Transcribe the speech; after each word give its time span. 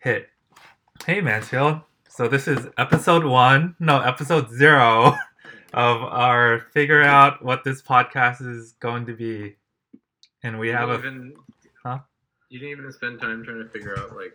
hit. 0.00 0.28
Hey 1.06 1.20
Mansfield. 1.20 1.80
So 2.08 2.28
this 2.28 2.48
is 2.48 2.66
episode 2.76 3.24
one, 3.24 3.76
no, 3.78 4.00
episode 4.00 4.50
zero 4.50 5.16
of 5.74 6.02
our 6.02 6.60
figure 6.72 7.02
out 7.02 7.44
what 7.44 7.64
this 7.64 7.80
podcast 7.82 8.44
is 8.46 8.72
going 8.80 9.06
to 9.06 9.14
be. 9.14 9.56
And 10.42 10.58
we 10.58 10.68
You 10.68 10.76
have 10.76 10.90
a 10.90 10.98
even, 10.98 11.34
Huh? 11.84 11.98
You 12.48 12.58
didn't 12.58 12.78
even 12.78 12.92
spend 12.92 13.20
time 13.20 13.44
trying 13.44 13.62
to 13.62 13.68
figure 13.70 13.98
out 13.98 14.14
like 14.16 14.32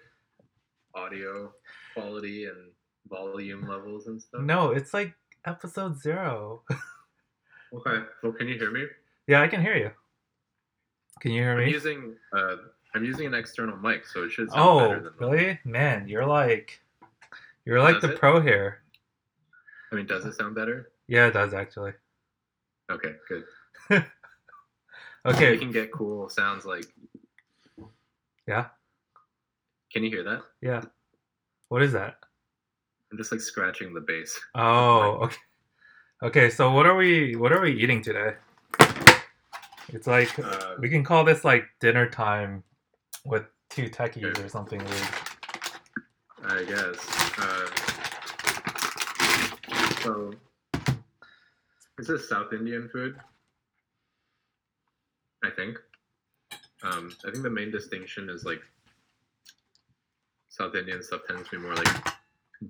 audio 0.96 1.51
quality 1.94 2.46
and 2.46 2.72
volume 3.10 3.68
levels 3.68 4.08
and 4.08 4.22
stuff. 4.22 4.42
no, 4.42 4.72
it's 4.72 4.94
like 4.94 5.13
episode 5.46 6.00
zero. 6.02 6.63
Okay. 7.74 8.06
Well, 8.24 8.32
can 8.32 8.47
you 8.47 8.58
hear 8.58 8.72
me? 8.72 8.86
yeah, 9.28 9.42
I 9.42 9.47
can 9.47 9.62
hear 9.62 9.76
you. 9.76 9.92
Can 11.20 11.32
you 11.32 11.42
hear 11.42 11.52
I'm 11.60 11.66
me? 11.66 11.72
using 11.72 12.16
uh, 12.36 12.56
I'm 12.96 13.03
using 13.03 13.25
an 13.27 13.33
external 13.33 13.75
mic, 13.77 14.05
so 14.07 14.23
it 14.23 14.31
should 14.31 14.49
sound 14.49 14.62
Oh, 14.63 14.79
better 14.79 15.01
than 15.01 15.13
mine. 15.19 15.29
really? 15.37 15.59
Man, 15.65 16.07
you're 16.07 16.25
like, 16.25 16.81
you're 17.66 17.81
like 17.81 17.95
Does 17.95 18.03
the 18.03 18.12
it? 18.13 18.20
pro 18.20 18.40
here. 18.40 18.81
I 19.91 19.95
mean, 19.95 20.05
does 20.05 20.26
it 20.26 20.34
sound 20.36 20.55
better? 20.55 20.91
Yeah, 21.08 21.27
it 21.27 21.31
does 21.34 21.53
actually. 21.53 21.91
Okay, 22.89 23.13
good. 23.27 23.44
We 23.89 23.98
Okay, 25.26 25.58
can 25.58 25.72
get 25.72 25.91
cool 25.91 26.30
sounds 26.30 26.66
like. 26.66 26.86
Yeah. 28.48 28.67
Can 29.91 30.03
you 30.03 30.09
hear 30.09 30.23
that? 30.23 30.41
yeah. 30.62 30.81
What 31.70 31.81
is 31.81 31.91
that? 31.94 32.16
I'm 33.12 33.17
just 33.17 33.31
like 33.31 33.41
scratching 33.41 33.94
the 33.94 34.02
bass. 34.02 34.39
Oh, 34.53 35.20
okay. 35.23 35.36
Okay, 36.23 36.50
so 36.50 36.72
what 36.72 36.86
are 36.86 36.95
we 36.95 37.36
what 37.36 37.52
are 37.52 37.59
we 37.62 37.72
eating 37.73 38.02
today? 38.02 38.36
It's 39.89 40.08
like 40.08 40.38
Uh, 40.39 40.75
we 40.80 40.89
can 40.89 41.03
call 41.03 41.23
this 41.23 41.44
like 41.44 41.66
dinner 41.80 42.09
time 42.09 42.64
with 43.26 43.44
two 43.70 43.90
techies 43.90 44.44
or 44.44 44.48
something 44.48 44.80
weird. 44.80 45.08
I 46.48 46.64
guess. 46.64 47.40
Uh, 47.40 47.68
so, 50.02 50.34
is 51.98 52.08
this 52.08 52.30
South 52.30 52.54
Indian 52.54 52.88
food. 52.88 53.17
I 55.44 55.50
think. 55.50 55.78
Um, 56.84 57.16
I 57.26 57.32
think 57.32 57.44
the 57.44 57.50
main 57.50 57.72
distinction 57.72 58.30
is 58.30 58.45
like 58.45 58.62
South 60.50 60.76
Indian 60.76 61.02
stuff 61.02 61.22
tends 61.28 61.50
to 61.50 61.58
be 61.58 61.62
more 61.62 61.76
like 61.76 62.14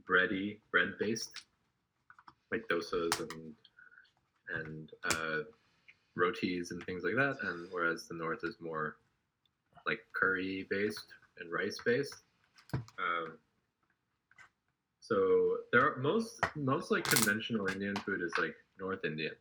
bready, 0.09 0.57
bread 0.71 0.93
based, 0.99 1.31
like 2.51 2.63
dosas 2.69 3.19
and 3.19 3.53
and 4.53 4.91
uh, 5.11 5.39
rotis 6.15 6.71
and 6.71 6.83
things 6.85 7.03
like 7.03 7.15
that, 7.15 7.37
and 7.43 7.67
whereas 7.71 8.07
the 8.07 8.15
North 8.15 8.43
is 8.43 8.55
more 8.59 8.97
like 9.85 9.99
curry 10.13 10.67
based 10.69 11.13
and 11.39 11.51
rice 11.51 11.77
based. 11.85 12.15
Um, 12.73 13.37
so 14.99 15.57
there 15.71 15.81
are 15.85 15.97
most 15.97 16.39
most 16.55 16.91
like 16.91 17.03
conventional 17.03 17.67
Indian 17.67 17.95
food 17.97 18.21
is 18.21 18.33
like 18.37 18.55
North 18.79 19.05
Indian. 19.05 19.33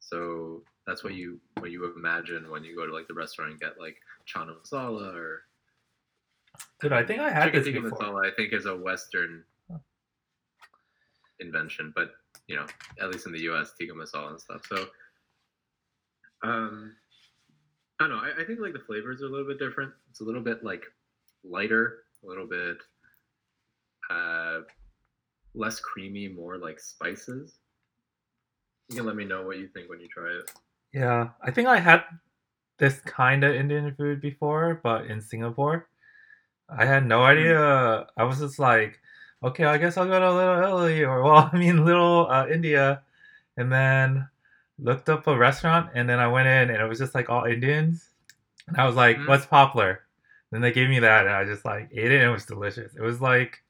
So 0.00 0.62
that's 0.86 1.04
what 1.04 1.14
you 1.14 1.40
what 1.58 1.70
you 1.70 1.92
imagine 1.96 2.50
when 2.50 2.64
you 2.64 2.76
go 2.76 2.86
to 2.86 2.92
like 2.92 3.08
the 3.08 3.14
restaurant 3.14 3.52
and 3.52 3.60
get 3.60 3.80
like 3.80 3.96
chana 4.26 4.52
masala 4.60 5.14
or 5.14 5.42
Dude, 6.80 6.92
I 6.92 7.04
think 7.04 7.20
I 7.20 7.30
had 7.30 7.46
chicken 7.46 7.62
this 7.62 7.72
tikka 7.72 7.80
before. 7.82 7.98
masala. 7.98 8.26
I 8.26 8.34
think 8.34 8.52
is 8.52 8.66
a 8.66 8.76
Western 8.76 9.44
invention, 11.38 11.92
but 11.94 12.12
you 12.46 12.56
know, 12.56 12.66
at 13.00 13.10
least 13.10 13.26
in 13.26 13.32
the 13.32 13.40
U.S., 13.42 13.72
tikka 13.78 13.94
masala 13.94 14.30
and 14.30 14.40
stuff. 14.40 14.66
So, 14.66 14.86
um, 16.42 16.96
I 18.00 18.08
don't 18.08 18.16
know. 18.16 18.22
I, 18.22 18.42
I 18.42 18.44
think 18.44 18.60
like 18.60 18.72
the 18.72 18.78
flavors 18.78 19.20
are 19.20 19.26
a 19.26 19.28
little 19.28 19.46
bit 19.46 19.58
different. 19.58 19.92
It's 20.10 20.20
a 20.20 20.24
little 20.24 20.40
bit 20.40 20.64
like 20.64 20.84
lighter, 21.44 21.98
a 22.24 22.26
little 22.26 22.46
bit 22.46 22.78
uh, 24.10 24.60
less 25.54 25.80
creamy, 25.80 26.28
more 26.28 26.56
like 26.56 26.80
spices. 26.80 27.58
You 28.88 28.96
can 28.96 29.06
let 29.06 29.16
me 29.16 29.24
know 29.24 29.42
what 29.46 29.58
you 29.58 29.68
think 29.68 29.90
when 29.90 30.00
you 30.00 30.08
try 30.08 30.30
it. 30.30 30.50
Yeah, 30.94 31.28
I 31.42 31.50
think 31.50 31.68
I 31.68 31.78
had 31.78 32.02
this 32.78 33.00
kind 33.00 33.44
of 33.44 33.54
Indian 33.54 33.94
food 33.94 34.20
before, 34.22 34.80
but 34.82 35.06
in 35.06 35.20
Singapore. 35.20 35.86
I 36.70 36.86
had 36.86 37.06
no 37.06 37.22
idea. 37.22 38.06
I 38.16 38.24
was 38.24 38.38
just 38.38 38.58
like, 38.58 38.98
okay, 39.42 39.64
I 39.64 39.76
guess 39.76 39.96
I'll 39.96 40.06
go 40.06 40.18
to 40.18 40.32
Little 40.32 40.62
Italy 40.62 41.04
or 41.04 41.22
well, 41.24 41.50
I 41.52 41.56
mean 41.56 41.84
Little 41.84 42.28
uh, 42.30 42.46
India, 42.48 43.02
and 43.56 43.70
then 43.70 44.28
looked 44.82 45.08
up 45.08 45.26
a 45.26 45.36
restaurant, 45.36 45.90
and 45.94 46.08
then 46.08 46.18
I 46.18 46.28
went 46.28 46.48
in, 46.48 46.70
and 46.70 46.82
it 46.82 46.88
was 46.88 46.98
just 46.98 47.14
like 47.14 47.28
all 47.30 47.44
Indians, 47.44 48.10
and 48.68 48.76
I 48.76 48.86
was 48.86 48.96
like, 48.96 49.16
Mhm. 49.16 49.28
what's 49.28 49.46
popular? 49.46 50.04
Then 50.50 50.60
they 50.60 50.72
gave 50.72 50.88
me 50.88 50.98
that, 51.00 51.26
and 51.26 51.34
I 51.34 51.44
just 51.44 51.64
like 51.64 51.88
ate 51.92 52.10
it, 52.10 52.20
and 52.20 52.30
it 52.30 52.32
was 52.32 52.46
delicious. 52.46 52.94
It 52.96 53.02
was 53.02 53.20
like, 53.20 53.62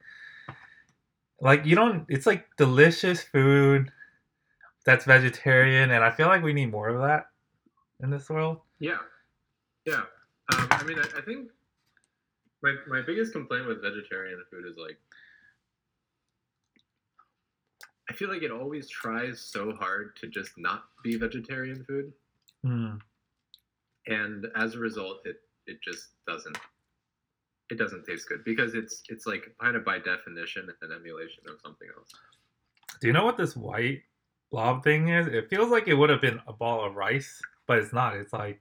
like 1.41 1.65
you 1.66 1.75
don't. 1.75 2.06
It's 2.09 2.26
like 2.26 2.48
delicious 2.56 3.22
food 3.22 3.91
that's 4.84 5.04
vegetarian, 5.04 5.91
and 5.91 6.03
I 6.04 6.10
feel 6.10 6.28
like 6.28 6.43
we 6.43 6.53
need 6.53 6.71
more 6.71 6.88
of 6.88 7.00
that 7.03 7.28
in 8.03 8.10
this 8.10 8.28
world. 8.31 8.60
Yeah, 8.78 8.98
yeah. 9.84 10.03
Um, 10.54 10.69
I 10.71 10.82
mean, 10.84 10.98
I, 10.98 11.19
I 11.19 11.21
think 11.22 11.50
my 12.62 12.75
my 12.87 13.03
biggest 13.03 13.32
complaint 13.32 13.66
with 13.66 13.82
vegetarian 13.82 14.42
food 14.50 14.65
is 14.66 14.77
like, 14.77 14.98
I 18.10 18.12
feel 18.12 18.28
like 18.28 18.43
it 18.43 18.50
always 18.50 18.88
tries 18.91 19.41
so 19.41 19.72
hard 19.72 20.16
to 20.16 20.26
just 20.26 20.59
not 20.59 20.84
be 21.04 21.16
vegetarian 21.16 21.84
food, 21.84 22.12
Hmm. 22.65 22.97
and 24.09 24.47
as 24.56 24.75
a 24.75 24.78
result, 24.81 25.25
it 25.25 25.37
it 25.66 25.81
just 25.81 26.09
doesn't. 26.26 26.59
It 27.71 27.78
doesn't 27.78 28.04
taste 28.04 28.28
good 28.28 28.43
because 28.44 28.75
it's 28.75 29.04
it's 29.09 29.26
like 29.26 29.54
kind 29.60 29.76
of 29.76 29.84
by 29.84 30.00
definition 30.00 30.69
an 30.82 30.91
emulation 30.93 31.44
of 31.48 31.60
something 31.62 31.88
else. 31.97 32.10
Do 33.00 33.06
you 33.06 33.12
know 33.12 33.25
what 33.25 33.37
this 33.37 33.54
white 33.56 34.03
blob 34.50 34.82
thing 34.82 35.09
is? 35.09 35.28
It 35.28 35.48
feels 35.48 35.71
like 35.71 35.87
it 35.87 35.94
would 35.94 36.10
have 36.10 36.21
been 36.21 36.41
a 36.48 36.53
ball 36.53 36.84
of 36.84 36.97
rice, 36.97 37.41
but 37.69 37.78
it's 37.78 37.92
not. 37.92 38.16
It's 38.16 38.32
like 38.32 38.60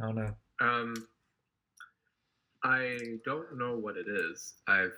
I 0.00 0.06
don't 0.06 0.14
know. 0.14 0.36
Um, 0.60 0.94
I 2.62 3.18
don't 3.24 3.58
know 3.58 3.76
what 3.76 3.96
it 3.96 4.06
is. 4.08 4.54
I've 4.68 4.94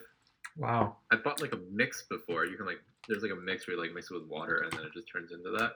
Wow. 0.59 0.97
I 1.13 1.17
bought 1.17 1.41
like 1.41 1.53
a 1.53 1.61
mix 1.71 2.05
before. 2.11 2.45
You 2.45 2.57
can 2.57 2.67
like 2.67 2.81
there's 3.09 3.23
like 3.23 3.31
a 3.33 3.37
mix 3.37 3.67
where 3.67 3.77
you 3.77 3.83
like 3.83 3.93
mix 3.95 4.11
it 4.11 4.15
with 4.15 4.25
water 4.29 4.63
and 4.65 4.73
then 4.73 4.81
it 4.85 4.93
just 4.93 5.07
turns 5.11 5.31
into 5.33 5.51
that. 5.57 5.73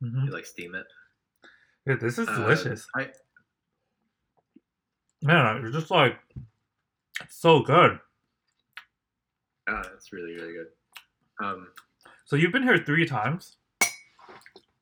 hmm 0.00 0.24
You 0.24 0.30
like 0.32 0.46
steam 0.46 0.74
it. 0.74 0.86
Dude, 1.86 2.00
this 2.00 2.18
is 2.18 2.26
Uh, 2.28 2.36
delicious. 2.38 2.86
I 2.96 3.10
Man, 5.22 5.64
it's 5.64 5.74
just 5.74 5.90
like 5.90 6.18
it's 7.22 7.36
so 7.36 7.60
good. 7.60 7.98
ah, 9.68 9.82
that's 9.82 10.12
really 10.12 10.34
really 10.34 10.52
good. 10.54 10.68
Um, 11.44 11.68
So 12.24 12.36
you've 12.36 12.52
been 12.52 12.62
here 12.62 12.78
three 12.84 13.06
times. 13.06 13.56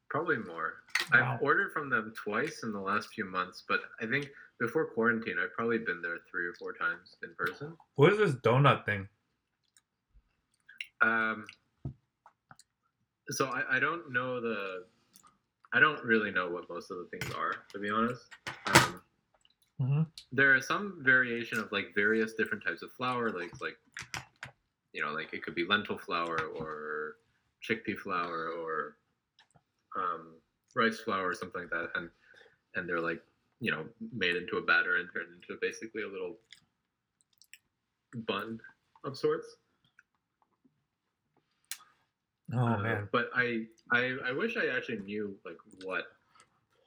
probably 0.08 0.36
more. 0.36 0.74
Wow. 1.12 1.34
I've 1.34 1.42
ordered 1.42 1.72
from 1.72 1.90
them 1.90 2.12
twice 2.16 2.62
in 2.62 2.72
the 2.72 2.80
last 2.80 3.08
few 3.12 3.24
months, 3.24 3.64
but 3.68 3.80
I 4.00 4.06
think 4.06 4.28
before 4.60 4.86
quarantine, 4.86 5.36
I've 5.42 5.52
probably 5.52 5.78
been 5.78 6.00
there 6.00 6.18
three 6.30 6.46
or 6.46 6.54
four 6.54 6.72
times 6.72 7.16
in 7.24 7.34
person. 7.36 7.76
What 7.96 8.12
is 8.12 8.18
this 8.18 8.34
donut 8.36 8.84
thing? 8.86 9.08
Um, 11.00 11.44
so 13.30 13.46
I, 13.46 13.76
I 13.76 13.78
don't 13.78 14.12
know 14.12 14.40
the, 14.40 14.84
I 15.72 15.80
don't 15.80 16.02
really 16.04 16.30
know 16.30 16.48
what 16.48 16.68
most 16.68 16.90
of 16.90 16.98
the 16.98 17.08
things 17.10 17.34
are 17.34 17.54
to 17.72 17.78
be 17.78 17.90
honest. 17.90 18.22
Um, 18.66 19.00
hmm 19.80 20.02
there 20.32 20.54
is 20.54 20.66
some 20.66 20.98
variation 21.00 21.58
of 21.58 21.70
like 21.72 21.94
various 21.94 22.34
different 22.34 22.64
types 22.64 22.82
of 22.82 22.92
flour, 22.92 23.30
like 23.30 23.52
like 23.60 23.76
you 24.92 25.04
know, 25.04 25.12
like 25.12 25.32
it 25.32 25.42
could 25.42 25.54
be 25.54 25.64
lentil 25.66 25.98
flour 25.98 26.38
or 26.56 27.16
chickpea 27.68 27.98
flour 27.98 28.48
or 28.48 28.96
um, 29.96 30.34
rice 30.74 31.00
flour 31.00 31.28
or 31.28 31.34
something 31.34 31.62
like 31.62 31.70
that, 31.70 31.90
and 31.96 32.08
and 32.74 32.88
they're 32.88 33.00
like 33.00 33.22
you 33.60 33.70
know 33.70 33.84
made 34.12 34.36
into 34.36 34.56
a 34.56 34.62
batter 34.62 34.96
and 34.96 35.08
turned 35.12 35.28
into 35.34 35.58
basically 35.60 36.02
a 36.02 36.08
little 36.08 36.36
bun 38.26 38.60
of 39.04 39.16
sorts. 39.16 39.56
Oh 42.52 42.58
Uh, 42.58 42.78
man. 42.78 43.08
But 43.12 43.30
I, 43.34 43.64
I 43.92 44.16
I 44.26 44.32
wish 44.32 44.56
I 44.56 44.66
actually 44.76 44.98
knew 44.98 45.34
like 45.44 45.56
what 45.84 46.04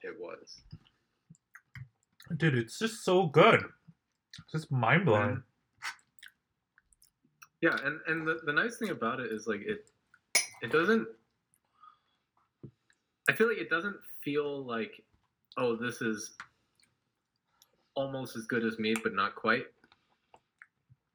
it 0.04 0.16
was. 0.20 0.62
Dude, 2.38 2.56
it's 2.58 2.78
just 2.78 3.04
so 3.04 3.26
good. 3.28 3.64
It's 4.40 4.52
just 4.52 4.72
mind 4.72 5.06
blowing. 5.06 5.42
Yeah, 7.62 7.76
and 7.84 8.00
and 8.08 8.28
the, 8.28 8.40
the 8.46 8.54
nice 8.54 8.78
thing 8.78 8.90
about 8.92 9.20
it 9.20 9.32
is 9.32 9.48
like 9.48 9.62
it 9.62 9.90
it 10.62 10.72
doesn't 10.72 11.08
I 13.30 13.34
feel 13.34 13.48
like 13.48 13.58
it 13.58 13.70
doesn't 13.70 13.96
feel 14.24 14.64
like 14.64 15.02
oh 15.58 15.76
this 15.76 16.02
is 16.02 16.32
almost 17.96 18.36
as 18.36 18.46
good 18.46 18.64
as 18.64 18.78
meat 18.78 19.00
but 19.04 19.14
not 19.16 19.36
quite. 19.36 19.66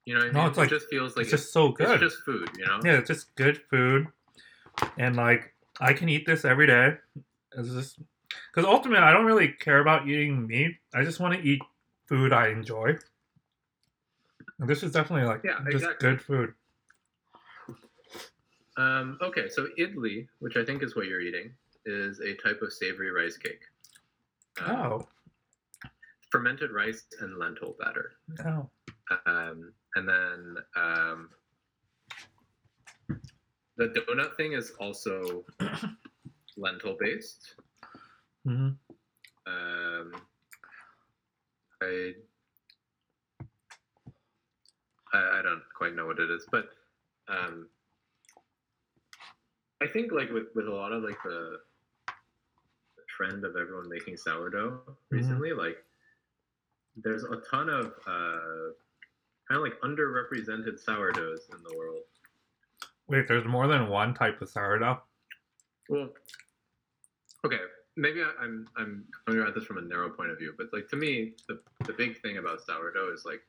You 0.05 0.15
know 0.15 0.21
what 0.21 0.31
I 0.31 0.33
No, 0.33 0.41
mean? 0.41 0.49
it's 0.49 0.59
like- 0.59 0.69
just 0.71 0.89
feels 0.89 1.17
like 1.17 1.23
it's 1.25 1.31
just 1.31 1.53
so 1.53 1.69
good. 1.71 1.91
it's 1.93 2.01
just 2.01 2.25
food, 2.25 2.51
you 2.59 2.67
know? 2.67 2.81
Yeah, 2.85 2.99
it's 2.99 3.07
just 3.09 3.33
good 3.37 3.63
food, 3.71 4.09
and 4.99 5.17
like 5.17 5.55
I 5.81 5.93
can 5.93 6.09
eat 6.09 6.27
this 6.27 6.45
every 6.45 6.67
day. 6.67 6.95
It's 7.57 7.69
just 7.71 7.99
because 8.55 8.67
ultimately 8.69 9.05
I 9.05 9.13
don't 9.13 9.27
really 9.27 9.49
care 9.49 9.81
about 9.81 10.09
eating 10.09 10.47
meat. 10.47 10.77
I 10.95 11.05
just 11.05 11.21
want 11.21 11.35
to 11.35 11.41
eat 11.41 11.61
food 12.07 12.33
I 12.33 12.49
enjoy. 12.49 12.97
This 14.59 14.83
is 14.83 14.93
definitely 14.93 15.27
like 15.27 15.41
Yeah, 15.45 15.59
just 15.71 15.85
exactly. 15.85 16.09
good 16.11 16.23
food. 16.23 16.55
Um, 18.77 19.19
okay, 19.21 19.49
so 19.49 19.69
idli, 19.79 20.27
which 20.39 20.57
I 20.57 20.65
think 20.65 20.83
is 20.83 20.97
what 20.97 21.07
you're 21.07 21.21
eating, 21.21 21.53
is 21.85 22.21
a 22.21 22.35
type 22.35 22.63
of 22.63 22.73
savory 22.73 23.11
rice 23.11 23.37
cake. 23.37 23.61
Um, 24.65 24.71
Oh, 24.77 25.09
Fermented 26.31 26.71
rice 26.71 27.05
and 27.21 27.37
lentil 27.39 27.77
batter. 27.79 28.13
oh, 28.47 28.71
Um, 29.27 29.75
and 29.97 30.09
then 30.09 30.57
um, 30.77 31.29
the 33.77 33.89
donut 33.89 34.37
thing 34.37 34.53
is 34.53 34.73
also 34.79 35.45
lentil 36.57 36.97
based. 36.99 37.55
hmm 38.45 38.71
Um, 39.47 40.13
I, 41.83 42.13
I 45.13 45.39
I 45.39 45.43
don't 45.43 45.63
quite 45.77 45.95
know 45.95 46.07
what 46.07 46.19
it 46.21 46.31
is, 46.31 46.47
but 46.51 46.69
um, 47.29 47.69
I 49.83 49.87
think 49.87 50.13
like 50.13 50.31
with 50.31 50.47
with 50.55 50.67
a 50.69 50.71
lot 50.73 50.93
of 50.93 51.03
like 51.03 51.21
the, 51.25 51.59
the 52.97 53.03
trend 53.09 53.45
of 53.45 53.57
everyone 53.57 53.89
making 53.89 54.17
sourdough 54.17 54.81
recently, 55.11 55.53
like 55.53 55.85
there's 56.97 57.25
a 57.25 57.37
ton 57.51 57.69
of 57.69 57.87
uh, 58.07 58.71
kind 59.49 59.57
of 59.57 59.63
like 59.63 59.81
underrepresented 59.83 60.79
sourdoughs 60.79 61.49
in 61.53 61.63
the 61.65 61.77
world. 61.77 62.03
Wait, 63.09 63.29
there's 63.29 63.45
more 63.45 63.67
than 63.67 63.89
one 63.89 64.15
type 64.15 64.41
of 64.41 64.49
sourdough. 64.49 65.03
Well, 65.89 66.11
okay, 67.45 67.59
maybe 67.97 68.23
I, 68.23 68.33
I'm 68.41 68.67
I'm 68.77 69.05
coming 69.27 69.43
at 69.47 69.55
this 69.55 69.65
from 69.65 69.79
a 69.79 69.83
narrow 69.83 70.11
point 70.11 70.31
of 70.31 70.39
view, 70.39 70.55
but 70.57 70.69
like 70.73 70.89
to 70.89 70.97
me, 70.97 71.35
the 71.49 71.61
the 71.85 71.93
big 71.93 72.21
thing 72.23 72.39
about 72.39 72.63
sourdough 72.63 73.13
is 73.13 73.25
like 73.25 73.43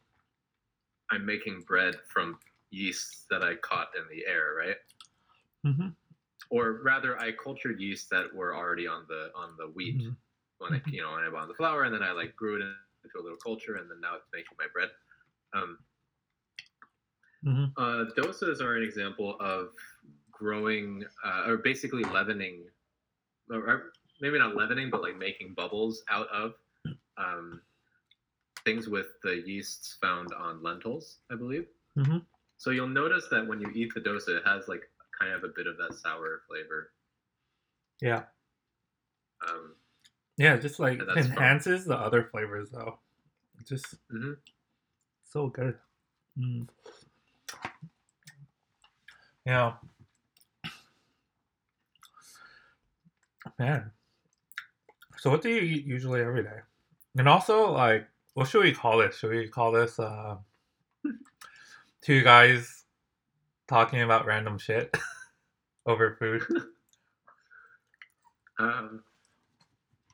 I'm 1.12 1.26
making 1.26 1.62
bread 1.62 1.96
from 2.12 2.40
yeast 2.72 3.28
that 3.30 3.44
I 3.44 3.56
caught 3.56 3.90
in 3.96 4.04
the 4.10 4.26
air, 4.26 4.56
right? 4.58 4.76
Mm-hmm. 5.66 5.90
Or 6.50 6.82
rather, 6.84 7.20
I 7.20 7.32
cultured 7.32 7.80
yeast 7.80 8.10
that 8.10 8.34
were 8.34 8.56
already 8.56 8.88
on 8.88 9.06
the 9.08 9.32
on 9.36 9.56
the 9.58 9.68
wheat 9.68 10.02
Mhm. 10.02 10.16
when 10.58 10.74
I 10.74 10.82
you 10.88 11.02
know 11.02 11.12
when 11.12 11.24
I 11.24 11.30
bought 11.30 11.48
the 11.48 11.54
flour, 11.54 11.84
and 11.84 11.94
then 11.94 12.04
I 12.04 12.12
like 12.12 12.36
grew 12.36 12.56
it 12.58 12.62
into 12.62 13.20
a 13.20 13.22
little 13.22 13.38
culture, 13.38 13.76
and 13.76 13.90
then 13.90 14.02
now 14.02 14.16
it's 14.16 14.28
making 14.34 14.58
my 14.58 14.68
bread. 14.74 14.90
Um, 15.54 15.78
hmm 17.44 17.66
Uh, 17.78 18.06
dosas 18.18 18.62
are 18.62 18.76
an 18.78 18.84
example 18.84 19.38
of 19.40 19.70
growing, 20.32 21.04
uh, 21.26 21.46
or 21.48 21.58
basically 21.58 22.04
leavening, 22.04 22.66
or, 23.50 23.58
or 23.70 23.94
maybe 24.22 24.38
not 24.40 24.56
leavening, 24.56 24.90
but 24.90 25.02
like 25.02 25.18
making 25.18 25.54
bubbles 25.54 26.04
out 26.10 26.28
of 26.30 26.54
um, 27.18 27.62
things 28.66 28.88
with 28.88 29.08
the 29.24 29.44
yeasts 29.46 29.98
found 30.02 30.34
on 30.34 30.62
lentils, 30.64 31.20
I 31.32 31.36
believe. 31.36 31.68
hmm 31.96 32.18
So 32.58 32.72
you'll 32.72 32.88
notice 32.88 33.28
that 33.32 33.48
when 33.48 33.62
you 33.62 33.70
eat 33.76 33.94
the 33.94 34.02
dosa, 34.02 34.38
it 34.38 34.44
has 34.46 34.68
like 34.68 34.90
kind 35.20 35.34
of 35.34 35.44
a 35.44 35.50
bit 35.50 35.68
of 35.68 35.78
that 35.78 35.94
sour 35.96 36.44
flavor. 36.48 36.92
Yeah, 38.02 38.26
Um, 39.48 39.76
yeah. 40.38 40.58
Just 40.58 40.80
like 40.80 41.00
that's 41.08 41.28
fun. 41.28 41.38
enhances 41.38 41.86
the 41.86 41.96
other 41.96 42.24
flavors 42.24 42.70
though. 42.72 43.00
Just 43.68 43.96
mhm. 44.12 44.38
so 45.24 45.48
good. 45.50 45.78
Mm. 46.38 46.68
Yeah. 49.46 49.74
Man. 53.60 53.92
So 55.18 55.30
what 55.30 55.42
do 55.42 55.50
you 55.50 55.62
eat 55.62 55.86
usually 55.86 56.22
every 56.22 56.44
day? 56.44 56.60
And 57.18 57.28
also 57.28 57.72
like 57.72 58.08
what 58.34 58.48
should 58.48 58.64
we 58.64 58.74
call 58.74 58.98
this? 58.98 59.18
Should 59.18 59.32
we 59.32 59.48
call 59.48 59.72
this 59.72 60.00
uh 60.00 60.38
two 62.02 62.24
guys 62.24 62.86
talking 63.68 64.02
about 64.02 64.26
random 64.26 64.58
shit 64.58 64.96
over 65.86 66.16
food? 66.20 66.44
Um, 68.60 69.04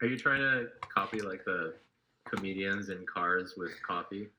are 0.02 0.08
you 0.08 0.18
trying 0.18 0.40
to 0.40 0.68
copy 0.80 1.20
like 1.20 1.44
the 1.44 1.74
comedians 2.26 2.90
in 2.90 3.06
cars 3.06 3.56
with 3.58 3.72
coffee? 3.86 4.30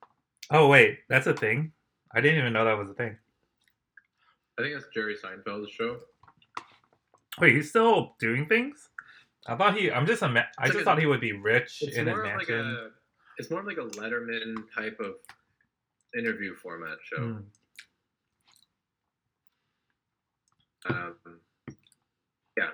Oh 0.51 0.69
wait, 0.69 1.01
that's 1.09 1.27
a 1.27 1.35
thing? 1.35 1.73
I 2.15 2.21
didn't 2.21 2.39
even 2.41 2.53
know 2.53 2.65
that 2.65 2.77
was 2.79 2.89
a 2.91 2.95
thing. 2.95 3.17
I 4.59 4.63
think 4.63 4.75
that's 4.75 4.87
Jerry 4.93 5.17
Seinfeld's 5.17 5.71
show. 5.71 6.01
Wait, 7.39 7.55
he's 7.55 7.69
still 7.71 8.15
doing 8.19 8.47
things? 8.47 8.89
I 9.47 9.57
thought 9.57 9.77
he. 9.77 9.91
I'm 9.91 10.07
just. 10.07 10.23
Ima- 10.23 10.47
I 10.59 10.67
just 10.67 10.75
like 10.77 10.83
a- 10.83 10.85
thought 10.85 10.99
he 10.99 11.07
would 11.07 11.21
be 11.21 11.33
rich 11.33 11.83
in 11.83 11.89
his 11.89 11.99
of 11.99 12.07
like 12.07 12.23
mansion. 12.25 12.61
a 12.61 12.89
it's 13.39 13.51
more 13.51 13.61
of 13.61 13.67
like 13.67 13.79
a 13.79 13.87
Letterman 13.99 14.55
type 14.77 14.99
of 15.01 15.15
interview 16.19 16.55
format 16.55 16.99
show. 17.03 17.19
Mm. 17.23 17.43
Um, 20.89 21.15
yeah, 22.57 22.69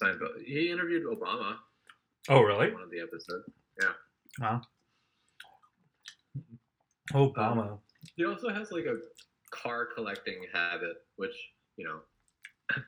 Seinfeld. 0.00 0.42
He 0.44 0.70
interviewed 0.70 1.04
Obama 1.06 1.56
Oh 2.28 2.42
really? 2.42 2.72
one 2.72 2.82
of 2.82 2.90
the 2.90 3.00
episodes. 3.00 3.44
Yeah. 3.82 3.92
Wow. 4.40 4.60
Obama. 7.12 7.78
He 8.16 8.24
also 8.24 8.48
has 8.48 8.70
like 8.72 8.84
a 8.86 8.96
car 9.50 9.86
collecting 9.94 10.46
habit, 10.52 10.96
which 11.16 11.34
you 11.76 11.84
know 11.86 12.00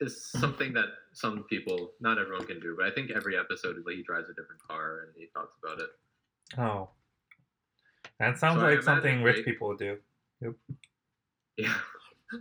is 0.00 0.26
something 0.30 0.72
that 0.72 0.86
some 1.12 1.44
people, 1.44 1.92
not 2.00 2.18
everyone 2.18 2.46
can 2.46 2.60
do. 2.60 2.74
But 2.76 2.86
I 2.86 2.90
think 2.90 3.10
every 3.10 3.36
episode 3.38 3.76
like, 3.86 3.96
he 3.96 4.02
drives 4.02 4.28
a 4.28 4.34
different 4.34 4.60
car 4.68 5.00
and 5.06 5.12
he 5.16 5.26
talks 5.34 5.56
about 5.62 5.80
it. 5.80 5.90
oh. 6.58 6.88
That 8.20 8.38
sounds 8.38 8.60
So 8.60 8.66
like 8.66 8.82
something 8.82 9.22
rich 9.22 9.36
Jake- 9.36 9.44
people 9.46 9.68
would 9.68 9.78
do. 9.78 9.98
Yeah. 11.56 11.74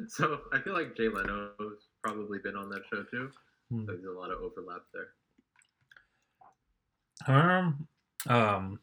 So 0.08 0.40
I 0.52 0.60
feel 0.60 0.74
like 0.74 0.96
Jay 0.98 1.08
Leno's 1.08 1.88
probably 2.02 2.40
been 2.40 2.56
on 2.56 2.68
that 2.70 2.82
show 2.92 3.04
too. 3.04 3.30
Hmm. 3.70 3.86
There's 3.86 4.06
a 4.06 4.12
lot 4.12 4.32
of 4.32 4.40
overlap 4.40 4.82
there. 4.92 5.10
Um, 7.28 7.88
um, 8.28 8.80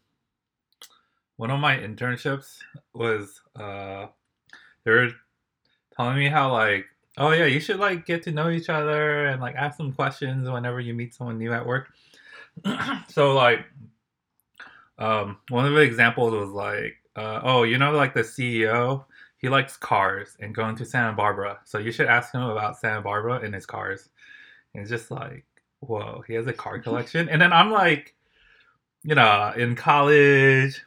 one 1.41 1.51
of 1.51 1.59
my 1.59 1.75
internships 1.75 2.59
was 2.93 3.41
uh, 3.57 4.09
they 4.85 4.91
were 4.91 5.09
telling 5.97 6.19
me 6.19 6.29
how 6.29 6.53
like, 6.53 6.85
oh 7.17 7.31
yeah, 7.31 7.47
you 7.47 7.59
should 7.59 7.79
like 7.79 8.05
get 8.05 8.23
to 8.25 8.31
know 8.31 8.51
each 8.51 8.69
other 8.69 9.25
and 9.25 9.41
like 9.41 9.55
ask 9.55 9.79
them 9.79 9.91
questions 9.91 10.51
whenever 10.51 10.81
you 10.81 10.93
meet 10.93 11.15
someone 11.15 11.39
new 11.39 11.51
at 11.51 11.65
work. 11.65 11.95
so 13.09 13.33
like, 13.33 13.65
um, 14.99 15.39
one 15.49 15.65
of 15.65 15.73
the 15.73 15.81
examples 15.81 16.35
was 16.35 16.51
like, 16.51 16.97
uh, 17.17 17.41
oh, 17.43 17.63
you 17.63 17.79
know, 17.79 17.93
like 17.93 18.13
the 18.13 18.21
CEO, 18.21 19.07
he 19.39 19.49
likes 19.49 19.79
cars 19.79 20.37
and 20.41 20.55
going 20.55 20.77
to 20.77 20.85
Santa 20.85 21.15
Barbara, 21.15 21.59
so 21.65 21.79
you 21.79 21.91
should 21.91 22.07
ask 22.07 22.35
him 22.35 22.43
about 22.43 22.79
Santa 22.79 23.01
Barbara 23.01 23.41
and 23.41 23.55
his 23.55 23.65
cars. 23.65 24.11
And 24.75 24.83
it's 24.83 24.91
just 24.91 25.11
like, 25.11 25.47
whoa, 25.79 26.23
he 26.27 26.35
has 26.35 26.47
a 26.47 26.53
car 26.53 26.79
collection, 26.83 27.31
and 27.31 27.41
then 27.41 27.55
I'm 27.55 27.71
like 27.71 28.15
you 29.03 29.15
know, 29.15 29.53
in 29.57 29.75
college, 29.75 30.83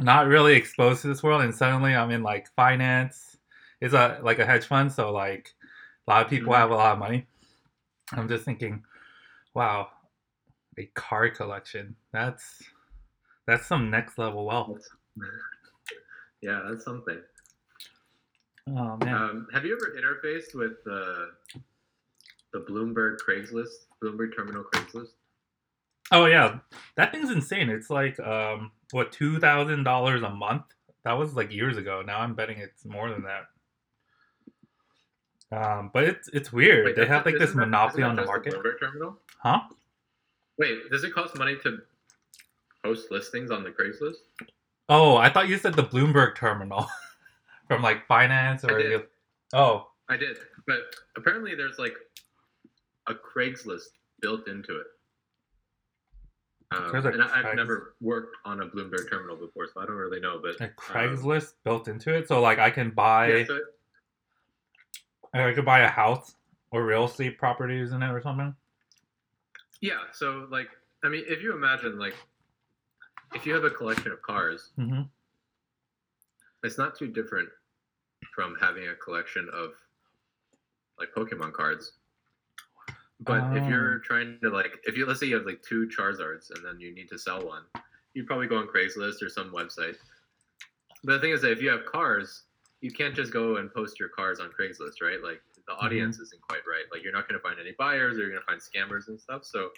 not 0.00 0.26
really 0.26 0.54
exposed 0.54 1.02
to 1.02 1.08
this 1.08 1.22
world, 1.22 1.42
and 1.42 1.54
suddenly 1.54 1.94
I'm 1.94 2.10
in 2.10 2.22
like 2.22 2.48
finance. 2.54 3.36
It's 3.80 3.94
a 3.94 4.20
like 4.22 4.38
a 4.38 4.46
hedge 4.46 4.64
fund, 4.66 4.92
so 4.92 5.12
like 5.12 5.54
a 6.06 6.10
lot 6.10 6.24
of 6.24 6.30
people 6.30 6.52
Mhm. 6.52 6.56
have 6.56 6.70
a 6.70 6.74
lot 6.74 6.92
of 6.92 6.98
money. 6.98 7.26
I'm 8.12 8.28
just 8.28 8.44
thinking, 8.44 8.84
wow, 9.54 9.90
a 10.78 10.86
car 10.94 11.28
collection. 11.30 11.94
That's 12.12 12.62
that's 13.46 13.66
some 13.66 13.90
next 13.90 14.18
level 14.18 14.44
wealth. 14.46 14.86
yeah, 16.40 16.62
that's 16.68 16.84
something. 16.84 17.20
Oh 18.68 18.96
man. 18.98 19.14
Um, 19.14 19.48
have 19.52 19.64
you 19.64 19.74
ever 19.74 19.96
interfaced 19.98 20.54
with 20.54 20.82
the 20.84 21.30
the 22.52 22.60
Bloomberg 22.60 23.16
Craigslist, 23.26 23.86
Bloomberg 24.02 24.34
Terminal 24.36 24.64
Craigslist? 24.64 25.12
Oh 26.10 26.24
yeah, 26.26 26.58
that 26.96 27.12
thing's 27.12 27.30
insane. 27.30 27.68
It's 27.68 27.90
like 27.90 28.18
um 28.20 28.70
what 28.92 29.12
two 29.12 29.38
thousand 29.38 29.84
dollars 29.84 30.22
a 30.22 30.30
month. 30.30 30.62
That 31.04 31.12
was 31.12 31.34
like 31.34 31.52
years 31.52 31.76
ago. 31.76 32.02
Now 32.06 32.20
I'm 32.20 32.34
betting 32.34 32.58
it's 32.58 32.84
more 32.84 33.10
than 33.10 33.22
that. 33.24 33.44
Um, 35.50 35.90
but 35.94 36.04
it's 36.04 36.28
it's 36.28 36.52
weird. 36.52 36.84
Wait, 36.84 36.96
they 36.96 37.06
have 37.06 37.24
like 37.24 37.38
this 37.38 37.50
that- 37.50 37.56
monopoly 37.56 38.02
on 38.02 38.16
the 38.16 38.24
market, 38.24 38.54
Terminal. 38.80 39.16
huh? 39.42 39.60
Wait, 40.58 40.90
does 40.90 41.04
it 41.04 41.14
cost 41.14 41.36
money 41.38 41.56
to 41.62 41.78
post 42.84 43.10
listings 43.10 43.50
on 43.50 43.62
the 43.62 43.70
Craigslist? 43.70 44.16
Oh, 44.88 45.16
I 45.16 45.30
thought 45.30 45.48
you 45.48 45.56
said 45.58 45.74
the 45.74 45.84
Bloomberg 45.84 46.34
terminal 46.34 46.86
from 47.68 47.82
like 47.82 48.06
finance 48.06 48.64
I 48.64 48.72
or 48.72 48.78
did. 48.82 49.02
oh 49.52 49.88
I 50.08 50.16
did, 50.16 50.36
but 50.66 50.78
apparently 51.16 51.54
there's 51.54 51.78
like 51.78 51.94
a 53.06 53.14
Craigslist 53.14 53.88
built 54.20 54.48
into 54.48 54.78
it. 54.80 54.86
Um, 56.70 56.90
There's 56.92 57.04
and 57.06 57.22
I, 57.22 57.40
I've 57.40 57.56
never 57.56 57.94
worked 58.00 58.36
on 58.44 58.60
a 58.60 58.66
Bloomberg 58.66 59.08
terminal 59.08 59.36
before, 59.36 59.66
so 59.72 59.80
I 59.80 59.86
don't 59.86 59.96
really 59.96 60.20
know. 60.20 60.38
But 60.42 60.60
a 60.60 60.64
um, 60.64 60.70
Craigslist 60.76 61.54
built 61.64 61.88
into 61.88 62.14
it, 62.14 62.28
so 62.28 62.42
like 62.42 62.58
I 62.58 62.70
can 62.70 62.90
buy 62.90 63.28
yeah, 63.28 63.44
so- 63.46 63.60
I 65.32 65.52
could 65.54 65.64
buy 65.64 65.80
a 65.80 65.88
house 65.88 66.34
or 66.70 66.84
real 66.84 67.04
estate 67.04 67.38
properties 67.38 67.92
in 67.92 68.02
it 68.02 68.10
or 68.10 68.20
something. 68.20 68.54
yeah, 69.80 70.00
so 70.12 70.46
like, 70.50 70.68
I 71.04 71.08
mean, 71.08 71.24
if 71.26 71.42
you 71.42 71.54
imagine 71.54 71.98
like, 71.98 72.14
if 73.34 73.46
you 73.46 73.54
have 73.54 73.64
a 73.64 73.70
collection 73.70 74.12
of 74.12 74.20
cars, 74.22 74.70
hmm 74.76 75.02
it's 76.64 76.76
not 76.76 76.98
too 76.98 77.06
different 77.06 77.48
from 78.34 78.56
having 78.60 78.88
a 78.88 78.94
collection 78.94 79.48
of 79.54 79.70
like 80.98 81.08
Pokemon 81.16 81.52
cards. 81.52 81.92
But 83.20 83.56
if 83.56 83.68
you're 83.68 83.94
um. 83.94 84.02
trying 84.04 84.38
to 84.42 84.50
like, 84.50 84.72
if 84.84 84.96
you 84.96 85.06
let's 85.06 85.20
say 85.20 85.26
you 85.26 85.36
have 85.36 85.46
like 85.46 85.62
two 85.62 85.88
Charizards 85.88 86.54
and 86.54 86.64
then 86.64 86.78
you 86.78 86.94
need 86.94 87.08
to 87.08 87.18
sell 87.18 87.44
one, 87.44 87.62
you'd 88.14 88.26
probably 88.26 88.46
go 88.46 88.56
on 88.56 88.68
Craigslist 88.68 89.22
or 89.22 89.28
some 89.28 89.52
website. 89.52 89.96
But 91.04 91.14
the 91.14 91.20
thing 91.20 91.32
is 91.32 91.42
that 91.42 91.52
if 91.52 91.62
you 91.62 91.70
have 91.70 91.84
cars, 91.84 92.44
you 92.80 92.90
can't 92.90 93.14
just 93.14 93.32
go 93.32 93.56
and 93.56 93.72
post 93.72 93.98
your 93.98 94.08
cars 94.08 94.40
on 94.40 94.48
Craigslist, 94.48 95.02
right? 95.02 95.22
Like 95.22 95.40
the 95.66 95.72
mm-hmm. 95.72 95.84
audience 95.84 96.18
isn't 96.18 96.40
quite 96.42 96.62
right. 96.68 96.84
Like 96.92 97.02
you're 97.02 97.12
not 97.12 97.28
going 97.28 97.40
to 97.40 97.42
find 97.42 97.58
any 97.60 97.72
buyers, 97.78 98.16
or 98.16 98.20
you're 98.20 98.30
going 98.30 98.42
to 98.42 98.46
find 98.46 98.60
scammers 98.60 99.08
and 99.08 99.20
stuff. 99.20 99.44
So 99.44 99.70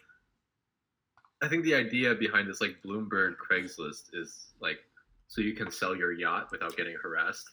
I 1.42 1.48
think 1.48 1.64
the 1.64 1.74
idea 1.74 2.14
behind 2.14 2.48
this 2.48 2.60
like 2.60 2.76
Bloomberg 2.84 3.36
Craigslist 3.36 4.14
is 4.14 4.48
like 4.60 4.80
so 5.28 5.40
you 5.40 5.54
can 5.54 5.70
sell 5.70 5.96
your 5.96 6.12
yacht 6.12 6.50
without 6.50 6.76
getting 6.76 6.96
harassed. 7.00 7.48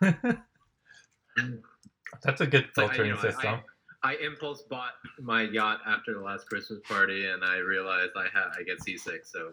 That's 0.00 0.16
a 2.40 2.46
good 2.46 2.64
It's 2.64 2.76
like, 2.76 2.90
I- 2.90 2.96
filtering 2.96 3.10
you 3.10 3.14
know, 3.14 3.22
system. 3.22 3.54
I 3.54 3.60
impulse 4.20 4.62
bought 4.62 4.92
my 5.20 5.42
yacht 5.42 5.80
after 5.86 6.14
the 6.14 6.20
last 6.20 6.48
Christmas 6.48 6.80
party, 6.80 7.26
and 7.26 7.44
I 7.44 7.58
realized 7.58 8.12
I 8.16 8.26
had 8.32 8.50
I 8.58 8.62
get 8.62 8.82
seasick, 8.82 9.24
so 9.24 9.52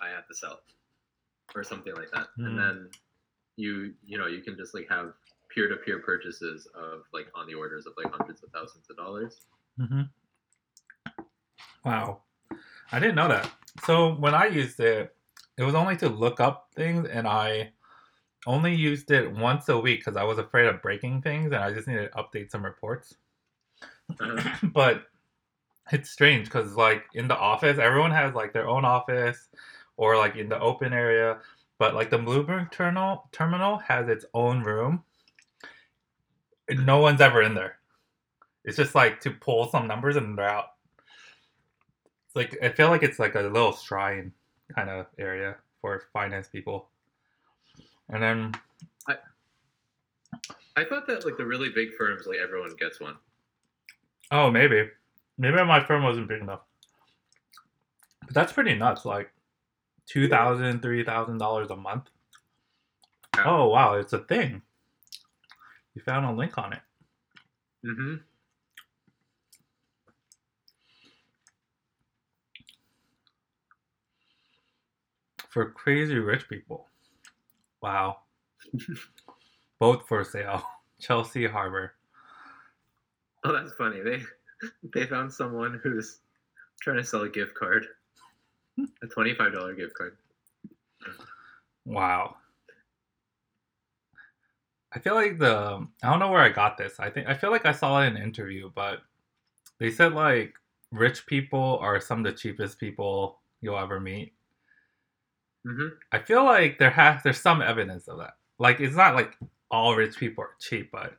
I 0.00 0.08
have 0.08 0.26
to 0.28 0.34
sell 0.34 0.52
it, 0.52 1.54
or 1.54 1.62
something 1.62 1.94
like 1.94 2.10
that. 2.12 2.28
Hmm. 2.36 2.46
And 2.46 2.58
then 2.58 2.88
you 3.56 3.92
you 4.04 4.18
know 4.18 4.26
you 4.26 4.40
can 4.40 4.56
just 4.56 4.74
like 4.74 4.88
have 4.88 5.12
peer 5.54 5.68
to 5.68 5.76
peer 5.76 5.98
purchases 5.98 6.66
of 6.74 7.02
like 7.12 7.26
on 7.34 7.46
the 7.46 7.54
orders 7.54 7.86
of 7.86 7.92
like 7.96 8.12
hundreds 8.12 8.42
of 8.42 8.50
thousands 8.50 8.88
of 8.88 8.96
dollars. 8.96 9.40
hmm 9.76 10.02
Wow, 11.84 12.20
I 12.92 12.98
didn't 12.98 13.14
know 13.14 13.28
that. 13.28 13.50
So 13.84 14.14
when 14.14 14.34
I 14.34 14.46
used 14.46 14.80
it, 14.80 15.14
it 15.56 15.62
was 15.64 15.74
only 15.74 15.96
to 15.98 16.08
look 16.08 16.40
up 16.40 16.68
things, 16.74 17.08
and 17.08 17.26
I 17.26 17.72
only 18.46 18.74
used 18.74 19.10
it 19.10 19.30
once 19.32 19.68
a 19.68 19.78
week 19.78 20.00
because 20.00 20.16
I 20.16 20.24
was 20.24 20.38
afraid 20.38 20.66
of 20.66 20.82
breaking 20.82 21.22
things, 21.22 21.46
and 21.46 21.56
I 21.56 21.72
just 21.72 21.88
needed 21.88 22.10
to 22.12 22.18
update 22.18 22.50
some 22.50 22.64
reports. 22.64 23.14
Uh, 24.18 24.42
but 24.62 25.04
it's 25.92 26.10
strange 26.10 26.46
because 26.46 26.76
like 26.76 27.04
in 27.14 27.28
the 27.28 27.36
office 27.36 27.78
everyone 27.78 28.12
has 28.12 28.34
like 28.34 28.52
their 28.52 28.68
own 28.68 28.84
office 28.84 29.48
or 29.96 30.16
like 30.16 30.36
in 30.36 30.48
the 30.48 30.58
open 30.60 30.92
area 30.92 31.38
but 31.80 31.94
like 31.94 32.10
the 32.10 32.18
bloomberg 32.18 32.70
terminal 32.70 33.26
terminal 33.32 33.78
has 33.78 34.06
its 34.06 34.26
own 34.34 34.62
room. 34.62 35.02
No 36.68 36.98
one's 36.98 37.22
ever 37.22 37.40
in 37.40 37.54
there. 37.54 37.78
It's 38.66 38.76
just 38.76 38.94
like 38.94 39.18
to 39.22 39.30
pull 39.30 39.66
some 39.70 39.88
numbers 39.88 40.16
and 40.16 40.36
they're 40.36 40.46
out. 40.46 40.74
It's 42.26 42.36
like 42.36 42.58
i 42.62 42.68
feel 42.68 42.90
like 42.90 43.02
it's 43.02 43.18
like 43.18 43.34
a 43.34 43.40
little 43.40 43.72
shrine 43.72 44.30
kind 44.74 44.90
of 44.90 45.06
area 45.18 45.56
for 45.80 46.02
finance 46.12 46.48
people. 46.48 46.90
And 48.10 48.22
then 48.22 48.52
I, 49.08 49.16
I 50.76 50.84
thought 50.84 51.06
that 51.06 51.24
like 51.24 51.38
the 51.38 51.46
really 51.46 51.70
big 51.70 51.94
firms, 51.94 52.26
like 52.26 52.38
everyone 52.38 52.76
gets 52.78 53.00
one. 53.00 53.16
Oh, 54.30 54.50
maybe. 54.50 54.88
Maybe 55.38 55.56
my 55.64 55.82
firm 55.82 56.02
wasn't 56.02 56.28
big 56.28 56.42
enough. 56.42 56.60
But 58.24 58.34
that's 58.34 58.52
pretty 58.52 58.74
nuts. 58.74 59.04
Like 59.04 59.32
two 60.06 60.28
thousand, 60.28 60.82
three 60.82 61.04
thousand 61.04 61.38
dollars 61.38 61.70
a 61.70 61.76
month. 61.76 62.10
Yeah. 63.36 63.44
Oh 63.46 63.68
wow, 63.68 63.94
it's 63.94 64.12
a 64.12 64.18
thing. 64.18 64.62
You 65.94 66.02
found 66.02 66.26
a 66.26 66.32
link 66.32 66.56
on 66.58 66.72
it. 66.72 66.80
Mm-hmm. 67.84 68.14
For 75.48 75.70
crazy 75.70 76.18
rich 76.18 76.48
people. 76.48 76.86
Wow. 77.82 78.18
Both 79.80 80.06
for 80.06 80.22
sale. 80.22 80.62
Chelsea 81.00 81.46
Harbor. 81.46 81.94
Oh, 83.44 83.52
that's 83.52 83.72
funny. 83.72 84.00
They 84.00 84.22
they 84.94 85.06
found 85.06 85.32
someone 85.32 85.80
who's 85.82 86.18
trying 86.82 86.98
to 86.98 87.04
sell 87.04 87.22
a 87.22 87.28
gift 87.28 87.54
card, 87.54 87.86
a 89.02 89.06
twenty 89.06 89.34
five 89.34 89.54
dollar 89.54 89.74
gift 89.74 89.94
card. 89.94 90.18
Wow. 91.86 92.36
I 94.92 94.98
feel 94.98 95.14
like 95.14 95.38
the 95.38 95.86
I 96.02 96.10
don't 96.10 96.18
know 96.18 96.30
where 96.30 96.42
I 96.42 96.48
got 96.50 96.76
this. 96.76 96.98
I 96.98 97.10
think 97.10 97.28
I 97.28 97.34
feel 97.34 97.50
like 97.50 97.64
I 97.64 97.72
saw 97.72 98.02
it 98.02 98.08
in 98.08 98.16
an 98.16 98.22
interview, 98.22 98.70
but 98.74 98.98
they 99.78 99.90
said 99.90 100.12
like 100.12 100.54
rich 100.92 101.26
people 101.26 101.78
are 101.80 102.00
some 102.00 102.18
of 102.18 102.24
the 102.24 102.38
cheapest 102.38 102.78
people 102.78 103.40
you'll 103.60 103.78
ever 103.78 104.00
meet. 104.00 104.34
Mm-hmm. 105.66 105.88
I 106.12 106.18
feel 106.18 106.44
like 106.44 106.78
there 106.78 106.90
has 106.90 107.22
there's 107.22 107.40
some 107.40 107.62
evidence 107.62 108.08
of 108.08 108.18
that. 108.18 108.34
Like 108.58 108.80
it's 108.80 108.96
not 108.96 109.14
like 109.14 109.36
all 109.70 109.94
rich 109.94 110.16
people 110.16 110.44
are 110.44 110.56
cheap, 110.58 110.90
but 110.90 111.16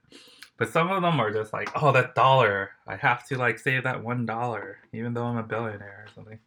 but 0.61 0.69
some 0.69 0.91
of 0.91 1.01
them 1.01 1.19
are 1.19 1.31
just 1.31 1.53
like, 1.53 1.71
oh, 1.81 1.91
that 1.91 2.13
dollar, 2.13 2.69
I 2.85 2.95
have 2.95 3.25
to 3.29 3.35
like 3.35 3.57
save 3.57 3.81
that 3.85 4.03
one 4.03 4.27
dollar, 4.27 4.77
even 4.93 5.11
though 5.11 5.23
I'm 5.23 5.37
a 5.37 5.41
billionaire 5.41 6.05
or 6.05 6.13
something. 6.13 6.37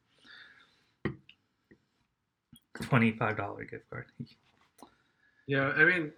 Twenty-five 2.81 3.37
dollar 3.37 3.65
gift 3.65 3.91
card. 3.91 4.05
Yeah, 5.49 5.73
I 5.77 5.83
mean, 5.85 6.13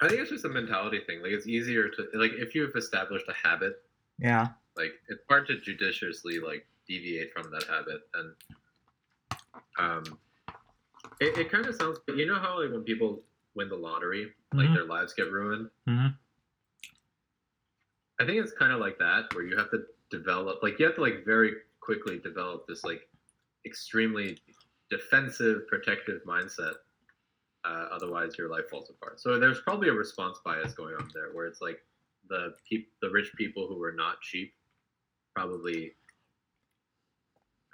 I 0.00 0.06
think 0.08 0.20
it's 0.20 0.30
just 0.30 0.44
a 0.44 0.48
mentality 0.48 1.00
thing. 1.08 1.22
Like, 1.22 1.32
it's 1.32 1.48
easier 1.48 1.88
to 1.88 2.06
like 2.14 2.34
if 2.34 2.54
you've 2.54 2.76
established 2.76 3.26
a 3.28 3.34
habit, 3.34 3.82
Yeah. 4.20 4.46
like 4.76 4.92
it's 5.08 5.22
hard 5.28 5.48
to 5.48 5.58
judiciously 5.58 6.38
like 6.38 6.64
deviate 6.86 7.32
from 7.32 7.50
that 7.50 7.64
habit. 7.64 8.02
And 8.14 8.32
um, 9.76 10.18
it, 11.20 11.36
it 11.36 11.50
kind 11.50 11.66
of 11.66 11.74
sounds. 11.74 11.98
You 12.06 12.26
know 12.26 12.38
how 12.38 12.62
like 12.62 12.70
when 12.70 12.82
people 12.84 13.22
win 13.56 13.68
the 13.68 13.74
lottery, 13.74 14.30
like 14.54 14.68
Mhm. 14.68 14.74
their 14.74 14.84
lives 14.84 15.14
get 15.14 15.32
ruined. 15.32 15.68
Mhm. 15.88 16.14
I 18.20 18.26
think 18.26 18.38
it's 18.38 18.52
kind 18.52 18.72
of 18.72 18.80
like 18.80 18.98
that, 18.98 19.34
where 19.34 19.44
you 19.44 19.56
have 19.56 19.70
to 19.70 19.84
develop, 20.10 20.62
like 20.62 20.78
you 20.78 20.86
have 20.86 20.94
to 20.96 21.00
like 21.00 21.24
very 21.24 21.54
quickly 21.80 22.18
develop 22.18 22.66
this 22.68 22.84
like 22.84 23.08
extremely 23.64 24.38
defensive, 24.90 25.66
protective 25.68 26.20
mindset. 26.26 26.74
Uh, 27.64 27.88
otherwise, 27.92 28.38
your 28.38 28.48
life 28.48 28.68
falls 28.70 28.90
apart. 28.90 29.20
So 29.20 29.38
there's 29.38 29.60
probably 29.60 29.88
a 29.88 29.92
response 29.92 30.38
bias 30.44 30.74
going 30.74 30.94
on 30.96 31.10
there, 31.14 31.30
where 31.32 31.46
it's 31.46 31.60
like 31.60 31.82
the 32.28 32.54
peop- 32.68 32.92
the 33.02 33.10
rich 33.10 33.30
people 33.36 33.66
who 33.66 33.78
were 33.78 33.92
not 33.92 34.20
cheap 34.20 34.54
probably 35.34 35.92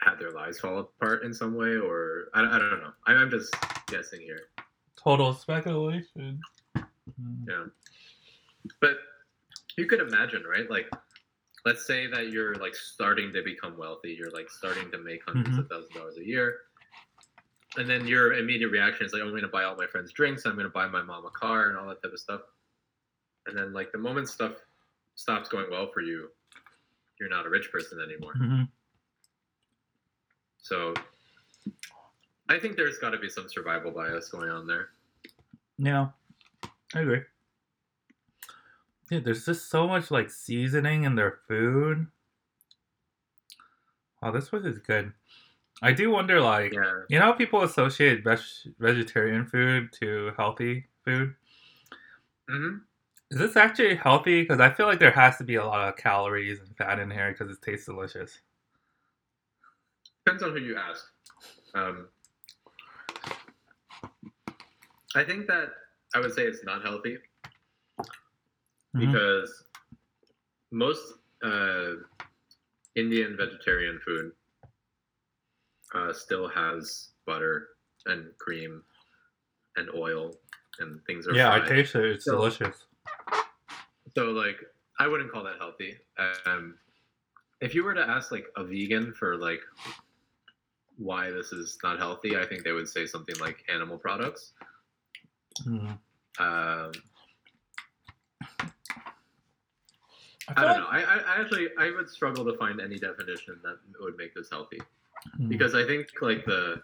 had 0.01 0.19
their 0.19 0.31
lives 0.31 0.61
fall 0.61 0.79
apart 0.79 1.25
in 1.25 1.33
some 1.33 1.55
way, 1.57 1.77
or 1.77 2.29
I, 2.35 2.43
I 2.43 2.59
don't 2.59 2.81
know. 2.81 2.93
I'm 3.07 3.17
I'm 3.19 3.31
just 3.31 3.55
guessing 3.87 4.21
here. 4.21 4.49
Total 4.97 5.33
speculation. 5.33 6.41
Mm. 6.77 7.49
Yeah. 7.49 7.65
But 8.81 8.97
you 9.77 9.87
could 9.87 10.01
imagine, 10.01 10.43
right? 10.45 10.71
Like, 10.71 10.91
let's 11.65 11.87
say 11.87 12.07
that 12.07 12.31
you're 12.31 12.55
like 12.57 12.75
starting 12.75 13.33
to 13.33 13.43
become 13.43 13.77
wealthy. 13.77 14.13
You're 14.19 14.31
like 14.31 14.51
starting 14.51 14.91
to 14.91 14.99
make 14.99 15.27
100s 15.27 15.57
Mhm. 15.57 15.59
of 15.59 15.69
thousands 15.69 15.89
of 15.91 15.95
dollars 15.95 16.17
a 16.19 16.25
year. 16.25 16.63
And 17.77 17.89
then 17.89 18.07
your 18.07 18.35
immediate 18.35 18.71
reaction 18.71 19.05
is 19.05 19.13
like, 19.13 19.21
I'm 19.23 19.31
going 19.31 19.43
to 19.43 19.49
buy 19.49 19.65
all 19.65 19.77
my 19.77 19.87
friends 19.87 20.13
drinks. 20.13 20.47
I'm 20.47 20.55
going 20.55 20.65
to 20.65 20.71
buy 20.71 20.87
my 20.87 21.03
mom 21.03 21.27
a 21.27 21.31
car 21.31 21.69
and 21.69 21.77
all 21.77 21.89
that 21.89 22.03
type 22.03 22.13
of 22.13 22.19
stuff. 22.19 22.41
And 23.47 23.57
then, 23.57 23.73
like, 23.73 23.93
the 23.93 23.99
moment 23.99 24.29
stuff 24.29 24.55
stops 25.15 25.49
going 25.49 25.71
well 25.71 25.91
for 25.93 26.01
you, 26.01 26.31
you're 27.21 27.29
not 27.29 27.47
a 27.47 27.51
rich 27.51 27.71
person 27.71 28.01
anymore. 28.01 28.35
Mhm. 28.35 28.69
So 30.59 30.95
I 32.49 32.59
think 32.59 32.77
there's 32.77 32.99
got 32.99 33.11
to 33.11 33.19
be 33.19 33.29
some 33.29 33.49
survival 33.49 33.91
bias 33.91 34.31
going 34.31 34.51
on 34.51 34.67
there. 34.67 34.91
Yeah, 35.79 36.11
I 36.95 37.01
agree. 37.01 37.23
Yeah, 39.11 39.21
there's 39.21 39.45
just 39.47 39.71
so 39.71 39.87
much 39.87 40.11
like 40.11 40.31
seasoning 40.31 41.05
in 41.05 41.15
their 41.15 41.39
food. 41.47 42.07
Oh, 44.23 44.33
this 44.33 44.49
place 44.49 44.65
is 44.65 44.79
good. 44.79 45.13
I 45.83 45.93
do 45.93 46.11
wonder, 46.11 46.41
like, 46.41 46.73
Yeah. 46.73 47.03
you 47.09 47.19
know, 47.19 47.27
how 47.27 47.33
people 47.33 47.63
associate 47.63 48.25
veg- 48.25 48.75
vegetarian 48.79 49.47
food 49.47 49.93
to 50.01 50.33
healthy 50.37 50.87
food. 51.05 51.35
hmm 52.49 52.79
Is 53.31 53.39
this 53.39 53.57
actually 53.57 53.97
healthy? 53.97 54.43
Because 54.43 54.61
I 54.61 54.73
feel 54.73 54.87
like 54.87 54.99
there 54.99 55.11
has 55.11 55.37
to 55.39 55.45
be 55.45 55.57
a 55.57 55.65
lot 55.65 55.89
of 55.89 55.97
calories 55.97 56.61
and 56.61 56.77
fat 56.77 56.99
in 56.99 57.11
here 57.11 57.33
because 57.33 57.55
it 57.55 57.63
tastes 57.63 57.87
delicious. 57.87 58.41
Depends 60.25 60.43
on 60.43 60.53
who 60.53 60.59
you 60.61 60.77
ask. 60.77 61.05
Um, 61.75 62.09
I 65.15 65.25
think 65.25 65.47
that 65.47 65.71
I 66.15 66.21
would 66.21 66.33
say 66.35 66.43
it's 66.45 66.65
not 66.65 66.83
healthy 66.83 67.19
Mhm. 68.97 69.13
because 69.13 69.65
most 70.71 71.15
uh, 71.43 71.93
Indian 72.95 73.37
vegetarian 73.37 74.01
food 74.05 74.33
uh, 75.95 76.13
still 76.13 76.49
has 76.49 77.11
butter 77.27 77.69
and 78.07 78.27
cream 78.39 78.83
and 79.77 79.89
oil 79.95 80.35
and 80.79 81.01
things 81.07 81.27
are 81.27 81.35
Yeah, 81.35 81.53
I 81.53 81.61
taste 81.61 81.95
it. 81.95 82.05
It's 82.07 82.25
So- 82.25 82.33
delicious. 82.33 82.87
So 84.17 84.31
like 84.31 84.59
I 84.99 85.07
wouldn't 85.07 85.31
call 85.31 85.45
that 85.45 85.59
healthy. 85.59 85.99
Um, 86.47 86.79
if 87.61 87.75
you 87.75 87.85
were 87.85 87.93
to 87.95 88.01
ask 88.09 88.33
like 88.33 88.47
a 88.57 88.65
vegan 88.65 89.13
for 89.13 89.37
like 89.37 89.61
why 90.97 91.31
this 91.31 91.53
is 91.53 91.77
not 91.83 91.99
healthy, 91.99 92.37
I 92.37 92.47
think 92.47 92.65
they 92.65 92.73
would 92.73 92.89
say 92.89 93.05
something 93.07 93.37
like 93.39 93.63
animal 93.69 93.99
products. 93.99 94.55
Hmm. 95.63 95.93
Um, 96.39 96.93
I, 100.49 100.53
I 100.57 100.65
don't 100.65 100.67
like- 100.67 100.81
know. 100.81 100.87
I, 101.09 101.19
I, 101.37 101.41
actually 101.41 101.69
I 101.79 101.91
would 101.91 102.09
struggle 102.09 102.45
to 102.45 102.57
find 102.57 102.81
any 102.81 102.99
definition 102.99 103.59
that 103.65 103.79
would 104.01 104.17
make 104.17 104.35
this 104.35 104.49
healthy 104.51 104.81
Hmm. 105.37 105.49
because 105.49 105.75
I 105.75 105.85
think 105.85 106.09
like 106.21 106.45
the 106.45 106.83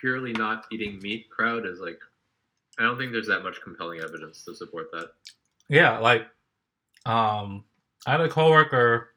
purely 0.00 0.32
not 0.32 0.66
eating 0.72 0.98
meat 1.00 1.28
crowd 1.30 1.66
is 1.66 1.80
like 1.80 1.98
I 2.78 2.82
don't 2.82 2.98
think 2.98 3.12
there's 3.12 3.28
that 3.28 3.42
much 3.42 3.60
compelling 3.62 4.00
evidence 4.00 4.44
to 4.46 4.54
support 4.54 4.90
that. 4.92 5.10
yeah, 5.68 5.98
like 5.98 6.26
um, 7.06 7.64
I 8.06 8.12
had 8.12 8.20
a 8.20 8.28
coworker 8.28 9.10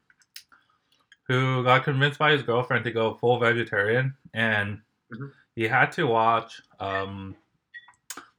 who 1.26 1.64
got 1.64 1.82
convinced 1.82 2.18
by 2.18 2.30
his 2.32 2.42
girlfriend 2.42 2.84
to 2.84 2.92
go 2.92 3.14
full 3.14 3.38
vegetarian, 3.40 4.14
and 4.34 4.80
Mhm. 5.12 5.32
he 5.56 5.64
had 5.66 5.90
to 5.92 6.06
watch 6.06 6.60
um, 6.78 7.34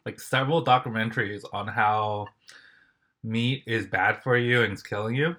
like 0.10 0.20
several 0.20 0.66
documentaries 0.66 1.44
on 1.54 1.68
how 1.68 2.26
meat 3.24 3.64
is 3.68 3.86
bad 3.86 4.24
for 4.24 4.38
you 4.38 4.64
and 4.64 4.74
it's 4.74 4.82
killing 4.82 5.14
you. 5.14 5.36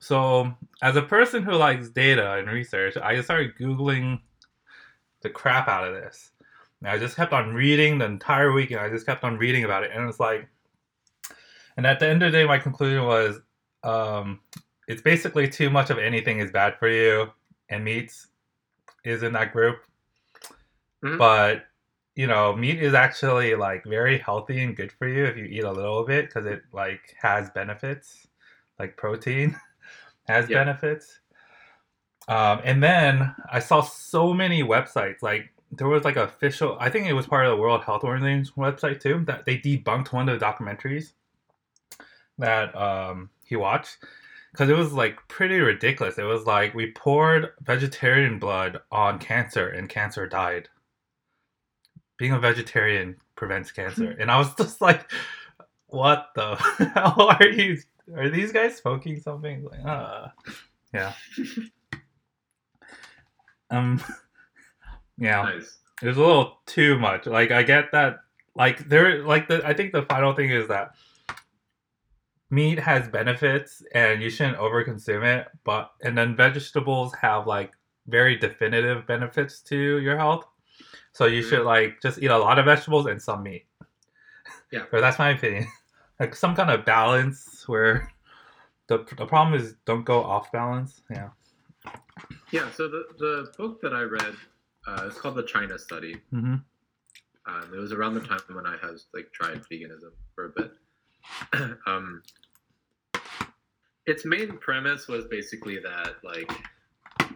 So, 0.00 0.52
as 0.82 0.96
a 0.96 1.02
person 1.02 1.44
who 1.44 1.52
likes 1.52 1.88
data 1.88 2.34
and 2.34 2.48
research, 2.48 2.96
I 2.96 3.14
just 3.14 3.26
started 3.26 3.56
googling 3.56 4.20
the 5.22 5.30
crap 5.30 5.68
out 5.68 5.86
of 5.86 5.94
this. 5.94 6.30
And 6.80 6.90
I 6.90 6.98
just 6.98 7.14
kept 7.14 7.32
on 7.32 7.54
reading 7.54 7.98
the 7.98 8.06
entire 8.06 8.52
weekend. 8.52 8.80
I 8.80 8.90
just 8.90 9.06
kept 9.06 9.22
on 9.22 9.38
reading 9.38 9.64
about 9.64 9.84
it, 9.84 9.92
and 9.94 10.08
it's 10.08 10.20
like, 10.20 10.48
and 11.76 11.86
at 11.86 12.00
the 12.00 12.08
end 12.08 12.22
of 12.24 12.32
the 12.32 12.38
day, 12.38 12.44
my 12.44 12.58
conclusion 12.58 13.04
was, 13.04 13.40
um, 13.84 14.40
it's 14.88 15.02
basically 15.02 15.48
too 15.48 15.70
much 15.70 15.90
of 15.90 15.98
anything 15.98 16.40
is 16.40 16.50
bad 16.50 16.76
for 16.76 16.88
you, 16.88 17.30
and 17.68 17.84
meats 17.84 18.28
is 19.04 19.22
in 19.22 19.32
that 19.34 19.52
group. 19.52 19.78
Mhm. 21.04 21.18
But 21.18 21.67
you 22.18 22.26
know, 22.28 22.54
meat 22.56 22.82
is 22.82 22.94
actually 22.94 23.54
like 23.56 23.84
very 23.86 24.18
healthy 24.18 24.60
and 24.62 24.76
good 24.76 24.92
for 24.92 25.08
you 25.08 25.24
if 25.26 25.38
you 25.38 25.46
eat 25.46 25.64
a 25.64 25.72
little 25.72 26.04
bit 26.04 26.26
because 26.26 26.46
it 26.46 26.62
like 26.74 27.16
has 27.22 27.50
benefits, 27.52 28.28
like 28.80 28.98
protein 28.98 29.56
has 30.28 30.48
Yeah. 30.48 30.58
benefits. 30.58 31.20
Um, 32.28 32.60
and 32.64 32.82
then 32.82 33.34
I 33.50 33.60
saw 33.60 33.82
so 33.82 34.34
many 34.34 34.62
websites 34.62 35.22
like 35.22 35.50
there 35.72 35.88
was 35.88 36.04
like 36.04 36.16
official 36.16 36.76
I 36.80 36.90
think 36.90 37.06
it 37.06 37.14
was 37.14 37.26
part 37.26 37.46
of 37.46 37.52
the 37.56 37.62
World 37.62 37.84
Health 37.84 38.04
Organization 38.04 38.54
website 38.56 39.00
too 39.00 39.24
that 39.26 39.46
they 39.46 39.58
debunked 39.58 40.12
one 40.12 40.28
of 40.28 40.38
the 40.40 40.44
documentaries 40.44 41.12
that 42.38 42.74
um, 42.76 43.30
he 43.44 43.56
watched 43.56 43.98
because 44.52 44.68
it 44.68 44.76
was 44.76 44.92
like 44.92 45.16
pretty 45.28 45.58
ridiculous. 45.58 46.18
It 46.18 46.24
was 46.24 46.46
like 46.46 46.74
we 46.74 46.92
poured 46.92 47.50
vegetarian 47.62 48.38
blood 48.38 48.80
on 48.90 49.18
cancer 49.18 49.68
and 49.68 49.88
cancer 49.88 50.26
died. 50.26 50.68
Being 52.18 52.32
a 52.32 52.38
vegetarian 52.38 53.16
prevents 53.36 53.70
cancer, 53.72 54.10
and 54.18 54.30
I 54.30 54.38
was 54.38 54.54
just 54.58 54.80
like, 54.80 55.10
"What 55.86 56.28
the 56.34 56.56
hell 56.94 57.30
are 57.40 57.46
you? 57.48 57.78
Are 58.16 58.28
these 58.28 58.52
guys 58.52 58.76
smoking 58.76 59.20
something?" 59.20 59.64
Like, 59.64 59.84
uh, 59.84 60.28
yeah. 60.92 61.12
Um, 63.70 64.02
yeah 65.18 65.42
Nice. 65.42 65.78
it 66.02 66.06
was 66.06 66.16
a 66.16 66.20
little 66.20 66.60
too 66.64 66.98
much. 66.98 67.26
Like 67.26 67.50
I 67.50 67.62
get 67.62 67.92
that. 67.92 68.20
Like 68.54 68.88
there, 68.88 69.22
like 69.24 69.46
the 69.46 69.60
I 69.66 69.74
think 69.74 69.92
the 69.92 70.02
final 70.04 70.32
thing 70.34 70.50
is 70.50 70.68
that 70.68 70.92
meat 72.50 72.78
has 72.78 73.06
benefits 73.08 73.82
and 73.92 74.22
you 74.22 74.30
shouldn't 74.30 74.56
overconsume 74.56 75.22
it. 75.22 75.48
But 75.64 75.90
and 76.02 76.16
then 76.16 76.34
vegetables 76.34 77.14
have 77.20 77.46
like 77.46 77.72
very 78.06 78.36
definitive 78.36 79.06
benefits 79.06 79.60
to 79.64 79.98
your 79.98 80.16
health. 80.16 80.46
So 81.18 81.26
you 81.26 81.42
Mhm. 81.42 81.48
should 81.48 81.64
like 81.64 82.00
just 82.00 82.22
eat 82.22 82.30
a 82.30 82.38
lot 82.38 82.60
of 82.60 82.64
vegetables 82.64 83.06
and 83.06 83.20
some 83.20 83.42
meat. 83.42 83.66
Yeah. 84.70 84.84
Or 84.92 85.00
that's 85.00 85.18
my 85.18 85.30
opinion. 85.30 85.66
Like 86.20 86.34
some 86.34 86.56
kind 86.56 86.68
of 86.68 86.84
balance 86.84 87.68
where 87.68 88.12
the 88.88 88.98
the 89.16 89.24
problem 89.26 89.54
is 89.60 89.76
don't 89.84 90.02
go 90.04 90.20
off 90.22 90.50
balance. 90.50 91.02
Yeah. 91.10 91.30
Yeah. 92.50 92.68
So 92.72 92.88
the 92.88 93.04
the 93.18 93.52
book 93.56 93.80
that 93.82 93.94
I 93.94 94.02
read 94.02 94.34
uh, 94.88 95.06
is 95.08 95.14
called 95.14 95.36
the 95.36 95.44
China 95.44 95.78
Study. 95.78 96.14
Mm-hmm. 96.32 96.56
Um, 97.46 97.66
it 97.72 97.78
was 97.78 97.92
around 97.92 98.14
the 98.14 98.20
time 98.20 98.40
when 98.50 98.66
I 98.66 98.76
had 98.78 98.96
like 99.14 99.30
tried 99.32 99.62
veganism 99.70 100.12
for 100.34 100.46
a 100.46 100.48
bit. 100.58 100.72
um, 101.86 102.22
its 104.06 104.24
main 104.24 104.58
premise 104.58 105.06
was 105.06 105.24
basically 105.26 105.78
that 105.78 106.16
like 106.24 106.50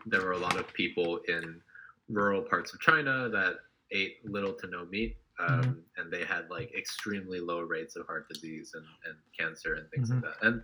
there 0.07 0.23
were 0.23 0.33
a 0.33 0.39
lot 0.39 0.57
of 0.57 0.73
people 0.75 1.19
in 1.29 1.61
rural 2.09 2.43
parts 2.43 2.73
of 2.75 2.81
China 2.81 3.29
that 3.29 3.61
ate 3.93 4.19
little 4.29 4.53
to 4.55 4.67
no 4.67 4.87
meat, 4.87 5.17
um, 5.39 5.85
and 5.97 6.13
they 6.13 6.25
had 6.25 6.51
like 6.51 6.75
extremely 6.77 7.41
low 7.41 7.61
rates 7.61 7.97
of 7.97 8.07
heart 8.07 8.29
disease 8.29 8.73
and, 8.75 8.85
and 9.07 9.17
cancer 9.39 9.75
and 9.75 9.91
things 9.91 10.11
like 10.11 10.23
that. 10.23 10.47
And 10.47 10.63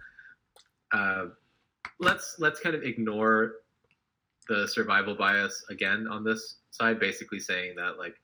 uh, 0.93 1.27
let's 2.01 2.37
let's 2.39 2.61
kind 2.61 2.75
of 2.75 2.83
ignore 2.83 3.57
the 4.49 4.67
survival 4.67 5.15
bias 5.15 5.65
again 5.71 6.07
on 6.11 6.25
this 6.25 6.57
side, 6.71 6.99
basically 6.99 7.41
saying 7.41 7.75
that 7.77 7.99
like 7.99 8.15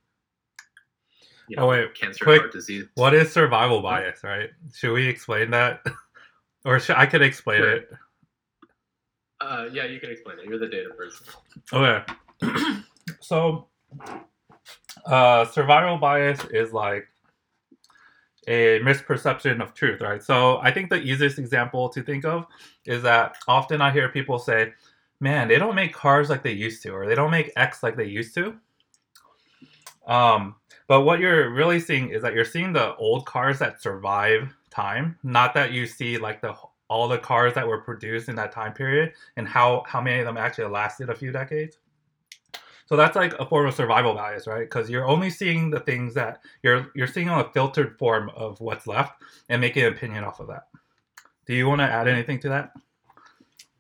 you 1.48 1.56
know 1.56 1.64
Oh, 1.64 1.68
wait, 1.68 1.94
cancer 1.94 2.24
quick, 2.24 2.40
heart 2.40 2.52
disease. 2.52 2.84
What 2.94 3.14
is 3.14 3.32
survival 3.32 3.82
bias, 3.82 4.24
right? 4.24 4.50
Should 4.72 4.92
we 4.92 5.06
explain 5.06 5.50
that? 5.50 5.84
or 6.64 6.80
should, 6.80 6.96
I 6.96 7.06
could 7.06 7.22
explain 7.22 7.58
Sure. 7.58 7.72
it. 7.72 7.90
Uh, 9.40 9.66
yeah, 9.72 9.84
you 9.84 10.00
can 10.00 10.10
explain 10.10 10.38
it. 10.38 10.46
You're 10.46 10.58
the 10.58 10.68
data 10.68 10.90
person. 10.90 11.26
Okay. 11.72 12.80
so, 13.20 13.68
uh, 15.06 15.44
survival 15.46 15.98
bias 15.98 16.44
is 16.46 16.72
like 16.72 17.08
a 18.46 18.80
misperception 18.80 19.62
of 19.62 19.74
truth, 19.74 20.00
right? 20.00 20.22
So, 20.22 20.58
I 20.58 20.70
think 20.70 20.90
the 20.90 21.00
easiest 21.00 21.38
example 21.38 21.88
to 21.90 22.02
think 22.02 22.24
of 22.24 22.46
is 22.84 23.02
that 23.02 23.36
often 23.48 23.80
I 23.80 23.90
hear 23.90 24.08
people 24.08 24.38
say, 24.38 24.72
man, 25.20 25.48
they 25.48 25.58
don't 25.58 25.74
make 25.74 25.92
cars 25.92 26.28
like 26.30 26.42
they 26.42 26.52
used 26.52 26.82
to, 26.82 26.90
or 26.90 27.06
they 27.06 27.14
don't 27.14 27.30
make 27.30 27.52
X 27.56 27.82
like 27.82 27.96
they 27.96 28.04
used 28.06 28.34
to. 28.34 28.54
Um, 30.06 30.56
but 30.86 31.02
what 31.02 31.18
you're 31.18 31.50
really 31.50 31.80
seeing 31.80 32.10
is 32.10 32.22
that 32.22 32.34
you're 32.34 32.44
seeing 32.44 32.72
the 32.72 32.94
old 32.96 33.24
cars 33.24 33.58
that 33.60 33.80
survive 33.80 34.54
time, 34.70 35.18
not 35.22 35.54
that 35.54 35.72
you 35.72 35.86
see 35.86 36.18
like 36.18 36.42
the 36.42 36.54
all 36.88 37.08
the 37.08 37.18
cars 37.18 37.54
that 37.54 37.66
were 37.66 37.80
produced 37.80 38.28
in 38.28 38.36
that 38.36 38.52
time 38.52 38.72
period 38.72 39.12
and 39.36 39.48
how 39.48 39.82
how 39.86 40.00
many 40.00 40.20
of 40.20 40.26
them 40.26 40.36
actually 40.36 40.66
lasted 40.66 41.08
a 41.08 41.14
few 41.14 41.32
decades. 41.32 41.78
So 42.86 42.96
that's 42.96 43.16
like 43.16 43.32
a 43.40 43.46
form 43.46 43.66
of 43.66 43.74
survival 43.74 44.14
bias, 44.14 44.46
right? 44.46 44.60
Because 44.60 44.90
you're 44.90 45.06
only 45.06 45.30
seeing 45.30 45.70
the 45.70 45.80
things 45.80 46.14
that 46.14 46.40
you're 46.62 46.90
you're 46.94 47.06
seeing 47.06 47.28
on 47.28 47.40
a 47.40 47.50
filtered 47.52 47.98
form 47.98 48.30
of 48.36 48.60
what's 48.60 48.86
left 48.86 49.22
and 49.48 49.60
making 49.60 49.84
an 49.84 49.92
opinion 49.92 50.24
off 50.24 50.40
of 50.40 50.48
that. 50.48 50.68
Do 51.46 51.54
you 51.54 51.66
want 51.66 51.80
to 51.80 51.84
add 51.84 52.08
anything 52.08 52.38
to 52.40 52.48
that? 52.50 52.72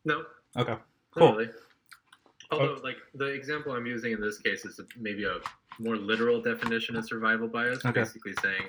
No, 0.04 0.24
Okay, 0.56 0.76
cool. 1.12 1.32
really. 1.32 1.50
Although, 2.50 2.78
like 2.82 2.96
the 3.14 3.26
example 3.26 3.72
I'm 3.72 3.86
using 3.86 4.12
in 4.12 4.20
this 4.20 4.38
case 4.38 4.64
is 4.64 4.80
maybe 4.98 5.24
a 5.24 5.38
more 5.78 5.96
literal 5.96 6.40
definition 6.40 6.96
of 6.96 7.04
survival 7.06 7.48
bias, 7.48 7.84
Okay. 7.84 8.00
basically 8.00 8.34
saying 8.42 8.64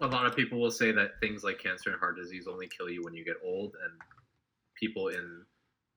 a 0.00 0.06
lot 0.06 0.26
of 0.26 0.34
people 0.34 0.58
will 0.58 0.70
say 0.70 0.90
that 0.92 1.20
things 1.20 1.44
like 1.44 1.58
cancer 1.58 1.90
and 1.90 1.98
heart 2.00 2.16
disease 2.16 2.46
only 2.48 2.66
kill 2.66 2.90
you 2.90 3.02
when 3.04 3.14
you 3.14 3.24
get 3.24 3.36
old, 3.44 3.74
and 3.84 3.92
people 4.74 5.08
in 5.08 5.44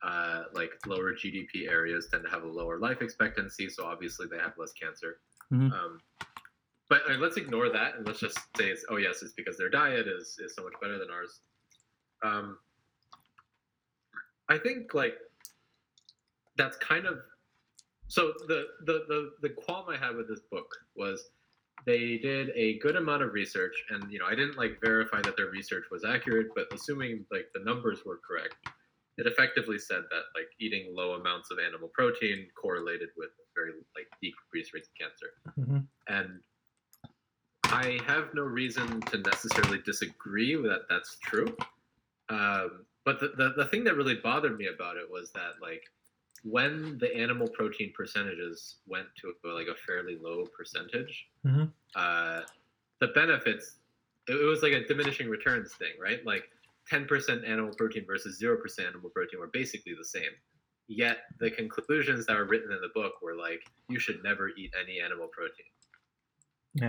uh, 0.04 0.44
like 0.54 0.72
lower 0.86 1.14
GDP 1.14 1.70
areas 1.70 2.08
tend 2.12 2.24
to 2.24 2.30
have 2.30 2.44
a 2.44 2.48
lower 2.48 2.80
life 2.80 3.02
expectancy, 3.02 3.70
so 3.70 3.86
obviously 3.86 4.28
they 4.30 4.38
have 4.38 4.54
less 4.58 4.74
cancer. 4.74 5.20
Mhm. 5.52 5.72
Um, 5.72 6.00
but 6.90 7.02
uh, 7.10 7.16
let's 7.16 7.38
ignore 7.38 7.70
that 7.70 7.96
and 7.96 8.08
let's 8.08 8.20
just 8.20 8.38
say 8.56 8.70
it's 8.70 8.86
oh 8.90 8.98
yes, 8.98 9.22
it's 9.22 9.34
because 9.34 9.58
their 9.58 9.70
diet 9.70 10.08
is 10.08 10.40
is 10.40 10.56
so 10.56 10.64
much 10.64 10.74
better 10.82 10.98
than 10.98 11.10
ours. 11.10 11.42
Um, 12.24 12.58
I 14.50 14.58
think 14.58 14.94
like 14.94 15.16
that's 16.58 16.78
kind 16.78 17.06
of 17.06 17.20
so 18.08 18.34
the, 18.48 18.66
the 18.86 19.04
the 19.08 19.32
the 19.42 19.50
qualm 19.50 19.90
I 19.90 19.98
had 19.98 20.16
with 20.16 20.30
this 20.30 20.42
book 20.52 20.74
was 20.96 21.30
they 21.86 22.18
did 22.18 22.50
a 22.56 22.80
good 22.80 22.96
amount 22.96 23.22
of 23.22 23.34
research 23.34 23.76
and 23.90 24.12
you 24.12 24.20
know 24.20 24.26
I 24.26 24.36
didn't 24.36 24.58
like 24.58 24.80
verify 24.82 25.22
that 25.22 25.36
their 25.38 25.48
research 25.48 25.86
was 25.92 26.04
accurate 26.06 26.48
but 26.56 26.68
assuming 26.74 27.26
like 27.32 27.50
the 27.54 27.64
numbers 27.64 28.00
were 28.06 28.20
correct 28.26 28.56
it 29.18 29.26
effectively 29.28 29.80
said 29.80 30.04
that 30.12 30.24
like 30.36 30.50
eating 30.60 30.94
low 30.96 31.14
amounts 31.14 31.50
of 31.52 31.58
animal 31.60 31.90
protein 31.94 32.48
correlated 32.60 33.10
with 33.18 33.30
very 33.56 33.72
like 33.96 34.08
decreased 34.22 34.74
rates 34.74 34.88
of 34.90 34.94
cancer 34.96 35.34
Mhm. 35.60 35.88
and 36.08 36.42
I 37.66 38.00
have 38.06 38.34
no 38.34 38.44
reason 38.44 39.02
to 39.02 39.18
necessarily 39.18 39.80
disagree 39.80 40.56
that 40.56 40.82
that's 40.90 41.18
true. 41.20 41.56
Um, 42.30 42.86
but 43.04 43.20
the, 43.20 43.30
the, 43.36 43.54
the 43.58 43.66
thing 43.66 43.84
that 43.86 43.96
really 43.96 44.16
bothered 44.16 44.58
me 44.58 44.68
about 44.68 44.96
it 44.98 45.10
was 45.10 45.32
that 45.34 45.54
like 45.62 45.84
when 46.44 46.98
the 47.00 47.14
animal 47.16 47.48
protein 47.50 47.92
percentages 47.94 48.78
went 48.86 49.08
to 49.18 49.34
like 49.54 49.68
a 49.68 49.76
fairly 49.76 50.18
low 50.22 50.46
percentage, 50.46 51.28
Mhm. 51.46 51.72
uh, 51.96 52.42
the 53.00 53.08
benefits 53.10 53.80
it, 54.30 54.34
it 54.36 54.46
was 54.46 54.62
like 54.62 54.74
a 54.74 54.86
diminishing 54.86 55.28
returns 55.30 55.74
thing, 55.74 55.94
right? 56.00 56.26
Like 56.26 56.50
10% 56.91 57.47
animal 57.47 57.73
protein 57.76 58.06
versus 58.06 58.39
0% 58.41 58.58
animal 58.88 59.10
protein 59.10 59.39
were 59.39 59.50
basically 59.54 59.93
the 59.97 60.06
same. 60.06 60.32
yet 60.88 61.17
the 61.39 61.52
conclusions 61.52 62.26
that 62.26 62.36
were 62.38 62.45
written 62.45 62.71
in 62.71 62.80
the 62.82 62.91
book 62.95 63.13
were 63.21 63.36
like 63.36 63.62
you 63.89 64.00
should 64.00 64.19
never 64.23 64.45
eat 64.60 64.71
any 64.82 65.00
animal 65.08 65.28
protein 65.38 65.71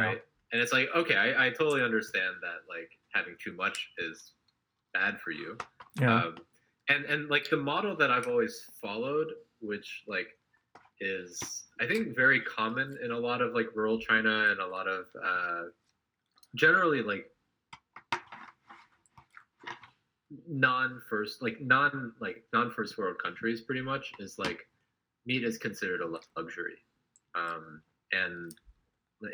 right 0.01 0.23
and 0.53 0.61
it's 0.63 0.73
like 0.73 0.89
okay 0.95 1.17
I, 1.17 1.47
I 1.47 1.51
totally 1.51 1.83
understand 1.83 2.35
that 2.43 2.59
like 2.69 2.91
having 3.13 3.35
too 3.45 3.55
much 3.55 3.91
is 3.99 4.35
bad 4.95 5.21
for 5.21 5.33
you 5.33 5.57
Yeah. 6.01 6.15
um, 6.15 6.37
and 6.89 7.05
and 7.07 7.29
like 7.29 7.51
the 7.51 7.57
model 7.57 7.97
that 7.97 8.11
i've 8.11 8.29
always 8.29 8.55
followed 8.81 9.29
which 9.61 10.05
like 10.07 10.29
is 11.01 11.31
i 11.81 11.87
think 11.87 12.15
very 12.15 12.41
common 12.43 12.89
in 13.05 13.11
a 13.11 13.19
lot 13.19 13.41
of 13.43 13.53
like 13.59 13.69
rural 13.75 13.99
china 13.99 14.35
and 14.51 14.61
a 14.61 14.67
lot 14.77 14.87
of 14.87 15.07
uh 15.29 15.63
generally 16.55 17.03
like 17.03 17.27
non 20.47 21.01
first 21.09 21.43
like 21.43 21.61
non 21.61 22.13
like 22.21 22.45
non 22.53 22.71
first 22.71 22.99
world 22.99 23.17
countries 23.23 23.63
pretty 23.63 23.81
much 23.83 24.13
is 24.19 24.39
like 24.39 24.67
meat 25.27 25.45
is 25.45 25.59
considered 25.59 26.01
a 26.03 26.21
luxury. 26.37 26.77
Um 27.35 27.83
and 28.13 28.55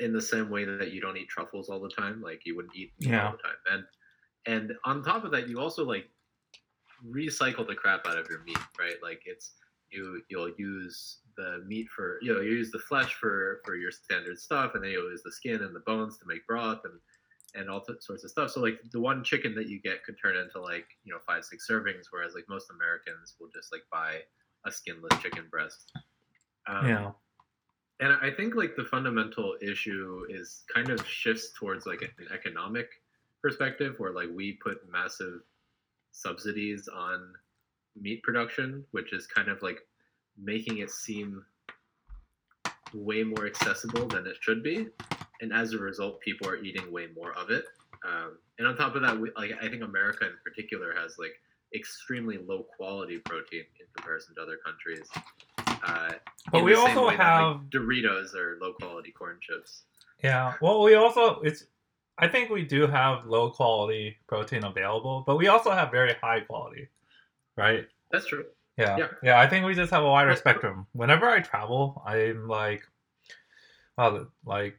in 0.00 0.12
the 0.12 0.22
same 0.22 0.48
way 0.50 0.64
that 0.64 0.92
you 0.92 1.00
don't 1.00 1.16
eat 1.16 1.28
truffles 1.28 1.68
all 1.68 1.80
the 1.80 1.90
time 1.90 2.22
like 2.22 2.42
you 2.46 2.56
wouldn't 2.56 2.74
eat 2.76 2.92
meat 3.00 3.10
Yeah. 3.10 3.26
all 3.26 3.32
the 3.32 3.38
time. 3.42 3.56
And 3.70 3.84
and 4.46 4.76
on 4.84 5.02
top 5.02 5.24
of 5.24 5.30
that 5.32 5.48
you 5.48 5.58
also 5.60 5.84
like 5.84 6.08
recycle 7.06 7.66
the 7.66 7.74
crap 7.74 8.06
out 8.06 8.18
of 8.18 8.28
your 8.30 8.42
meat 8.44 8.58
right? 8.78 8.96
Like 9.02 9.22
it's 9.26 9.52
you 9.90 10.22
you'll 10.28 10.52
use 10.58 11.18
the 11.36 11.62
meat 11.66 11.88
for 11.94 12.18
you 12.22 12.32
know 12.32 12.40
you 12.40 12.52
use 12.52 12.70
the 12.70 12.78
flesh 12.78 13.14
for 13.14 13.60
for 13.64 13.74
your 13.76 13.90
standard 13.90 14.38
stuff 14.38 14.74
and 14.74 14.84
then 14.84 14.90
you'll 14.92 15.10
use 15.10 15.22
the 15.24 15.32
skin 15.32 15.62
and 15.62 15.74
the 15.74 15.80
bones 15.80 16.18
to 16.18 16.24
make 16.26 16.46
broth 16.46 16.80
and 16.84 16.94
and 17.54 17.70
all 17.70 17.84
sorts 18.00 18.24
of 18.24 18.30
stuff 18.30 18.50
so 18.50 18.60
like 18.60 18.78
the 18.92 19.00
one 19.00 19.22
chicken 19.22 19.54
that 19.54 19.68
you 19.68 19.80
get 19.80 20.02
could 20.04 20.16
turn 20.20 20.36
into 20.36 20.60
like 20.60 20.86
you 21.04 21.12
know 21.12 21.18
five 21.26 21.44
six 21.44 21.66
servings 21.70 22.06
whereas 22.10 22.34
like 22.34 22.44
most 22.48 22.70
americans 22.70 23.34
will 23.38 23.48
just 23.54 23.72
like 23.72 23.82
buy 23.92 24.18
a 24.66 24.72
skinless 24.72 25.16
chicken 25.22 25.44
breast 25.50 25.92
um, 26.66 26.88
yeah. 26.88 27.10
and 28.00 28.16
I 28.22 28.30
think 28.30 28.54
like 28.54 28.76
the 28.76 28.84
fundamental 28.84 29.56
issue 29.60 30.24
is 30.28 30.62
kind 30.72 30.90
of 30.90 31.06
shifts 31.06 31.52
towards 31.58 31.86
like 31.86 32.02
an 32.02 32.26
economic 32.32 32.88
perspective 33.42 33.96
where 33.98 34.12
like 34.12 34.28
we 34.34 34.52
put 34.52 34.78
massive 34.90 35.40
subsidies 36.12 36.88
on 36.88 37.32
meat 38.00 38.22
production, 38.22 38.84
which 38.92 39.12
is 39.12 39.26
kind 39.26 39.48
of 39.48 39.60
like 39.62 39.80
making 40.42 40.78
it 40.78 40.90
seem 40.90 41.44
way 42.94 43.22
more 43.22 43.46
accessible 43.46 44.06
than 44.06 44.26
it 44.26 44.36
should 44.40 44.62
be. 44.62 44.86
And 45.44 45.52
as 45.52 45.74
a 45.74 45.78
result, 45.78 46.20
people 46.20 46.48
are 46.48 46.56
eating 46.56 46.90
way 46.90 47.08
more 47.14 47.32
of 47.36 47.50
it. 47.50 47.66
Um, 48.02 48.38
and 48.58 48.66
on 48.66 48.76
top 48.78 48.94
of 48.94 49.02
that, 49.02 49.20
we, 49.20 49.30
like 49.36 49.52
I 49.62 49.68
think 49.68 49.82
America 49.82 50.24
in 50.24 50.32
particular 50.42 50.94
has 50.96 51.16
like 51.18 51.38
extremely 51.74 52.38
low 52.38 52.62
quality 52.62 53.18
protein 53.18 53.64
in 53.78 53.86
comparison 53.94 54.34
to 54.36 54.40
other 54.40 54.56
countries. 54.64 55.06
Uh, 55.86 56.14
But 56.50 56.64
we 56.64 56.74
also 56.74 57.08
way 57.08 57.16
that, 57.16 57.22
have 57.22 57.56
like, 57.56 57.68
Doritos 57.68 58.34
are 58.34 58.56
low 58.58 58.72
quality 58.72 59.10
corn 59.10 59.36
chips. 59.42 59.82
Yeah. 60.22 60.54
Well, 60.62 60.82
we 60.82 60.94
also 60.94 61.40
it's. 61.42 61.66
I 62.16 62.26
think 62.28 62.48
we 62.48 62.62
do 62.64 62.86
have 62.86 63.26
low 63.26 63.50
quality 63.50 64.16
protein 64.26 64.64
available, 64.64 65.24
but 65.26 65.36
we 65.36 65.48
also 65.48 65.72
have 65.72 65.90
very 65.90 66.14
high 66.22 66.40
quality, 66.40 66.88
right? 67.54 67.86
That's 68.10 68.26
true. 68.26 68.46
Yeah. 68.78 68.96
Yeah. 68.96 69.08
Yeah. 69.22 69.40
I 69.40 69.46
think 69.46 69.66
we 69.66 69.74
just 69.74 69.90
have 69.90 70.04
a 70.04 70.08
wider 70.08 70.34
spectrum. 70.36 70.86
Whenever 70.92 71.28
I 71.28 71.40
travel, 71.40 72.02
I'm 72.06 72.48
like, 72.48 72.82
well, 73.98 74.28
like, 74.44 74.78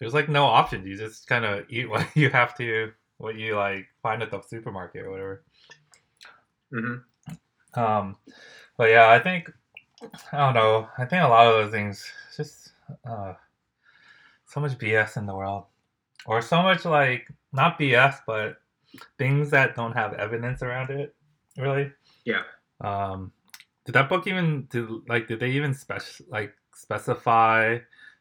there's 0.00 0.14
like 0.14 0.28
no 0.28 0.44
options. 0.46 0.86
You 0.86 0.96
just 0.96 1.28
kind 1.28 1.44
of 1.44 1.66
eat 1.70 1.88
what 1.88 2.06
you 2.16 2.30
have 2.30 2.56
to, 2.56 2.92
what 3.18 3.36
you 3.36 3.56
like 3.56 3.86
find 4.02 4.22
at 4.22 4.30
the 4.30 4.40
supermarket 4.40 5.04
or 5.04 5.10
whatever. 5.10 5.44
hmm 6.72 6.94
Um, 7.80 8.16
but 8.76 8.90
yeah, 8.90 9.10
I 9.10 9.20
think 9.20 9.50
I 10.32 10.38
don't 10.38 10.54
know. 10.54 10.88
I 10.98 11.04
think 11.04 11.22
a 11.22 11.28
lot 11.28 11.46
of 11.46 11.64
those 11.64 11.72
things 11.72 12.10
just 12.36 12.72
uh, 13.04 13.34
so 14.46 14.60
much 14.60 14.78
BS 14.78 15.16
in 15.16 15.26
the 15.26 15.34
world, 15.36 15.66
or 16.26 16.42
so 16.42 16.62
much 16.62 16.84
like 16.84 17.28
not 17.52 17.78
BS, 17.78 18.20
but 18.26 18.60
things 19.18 19.50
that 19.50 19.76
don't 19.76 19.92
have 19.92 20.14
evidence 20.14 20.62
around 20.62 20.90
it. 20.90 21.14
Really. 21.56 21.92
Yeah. 22.24 22.42
Um, 22.80 23.32
did 23.84 23.92
that 23.92 24.08
book 24.08 24.26
even 24.26 24.66
did 24.70 24.88
like 25.08 25.28
did 25.28 25.40
they 25.40 25.50
even 25.50 25.74
spec 25.74 26.02
like 26.28 26.54
specify 26.74 27.78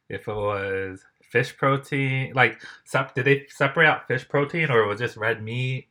if 0.09 0.27
it 0.27 0.35
was 0.35 1.05
fish 1.29 1.55
protein 1.55 2.33
like 2.33 2.61
sep- 2.85 3.13
did 3.15 3.25
they 3.25 3.45
separate 3.49 3.87
out 3.87 4.07
fish 4.07 4.27
protein 4.27 4.69
or 4.69 4.81
it 4.81 4.87
was 4.87 4.99
just 4.99 5.15
red 5.17 5.43
meat? 5.43 5.87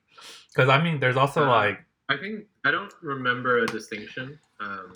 Because 0.48 0.68
I 0.68 0.82
mean, 0.82 1.00
there's 1.00 1.16
also 1.16 1.44
Uh, 1.44 1.48
like 1.48 1.84
I 2.08 2.16
think 2.16 2.46
I 2.64 2.70
don't 2.70 2.92
remember 3.02 3.58
a 3.58 3.66
distinction. 3.66 4.38
Um, 4.60 4.94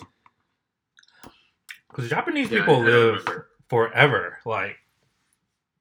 because 1.89 2.09
Japanese 2.09 2.49
yeah, 2.49 2.59
people 2.59 2.81
live 2.81 3.25
forever. 3.69 4.39
Like 4.45 4.77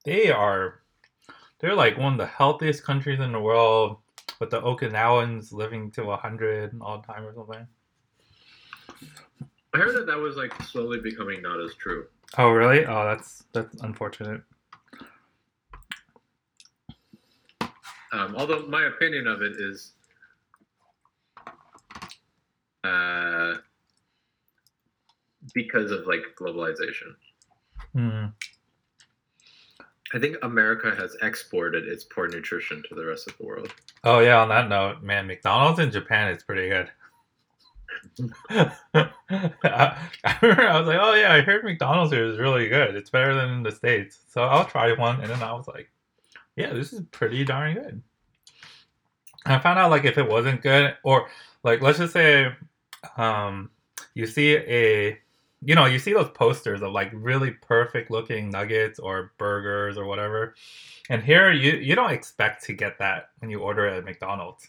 they 0.05 0.31
are, 0.31 0.83
they're 1.59 1.75
like 1.75 1.97
one 1.97 2.13
of 2.13 2.19
the 2.19 2.27
healthiest 2.27 2.85
countries 2.85 3.21
in 3.21 3.33
the 3.33 3.41
world. 3.41 3.99
With 4.41 4.51
the 4.51 4.61
Okinawans 4.61 5.53
living 5.53 5.93
to 5.93 6.11
hundred 6.17 6.77
all 6.81 7.01
the 7.01 7.07
time 7.07 7.25
or 7.25 7.33
something. 7.33 7.65
I 9.73 9.79
heard 9.79 9.95
that 9.95 10.07
that 10.07 10.19
was 10.19 10.37
like 10.37 10.61
slowly 10.63 10.99
becoming 10.99 11.43
not 11.43 11.61
as 11.61 11.75
true. 11.75 12.07
Oh 12.37 12.51
really? 12.51 12.85
Oh, 12.85 13.05
that's 13.05 13.45
that's 13.53 13.81
unfortunate. 13.83 14.43
Um, 18.13 18.35
although 18.37 18.67
my 18.67 18.85
opinion 18.85 19.27
of 19.27 19.41
it 19.41 19.53
is, 19.59 19.93
uh, 22.85 23.55
because 25.55 25.91
of 25.91 26.07
like 26.07 26.23
globalization. 26.39 27.15
Hmm. 27.95 28.27
I 30.15 30.19
think 30.19 30.37
America 30.43 30.95
has 30.95 31.17
exported 31.23 31.89
its 31.89 32.05
poor 32.05 32.29
nutrition 32.29 32.83
to 32.89 32.95
the 32.95 33.07
rest 33.07 33.29
of 33.29 33.39
the 33.39 33.47
world. 33.47 33.75
Oh 34.05 34.19
yeah. 34.19 34.43
On 34.43 34.49
that 34.51 34.69
note, 34.69 35.03
man, 35.03 35.27
McDonald's 35.27 35.79
in 35.79 35.91
Japan 35.91 36.35
is 36.35 36.43
pretty 36.43 36.69
good. 36.69 36.91
I, 38.51 38.73
I 40.25 40.39
remember 40.43 40.69
I 40.69 40.79
was 40.79 40.89
like, 40.89 40.99
oh 41.01 41.15
yeah, 41.15 41.33
I 41.33 41.41
heard 41.41 41.65
McDonald's 41.65 42.13
here 42.13 42.27
is 42.27 42.39
really 42.39 42.69
good. 42.69 42.95
It's 42.95 43.11
better 43.11 43.35
than 43.35 43.51
in 43.51 43.63
the 43.63 43.73
states, 43.73 44.19
so 44.29 44.43
I'll 44.43 44.65
try 44.65 44.93
one. 44.93 45.21
And 45.21 45.31
then 45.31 45.43
I 45.43 45.53
was 45.53 45.67
like, 45.69 45.91
yeah, 46.57 46.73
this 46.73 46.93
is 46.93 47.01
pretty 47.11 47.45
darn 47.45 47.75
good. 47.75 48.03
I 49.45 49.59
found 49.59 49.79
out 49.79 49.91
like 49.91 50.05
if 50.05 50.19
it 50.19 50.29
wasn't 50.29 50.63
good, 50.63 50.95
or 51.03 51.29
like 51.65 51.81
let's 51.83 51.99
just 51.99 52.13
say, 52.13 52.53
um, 53.17 53.71
you 54.15 54.27
see 54.27 54.55
a, 54.57 55.19
you 55.65 55.75
know, 55.75 55.87
you 55.87 55.99
see 55.99 56.13
those 56.13 56.31
posters 56.31 56.83
of 56.83 56.93
like 56.93 57.11
really 57.13 57.51
perfect 57.51 58.11
looking 58.11 58.51
nuggets 58.51 58.99
or 58.99 59.33
burgers 59.39 59.97
or 59.97 60.05
whatever, 60.05 60.55
and 61.11 61.23
here 61.23 61.51
you 61.51 61.73
you 61.73 61.95
don't 61.97 62.13
expect 62.13 62.65
to 62.65 62.73
get 62.73 62.99
that 62.99 63.31
when 63.41 63.51
you 63.51 63.61
order 63.61 63.87
at 63.87 64.05
McDonald's, 64.05 64.69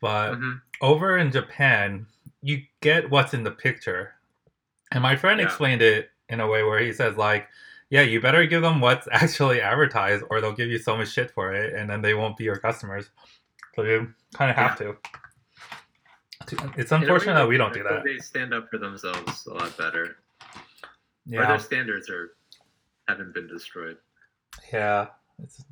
but 0.00 0.34
Mhm. 0.34 0.60
over 0.80 1.18
in 1.18 1.32
Japan, 1.32 2.06
you 2.42 2.62
get 2.80 3.10
what's 3.10 3.34
in 3.34 3.42
the 3.42 3.50
picture. 3.50 4.14
And 4.92 5.02
my 5.02 5.16
friend 5.16 5.40
Yeah. 5.40 5.46
explained 5.46 5.82
it 5.82 6.10
in 6.28 6.40
a 6.40 6.46
way 6.46 6.62
where 6.62 6.78
he 6.78 6.92
says 6.92 7.16
like, 7.16 7.48
yeah, 7.90 8.02
you 8.02 8.20
better 8.20 8.46
give 8.46 8.62
them 8.62 8.80
what's 8.80 9.06
actually 9.12 9.60
advertised 9.60 10.24
or 10.30 10.40
they'll 10.40 10.52
give 10.52 10.68
you 10.68 10.78
so 10.78 10.96
much 10.96 11.12
shit 11.12 11.30
for 11.30 11.52
it 11.54 11.74
and 11.74 11.88
then 11.88 12.02
they 12.02 12.14
won't 12.14 12.36
be 12.36 12.44
your 12.44 12.56
customers. 12.58 13.10
So 13.74 13.82
you 13.82 14.12
kind 14.34 14.50
of 14.50 14.56
have 14.56 14.76
to. 14.78 14.96
It's 16.76 16.92
unfortunate 16.92 17.34
that 17.34 17.48
we 17.48 17.56
don't 17.58 17.74
do 17.74 17.82
that. 17.82 18.02
They 18.04 18.18
stand 18.18 18.54
up 18.54 18.68
for 18.70 18.78
themselves 18.78 19.46
a 19.46 19.54
lot 19.54 19.76
better. 19.76 20.04
Or 20.04 20.16
Yeah. 21.26 21.46
their 21.46 21.58
standards 21.58 22.08
are 22.08 22.30
haven't 23.06 23.34
been 23.34 23.46
destroyed. 23.46 23.98
Yeah. 24.72 25.08
It's, 25.42 25.64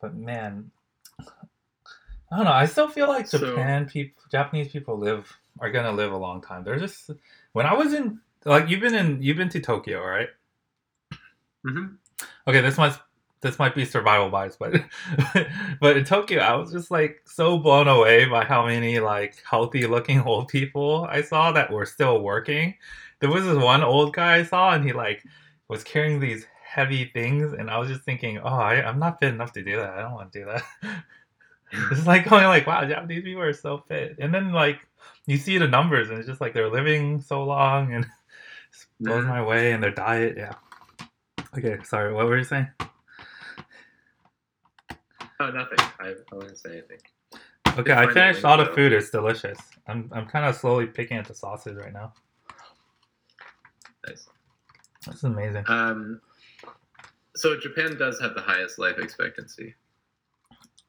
but 0.00 0.14
man, 0.14 0.70
I 1.20 2.36
don't 2.36 2.44
know. 2.46 2.52
I 2.52 2.66
still 2.66 2.88
feel 2.88 3.08
like 3.08 3.26
So- 3.28 3.38
Japan 3.38 3.86
people, 3.86 4.22
Japanese 4.30 4.72
people 4.72 4.98
live 4.98 5.32
are 5.60 5.70
gonna 5.70 5.92
live 5.92 6.12
a 6.12 6.16
long 6.16 6.42
time. 6.42 6.64
They're 6.64 6.78
just 6.80 7.10
when 7.52 7.64
I 7.66 7.74
was 7.74 7.94
in 7.94 8.20
like 8.44 8.68
you've 8.68 8.80
been 8.80 8.94
in 8.94 9.22
you've 9.22 9.36
been 9.36 9.48
to 9.50 9.60
Tokyo, 9.60 10.04
right? 10.04 10.28
Hmm 11.64 11.86
Okay, 12.48 12.60
this 12.60 12.78
must 12.78 13.00
this 13.42 13.58
might 13.58 13.74
be 13.74 13.84
survival 13.84 14.30
bias, 14.30 14.56
but 14.58 14.74
but 15.80 15.96
in 15.96 16.04
Tokyo, 16.04 16.40
I 16.40 16.54
was 16.56 16.72
just 16.72 16.90
like 16.90 17.22
so 17.26 17.58
blown 17.58 17.88
away 17.88 18.26
by 18.26 18.44
how 18.44 18.66
many 18.66 19.00
like 19.00 19.42
healthy 19.48 19.86
looking 19.86 20.20
old 20.26 20.48
people 20.48 21.06
I 21.10 21.22
saw 21.22 21.52
that 21.52 21.72
were 21.72 21.86
still 21.86 22.22
working. 22.22 22.74
There 23.20 23.30
was 23.30 23.44
this 23.44 23.56
one 23.58 23.82
old 23.84 24.14
guy 24.14 24.36
I 24.38 24.44
saw, 24.44 24.72
and 24.74 24.84
he 24.84 24.92
like 24.92 25.24
was 25.68 25.84
carrying 25.84 26.20
these 26.20 26.46
heavy 26.64 27.06
things, 27.14 27.52
and 27.54 27.70
I 27.70 27.78
was 27.78 27.88
just 27.90 28.02
thinking, 28.04 28.38
oh, 28.38 28.48
I, 28.48 28.82
I'm 28.86 28.98
not 28.98 29.20
fit 29.20 29.34
enough 29.34 29.52
to 29.54 29.64
do 29.64 29.76
that. 29.76 29.90
I 29.94 30.02
don't 30.02 30.14
want 30.14 30.32
to 30.32 30.40
do 30.40 30.46
that. 30.46 30.64
it's 31.90 32.06
like 32.06 32.28
going 32.28 32.44
like, 32.46 32.66
wow, 32.66 32.84
Japanese 32.86 33.24
people 33.24 33.42
are 33.42 33.52
so 33.52 33.84
fit, 33.88 34.16
and 34.20 34.32
then 34.34 34.52
like 34.52 34.80
you 35.26 35.36
see 35.38 35.58
the 35.58 35.68
numbers, 35.68 36.10
and 36.10 36.18
it's 36.18 36.28
just 36.28 36.40
like 36.40 36.54
they're 36.54 36.70
living 36.70 37.20
so 37.20 37.44
long, 37.44 37.92
and 37.94 38.04
it 38.04 38.10
blows 39.00 39.24
Mhm. 39.24 39.28
my 39.28 39.42
way, 39.42 39.72
and 39.72 39.82
their 39.82 39.92
diet, 39.92 40.36
yeah. 40.38 40.54
Okay, 41.56 41.76
sorry, 41.84 42.12
what 42.12 42.26
were 42.26 42.38
you 42.38 42.44
saying? 42.44 42.68
Oh, 45.40 45.50
nothing. 45.50 45.78
I, 46.00 46.14
I 46.32 46.34
wouldn't 46.34 46.58
say 46.58 46.70
anything. 46.72 46.98
Okay, 47.78 47.92
I 47.92 48.12
finished 48.12 48.44
all 48.44 48.56
the 48.56 48.66
food. 48.66 48.92
It's 48.92 49.10
delicious. 49.10 49.58
I'm 49.88 50.08
I'm 50.12 50.26
kind 50.26 50.44
of 50.44 50.54
slowly 50.54 50.86
picking 50.86 51.16
at 51.16 51.26
the 51.26 51.34
sausage 51.34 51.76
right 51.76 51.92
now. 51.92 52.12
Nice. 54.06 54.28
This 55.06 55.16
is 55.16 55.24
amazing. 55.24 55.64
Um, 55.66 56.20
so 57.34 57.58
Japan 57.58 57.96
does 57.98 58.20
have 58.20 58.34
the 58.34 58.40
highest 58.40 58.78
life 58.78 58.98
expectancy. 58.98 59.74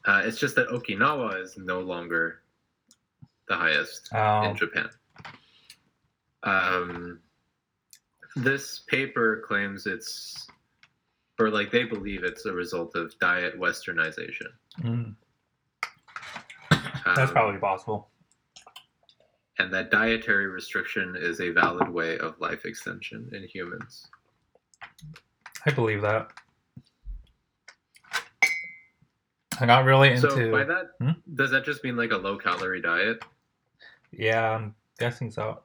Uh, 0.05 0.21
it's 0.23 0.39
just 0.39 0.55
that 0.55 0.67
Okinawa 0.67 1.41
is 1.41 1.57
no 1.57 1.79
longer 1.79 2.41
the 3.47 3.55
highest 3.55 4.09
in 4.13 4.19
Um, 4.19 4.55
Japan. 4.55 4.89
Um, 6.43 7.19
this 8.35 8.81
paper 8.87 9.43
claims 9.47 9.87
it's, 9.87 10.47
or 11.39 11.49
like 11.49 11.71
they 11.71 11.83
believe 11.83 12.23
it's 12.23 12.45
a 12.45 12.53
result 12.53 12.95
of 12.95 13.17
diet 13.19 13.59
westernization. 13.59 14.47
mm, 14.81 15.15
that's 17.05 17.19
Um, 17.19 17.27
probably 17.29 17.59
possible. 17.59 18.09
and 19.59 19.73
that 19.73 19.89
dietary 19.91 20.47
restriction 20.47 21.15
is 21.17 21.39
a 21.41 21.49
valid 21.51 21.89
way 21.89 22.17
of 22.19 22.39
life 22.39 22.65
extension 22.65 23.29
in 23.33 23.43
humans. 23.47 24.07
I 25.65 25.71
believe 25.71 26.01
that. 26.01 26.31
I 29.59 29.65
got 29.65 29.85
really 29.85 30.09
into. 30.11 30.29
so 30.29 30.51
by 30.51 30.63
that, 30.65 30.91
Hmm? 30.99 31.11
does 31.35 31.51
that 31.51 31.63
just 31.63 31.83
mean 31.83 31.95
like 31.95 32.11
a 32.11 32.17
low 32.17 32.37
calorie 32.37 32.81
diet? 32.81 33.23
Yeah, 34.11 34.51
I'm 34.51 34.75
guessing 34.99 35.31
so. 35.31 35.61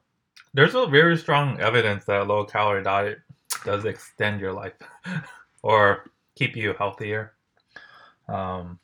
There's 0.55 0.75
a 0.75 0.87
very 0.87 1.17
strong 1.17 1.59
evidence 1.61 2.05
that 2.05 2.21
a 2.21 2.25
low 2.25 2.45
calorie 2.45 2.83
diet 2.85 3.21
does 3.65 3.85
extend 3.85 4.41
your 4.41 4.53
life 4.53 4.75
or 5.63 6.11
keep 6.35 6.57
you 6.57 6.75
healthier. 6.75 7.35
Um, 8.29 8.79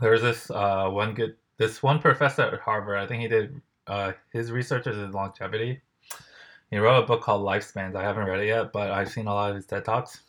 there's 0.00 0.22
this 0.22 0.50
uh, 0.50 0.88
one 0.88 1.14
good 1.14 1.36
this 1.58 1.82
one 1.82 1.98
professor 1.98 2.42
at 2.42 2.60
Harvard. 2.60 2.98
I 2.98 3.06
think 3.06 3.22
he 3.22 3.28
did 3.28 3.60
uh, 3.86 4.12
his 4.32 4.52
research 4.52 4.86
is 4.86 4.96
in 4.98 5.12
longevity. 5.12 5.80
He 6.70 6.78
wrote 6.78 7.02
a 7.02 7.06
book 7.06 7.22
called 7.22 7.46
Lifespans. 7.46 7.94
I 7.94 8.02
haven't 8.02 8.26
read 8.26 8.40
it 8.40 8.46
yet, 8.46 8.72
but 8.72 8.90
I've 8.90 9.10
seen 9.10 9.28
a 9.28 9.34
lot 9.34 9.50
of 9.50 9.56
his 9.56 9.66
TED 9.66 9.84
talks. 9.84 10.22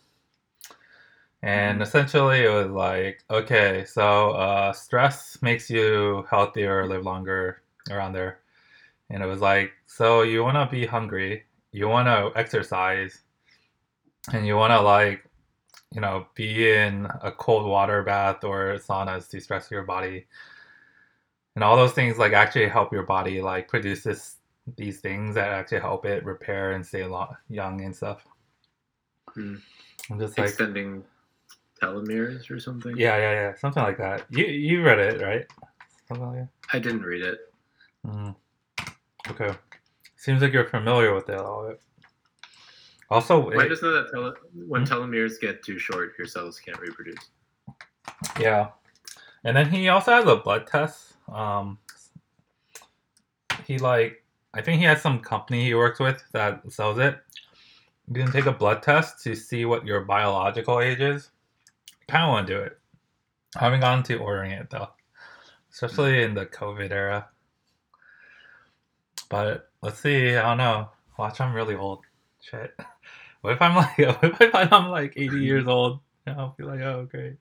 And 1.41 1.79
Mhm. 1.79 1.83
essentially, 1.83 2.43
it 2.43 2.49
was 2.49 2.69
like, 2.69 3.23
okay, 3.29 3.85
so 3.85 4.31
uh, 4.31 4.73
stress 4.73 5.41
makes 5.41 5.69
you 5.69 6.25
healthier, 6.29 6.87
live 6.87 7.03
longer, 7.03 7.61
around 7.89 8.13
there. 8.13 8.41
And 9.09 9.23
it 9.23 9.25
was 9.25 9.39
like, 9.41 9.71
so 9.85 10.21
you 10.23 10.43
want 10.43 10.55
to 10.55 10.65
be 10.75 10.85
hungry, 10.85 11.45
you 11.71 11.87
want 11.87 12.07
to 12.07 12.37
exercise, 12.37 13.23
and 14.33 14.45
you 14.45 14.55
want 14.55 14.71
to 14.71 14.81
like, 14.81 15.23
you 15.93 16.01
know, 16.01 16.27
be 16.35 16.69
in 16.71 17.07
a 17.21 17.31
cold 17.31 17.65
water 17.65 18.03
bath 18.03 18.43
or 18.43 18.77
saunas 18.77 19.29
to 19.29 19.39
stress 19.39 19.71
your 19.71 19.83
body. 19.83 20.25
And 21.55 21.63
all 21.63 21.75
those 21.75 21.93
things 21.93 22.17
like 22.17 22.33
actually 22.33 22.67
help 22.67 22.91
your 22.91 23.03
body 23.03 23.41
like 23.41 23.67
produce 23.67 24.03
this 24.03 24.35
these 24.75 24.99
things 24.99 25.33
that 25.35 25.49
actually 25.49 25.79
help 25.79 26.05
it 26.05 26.25
repair 26.25 26.73
and 26.73 26.85
stay 26.85 27.05
lo- 27.05 27.35
young 27.49 27.81
and 27.81 27.95
stuff. 27.95 28.25
Hmm. 29.33 29.55
I'm 30.11 30.19
just 30.19 30.37
like, 30.37 30.49
Extending 30.49 31.03
telomeres 31.81 32.51
or 32.51 32.59
something? 32.59 32.97
yeah, 32.97 33.17
yeah, 33.17 33.31
yeah, 33.31 33.55
something 33.55 33.83
like 33.83 33.97
that. 33.97 34.25
You 34.29 34.45
you 34.45 34.83
read 34.83 34.99
it, 34.99 35.21
right? 35.21 35.45
Something 36.07 36.27
like 36.27 36.35
that. 36.39 36.49
I 36.73 36.79
didn't 36.79 37.01
read 37.01 37.23
it. 37.23 37.39
Mm. 38.05 38.35
Okay. 39.29 39.51
Seems 40.15 40.41
like 40.41 40.53
you're 40.53 40.65
familiar 40.69 41.13
with 41.13 41.29
it 41.29 41.39
all. 41.39 41.73
Also, 43.09 43.49
I 43.51 43.63
it- 43.65 43.69
just 43.69 43.81
know 43.83 43.91
that 43.93 44.11
tele- 44.11 44.35
when 44.53 44.85
Hmm? 44.85 44.93
telomeres 44.93 45.39
get 45.39 45.63
too 45.63 45.79
short, 45.79 46.13
your 46.17 46.27
cells 46.27 46.59
can't 46.59 46.79
reproduce. 46.79 47.29
yeah. 48.39 48.71
And 49.43 49.55
then 49.55 49.69
he 49.69 49.87
also 49.89 50.11
has 50.11 50.25
a 50.25 50.35
blood 50.35 50.67
test. 50.67 51.13
Um, 51.29 51.79
he 53.65 53.77
like, 53.77 54.23
I 54.53 54.61
think 54.61 54.79
he 54.79 54.85
has 54.85 55.01
some 55.01 55.19
company 55.19 55.63
he 55.65 55.73
works 55.73 55.99
with 55.99 56.21
that 56.33 56.61
sells 56.71 56.97
it. 56.99 57.17
You 58.07 58.23
can 58.23 58.31
take 58.31 58.45
a 58.45 58.51
blood 58.51 58.81
test 58.83 59.23
to 59.23 59.35
see 59.35 59.65
what 59.65 59.85
your 59.85 60.01
biological 60.01 60.79
age 60.81 60.99
is. 60.99 61.29
Kind 62.07 62.23
of 62.23 62.29
want 62.29 62.47
to 62.47 62.53
do 62.53 62.61
it. 62.61 62.79
I 63.55 63.59
haven't 63.65 63.81
gotten 63.81 64.03
to 64.05 64.17
ordering 64.17 64.51
it 64.51 64.69
though, 64.69 64.89
especially 65.71 66.23
in 66.23 66.33
the 66.33 66.45
COVID 66.45 66.91
era. 66.91 67.29
But 69.29 69.69
let's 69.81 69.99
see. 69.99 70.35
I 70.35 70.41
don't 70.41 70.57
know. 70.57 70.89
Watch, 71.17 71.39
I'm 71.41 71.53
really 71.53 71.75
old. 71.75 72.01
Shit. 72.41 72.73
What 73.41 73.53
if 73.53 73.61
I'm 73.61 73.75
like? 73.75 73.97
What 74.21 74.41
if 74.41 74.55
I'm 74.55 74.89
like 74.89 75.13
80 75.15 75.37
years 75.43 75.67
old? 75.67 75.99
I'll 76.25 76.55
be 76.57 76.63
like, 76.63 76.81
oh 76.81 77.07
great. 77.09 77.37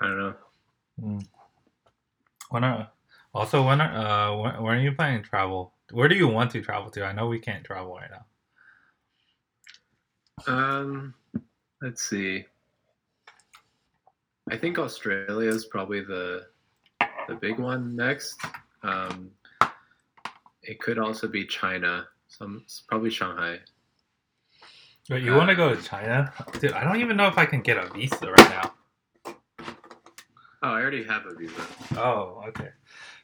I 0.00 0.06
don't 0.06 0.18
know. 0.18 0.34
Mm. 1.02 1.26
When 2.50 2.64
are, 2.64 2.90
also 3.34 3.64
when 3.64 3.80
are 3.80 4.32
uh 4.32 4.36
when, 4.36 4.62
when 4.62 4.78
are 4.78 4.80
you 4.80 4.92
planning 4.92 5.22
to 5.22 5.28
travel? 5.28 5.72
Where 5.92 6.08
do 6.08 6.14
you 6.14 6.28
want 6.28 6.50
to 6.52 6.62
travel 6.62 6.90
to? 6.90 7.04
I 7.04 7.12
know 7.12 7.26
we 7.26 7.38
can't 7.38 7.64
travel 7.64 7.94
right 7.94 8.10
now. 8.10 8.24
Um, 10.46 11.14
let's 11.82 12.02
see. 12.08 12.46
I 14.50 14.56
think 14.56 14.78
Australia 14.78 15.48
is 15.48 15.66
probably 15.66 16.00
the 16.00 16.46
the 17.28 17.34
big 17.34 17.58
one 17.58 17.94
next. 17.94 18.40
Um, 18.82 19.30
it 20.62 20.80
could 20.80 20.98
also 20.98 21.28
be 21.28 21.46
China. 21.46 22.06
Some 22.30 22.64
probably 22.88 23.10
Shanghai. 23.10 23.58
But 25.08 25.22
you 25.22 25.34
want 25.34 25.50
to 25.50 25.56
go 25.56 25.74
to 25.74 25.82
China, 25.82 26.32
dude? 26.60 26.72
I 26.72 26.84
don't 26.84 27.00
even 27.00 27.16
know 27.16 27.26
if 27.26 27.36
I 27.36 27.44
can 27.44 27.60
get 27.60 27.76
a 27.76 27.92
visa 27.92 28.30
right 28.30 28.50
now. 28.50 28.72
Oh, 30.62 30.68
I 30.68 30.80
already 30.80 31.02
have 31.04 31.26
a 31.26 31.34
visa. 31.34 31.66
Oh, 31.96 32.44
okay. 32.48 32.68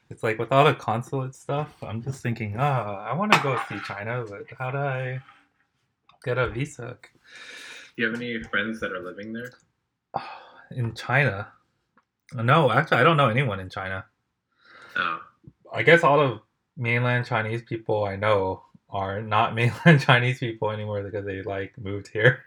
It's 0.09 0.23
like 0.23 0.37
with 0.37 0.51
all 0.51 0.65
the 0.65 0.73
consulate 0.73 1.33
stuff, 1.33 1.73
I'm 1.81 2.01
just 2.01 2.21
thinking, 2.21 2.55
oh, 2.57 2.61
I 2.61 3.13
want 3.13 3.31
to 3.31 3.39
go 3.41 3.59
see 3.69 3.79
China, 3.85 4.25
but 4.27 4.45
how 4.59 4.71
do 4.71 4.77
I 4.77 5.19
get 6.25 6.37
a 6.37 6.49
visa 6.49 6.97
Do 7.01 7.09
you 7.95 8.05
have 8.05 8.15
any 8.15 8.41
friends 8.43 8.79
that 8.81 8.91
are 8.91 9.01
living 9.01 9.31
there? 9.31 9.51
in 10.71 10.93
China? 10.93 11.47
No, 12.33 12.71
actually, 12.71 12.97
I 12.97 13.03
don't 13.03 13.17
know 13.17 13.29
anyone 13.29 13.59
in 13.61 13.69
China. 13.69 14.05
Oh, 14.97 15.19
I 15.73 15.83
guess 15.83 16.03
all 16.03 16.17
the 16.19 16.41
mainland 16.75 17.25
Chinese 17.25 17.61
people 17.61 18.03
I 18.03 18.15
know 18.15 18.63
are 18.89 19.21
not 19.21 19.55
mainland 19.55 20.01
Chinese 20.01 20.39
people 20.39 20.71
anymore 20.71 21.03
because 21.03 21.25
they 21.25 21.41
like 21.43 21.77
moved 21.77 22.07
here. 22.09 22.43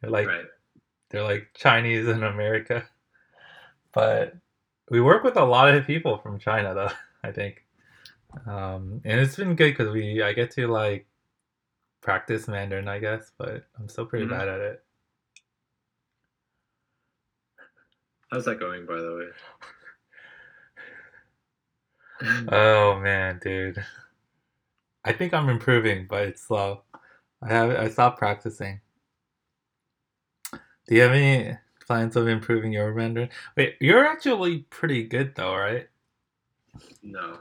They're 0.00 0.10
like 0.10 0.26
right. 0.28 0.46
they're 1.10 1.22
like 1.24 1.50
Chinese 1.54 2.08
in 2.08 2.22
America. 2.22 2.88
But 3.92 4.34
we 4.90 5.00
work 5.00 5.24
with 5.24 5.36
a 5.36 5.44
lot 5.44 5.74
of 5.74 5.86
people 5.86 6.18
from 6.18 6.38
China 6.38 6.74
though, 6.74 6.90
I 7.28 7.32
think. 7.32 7.64
Um, 8.46 9.00
and 9.04 9.20
it's 9.20 9.36
been 9.36 9.56
good 9.56 9.76
because 9.76 9.92
we 9.92 10.22
I 10.22 10.32
get 10.32 10.50
to 10.52 10.68
like 10.68 11.06
practice 12.02 12.48
Mandarin, 12.48 12.88
I 12.88 12.98
guess, 13.00 13.32
but 13.38 13.66
I'm 13.78 13.88
still 13.88 14.06
pretty 14.06 14.26
Mhm. 14.26 14.30
bad 14.30 14.48
at 14.48 14.60
it. 14.60 14.84
How's 18.30 18.44
that 18.46 18.60
going, 18.60 18.84
by 18.86 19.00
the 19.00 19.14
way? 19.16 19.28
Oh 22.48 22.98
man, 23.00 23.38
dude. 23.42 23.84
I 25.04 25.12
think 25.12 25.34
I'm 25.34 25.48
improving, 25.48 26.06
but 26.08 26.28
it's 26.28 26.42
slow. 26.42 26.82
I 27.42 27.48
have 27.48 27.70
I 27.70 27.88
stopped 27.90 28.18
practicing. 28.18 28.80
Do 30.52 30.94
you 30.94 31.02
have 31.02 31.12
any 31.12 31.56
plans 31.86 32.16
of 32.16 32.28
improving 32.28 32.72
your 32.72 32.92
Mandarin? 32.94 33.30
Wait, 33.56 33.76
you're 33.80 34.06
actually 34.06 34.60
pretty 34.70 35.04
good 35.04 35.34
though, 35.34 35.54
right? 35.54 35.88
no, 37.02 37.38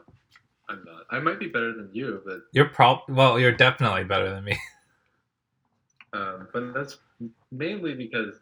I'm 0.69 0.83
not. 0.85 1.05
I 1.09 1.19
might 1.19 1.39
be 1.39 1.47
better 1.47 1.73
than 1.73 1.89
you, 1.93 2.21
but 2.25 2.41
You're 2.51 2.65
prob 2.65 2.99
well, 3.09 3.39
you're 3.39 3.51
definitely 3.51 4.03
better 4.03 4.29
than 4.29 4.43
me. 4.43 4.57
um, 6.13 6.47
but 6.53 6.73
that's 6.73 6.97
mainly 7.51 7.93
because 7.93 8.35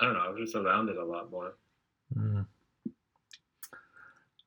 I 0.00 0.04
don't 0.04 0.14
know. 0.14 0.20
I 0.20 0.28
was 0.28 0.40
just 0.40 0.54
around 0.54 0.88
it 0.88 0.96
a 0.96 1.04
lot 1.04 1.30
more. 1.30 1.54
Mm. 2.16 2.46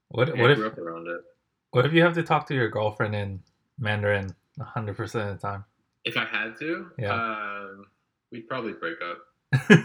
What 0.09 0.29
I 0.29 0.41
what 0.41 0.55
grew 0.55 0.67
if 0.67 0.73
up 0.73 0.77
around 0.77 1.07
it. 1.07 1.21
What 1.77 1.85
if 1.85 1.93
you 1.93 2.01
have 2.01 2.15
to 2.15 2.23
talk 2.23 2.47
to 2.47 2.55
your 2.55 2.69
girlfriend 2.69 3.13
in 3.13 3.39
Mandarin 3.77 4.33
hundred 4.59 4.97
percent 4.97 5.29
of 5.29 5.39
the 5.39 5.47
time? 5.47 5.63
If 6.05 6.17
I 6.17 6.25
had 6.25 6.57
to, 6.57 6.89
Yeah. 6.97 7.13
um, 7.13 7.85
we'd 8.31 8.47
probably 8.47 8.73
break 8.73 8.97
up. 9.03 9.19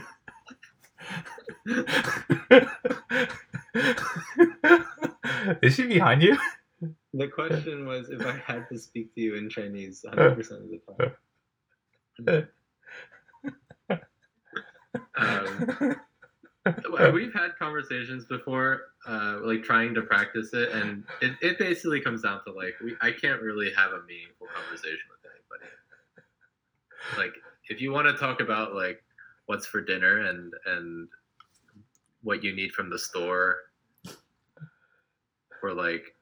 Is 5.62 5.74
she 5.74 5.86
behind 5.86 6.22
you? 6.22 6.38
The 7.12 7.28
question 7.28 7.84
was 7.84 8.08
if 8.08 8.24
I 8.24 8.38
had 8.38 8.70
to 8.70 8.78
speak 8.78 9.14
to 9.16 9.20
you 9.20 9.34
in 9.34 9.50
Chinese 9.50 10.02
100% 10.08 10.38
of 10.50 10.70
the 10.70 10.80
time. 12.26 12.48
Um, 15.14 15.96
we've 17.12 17.32
had 17.34 17.56
conversations 17.58 18.24
before, 18.24 18.82
uh, 19.06 19.38
like 19.42 19.62
trying 19.62 19.94
to 19.94 20.02
practice 20.02 20.52
it, 20.52 20.70
and 20.70 21.04
it, 21.20 21.32
it 21.40 21.58
basically 21.58 22.00
comes 22.00 22.22
down 22.22 22.40
to 22.44 22.52
like 22.52 22.74
we, 22.82 22.94
I 23.00 23.10
can't 23.10 23.42
really 23.42 23.72
have 23.74 23.92
a 23.92 24.02
meaningful 24.06 24.46
conversation 24.54 25.06
with 25.10 25.30
anybody. 25.30 25.70
Like, 27.18 27.34
if 27.68 27.80
you 27.80 27.90
want 27.90 28.06
to 28.06 28.14
talk 28.14 28.40
about 28.40 28.74
like 28.74 29.02
what's 29.46 29.66
for 29.66 29.80
dinner 29.80 30.26
and 30.26 30.52
and 30.66 31.08
what 32.22 32.44
you 32.44 32.54
need 32.54 32.72
from 32.72 32.88
the 32.88 32.98
store 32.98 33.56
or 35.62 35.72
like 35.74 36.14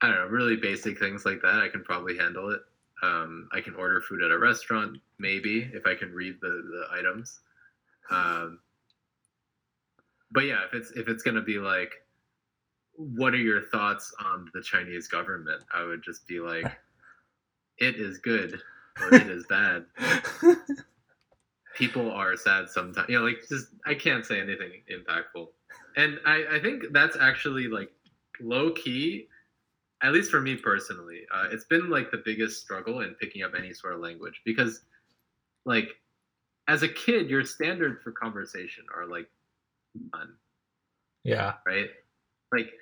I 0.00 0.08
don't 0.08 0.16
know, 0.16 0.26
really 0.26 0.56
basic 0.56 0.98
things 0.98 1.24
like 1.24 1.40
that, 1.42 1.62
I 1.62 1.68
can 1.68 1.82
probably 1.82 2.16
handle 2.18 2.50
it. 2.50 2.60
Um, 3.02 3.48
I 3.52 3.60
can 3.60 3.74
order 3.74 4.00
food 4.00 4.22
at 4.22 4.30
a 4.30 4.38
restaurant, 4.38 4.98
maybe 5.18 5.70
if 5.72 5.86
I 5.86 5.94
can 5.94 6.12
read 6.12 6.36
the, 6.40 6.48
the 6.48 6.86
items. 6.98 7.40
Um, 8.10 8.58
but 10.34 10.44
yeah, 10.44 10.64
if 10.66 10.74
it's 10.74 10.90
if 10.92 11.08
it's 11.08 11.22
gonna 11.22 11.42
be 11.42 11.58
like, 11.58 11.92
what 12.96 13.32
are 13.32 13.38
your 13.38 13.62
thoughts 13.62 14.12
on 14.24 14.50
the 14.52 14.62
Chinese 14.62 15.08
government? 15.08 15.62
I 15.72 15.84
would 15.84 16.02
just 16.02 16.26
be 16.26 16.40
like, 16.40 16.66
it 17.78 17.96
is 17.96 18.18
good 18.18 18.60
or 19.00 19.14
it 19.14 19.30
is 19.30 19.46
bad. 19.48 19.86
People 21.76 22.10
are 22.10 22.36
sad 22.36 22.68
sometimes. 22.68 23.08
You 23.08 23.18
know, 23.18 23.24
like 23.24 23.38
just 23.48 23.68
I 23.86 23.94
can't 23.94 24.26
say 24.26 24.40
anything 24.40 24.70
impactful. 24.92 25.46
And 25.96 26.18
I, 26.26 26.44
I 26.56 26.60
think 26.60 26.84
that's 26.92 27.16
actually 27.18 27.68
like 27.68 27.90
low 28.40 28.72
key 28.72 29.28
at 30.04 30.12
least 30.12 30.30
for 30.30 30.40
me 30.40 30.54
personally, 30.54 31.22
uh, 31.34 31.46
it's 31.50 31.64
been 31.64 31.88
like 31.88 32.10
the 32.10 32.22
biggest 32.24 32.60
struggle 32.60 33.00
in 33.00 33.14
picking 33.14 33.42
up 33.42 33.52
any 33.56 33.72
sort 33.72 33.94
of 33.94 34.00
language 34.00 34.42
because, 34.44 34.82
like, 35.64 35.88
as 36.68 36.82
a 36.82 36.88
kid, 36.88 37.30
your 37.30 37.42
standards 37.42 38.02
for 38.02 38.12
conversation 38.12 38.84
are 38.94 39.06
like 39.06 39.28
none. 40.12 40.34
Yeah. 41.22 41.54
Right. 41.66 41.90
Like, 42.52 42.72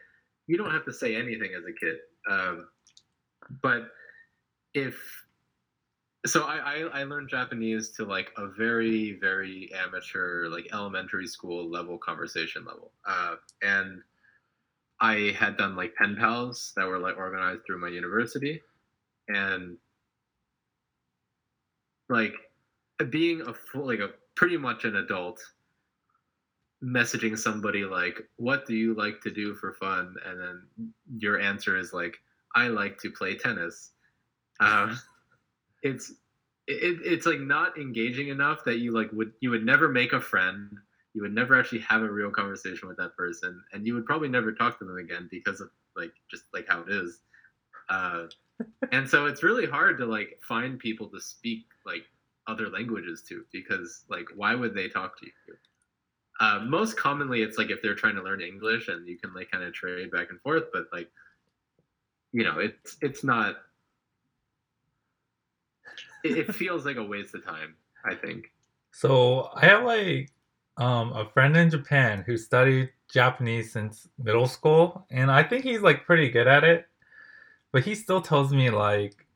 you 0.46 0.56
don't 0.56 0.70
have 0.70 0.84
to 0.86 0.92
say 0.92 1.16
anything 1.16 1.52
as 1.56 1.64
a 1.64 1.72
kid. 1.72 1.96
Um, 2.30 2.68
but 3.62 3.90
if 4.74 4.96
so, 6.24 6.44
I, 6.44 6.56
I 6.56 7.00
I 7.00 7.04
learned 7.04 7.28
Japanese 7.28 7.90
to 7.92 8.04
like 8.04 8.30
a 8.36 8.46
very 8.46 9.18
very 9.20 9.70
amateur 9.74 10.48
like 10.48 10.68
elementary 10.72 11.26
school 11.26 11.68
level 11.68 11.98
conversation 11.98 12.64
level, 12.64 12.92
uh, 13.06 13.36
and 13.62 14.02
I 15.00 15.34
had 15.36 15.56
done 15.56 15.74
like 15.74 15.94
pen 15.96 16.16
pals 16.16 16.72
that 16.76 16.86
were 16.86 16.98
like 16.98 17.16
organized 17.16 17.62
through 17.66 17.80
my 17.80 17.88
university, 17.88 18.62
and 19.28 19.76
like 22.08 22.34
being 23.10 23.40
a 23.42 23.52
full 23.52 23.86
like 23.86 23.98
a 23.98 24.10
pretty 24.36 24.56
much 24.56 24.84
an 24.84 24.96
adult 24.96 25.40
messaging 26.82 27.38
somebody 27.38 27.84
like 27.84 28.20
what 28.36 28.66
do 28.66 28.74
you 28.74 28.94
like 28.94 29.20
to 29.22 29.30
do 29.30 29.54
for 29.54 29.72
fun? 29.74 30.14
And 30.26 30.40
then 30.40 30.92
your 31.18 31.40
answer 31.40 31.76
is 31.76 31.92
like 31.92 32.18
i 32.54 32.68
like 32.68 32.98
to 32.98 33.10
play 33.10 33.36
tennis. 33.36 33.92
Um, 34.60 34.98
it's 35.82 36.10
it, 36.68 37.00
it's 37.04 37.26
like 37.26 37.40
not 37.40 37.76
engaging 37.78 38.28
enough 38.28 38.64
that 38.64 38.78
you 38.78 38.92
like 38.92 39.10
would 39.12 39.32
you 39.40 39.50
would 39.50 39.64
never 39.64 39.88
make 39.88 40.12
a 40.12 40.20
friend 40.20 40.70
you 41.14 41.22
would 41.22 41.34
never 41.34 41.58
actually 41.58 41.80
have 41.80 42.02
a 42.02 42.10
real 42.10 42.30
conversation 42.30 42.88
with 42.88 42.96
that 42.96 43.16
person 43.16 43.62
and 43.72 43.86
you 43.86 43.94
would 43.94 44.06
probably 44.06 44.28
never 44.28 44.52
talk 44.52 44.78
to 44.78 44.84
them 44.84 44.96
again 44.96 45.28
because 45.30 45.60
of 45.60 45.68
like 45.96 46.12
just 46.30 46.44
like 46.54 46.66
how 46.68 46.80
it 46.80 46.88
is. 46.88 47.20
Uh, 47.88 48.24
and 48.92 49.08
so 49.08 49.26
it's 49.26 49.42
really 49.42 49.66
hard 49.66 49.98
to 49.98 50.06
like 50.06 50.38
find 50.46 50.78
people 50.78 51.08
to 51.08 51.20
speak 51.20 51.64
like 51.84 52.04
other 52.46 52.68
languages 52.68 53.22
to 53.28 53.44
because 53.52 54.04
like 54.08 54.26
why 54.34 54.54
would 54.54 54.74
they 54.74 54.88
talk 54.88 55.18
to 55.18 55.26
you 55.26 55.54
uh, 56.42 56.58
most 56.66 56.96
commonly 56.96 57.42
it's 57.42 57.56
like 57.56 57.70
if 57.70 57.80
they're 57.82 57.94
trying 57.94 58.16
to 58.16 58.22
learn 58.22 58.40
english 58.40 58.88
and 58.88 59.06
you 59.06 59.16
can 59.18 59.32
like 59.34 59.50
kind 59.50 59.64
of 59.64 59.72
trade 59.72 60.10
back 60.10 60.28
and 60.30 60.40
forth 60.40 60.64
but 60.72 60.86
like 60.92 61.08
you 62.32 62.44
know 62.44 62.58
it's 62.58 62.96
it's 63.00 63.24
not 63.24 63.56
it, 66.24 66.38
it 66.38 66.54
feels 66.54 66.84
like 66.86 66.96
a 66.96 67.04
waste 67.04 67.34
of 67.34 67.44
time 67.44 67.76
i 68.04 68.14
think 68.14 68.50
So 68.92 69.50
I 69.56 69.66
have 69.66 69.84
like 69.84 70.30
um, 70.76 71.12
a 71.12 71.26
friend 71.32 71.56
in 71.56 71.70
Japan 71.70 72.24
who 72.26 72.36
studied 72.36 72.90
Japanese 73.12 73.72
since 73.72 74.08
middle 74.18 74.46
school, 74.46 75.06
and 75.10 75.30
I 75.30 75.42
think 75.44 75.64
he's 75.64 75.82
like 75.82 76.06
pretty 76.06 76.30
good 76.30 76.46
at 76.46 76.64
it. 76.64 76.86
But 77.72 77.84
he 77.84 77.94
still 77.94 78.20
tells 78.22 78.52
me 78.52 78.70
like 78.70 79.26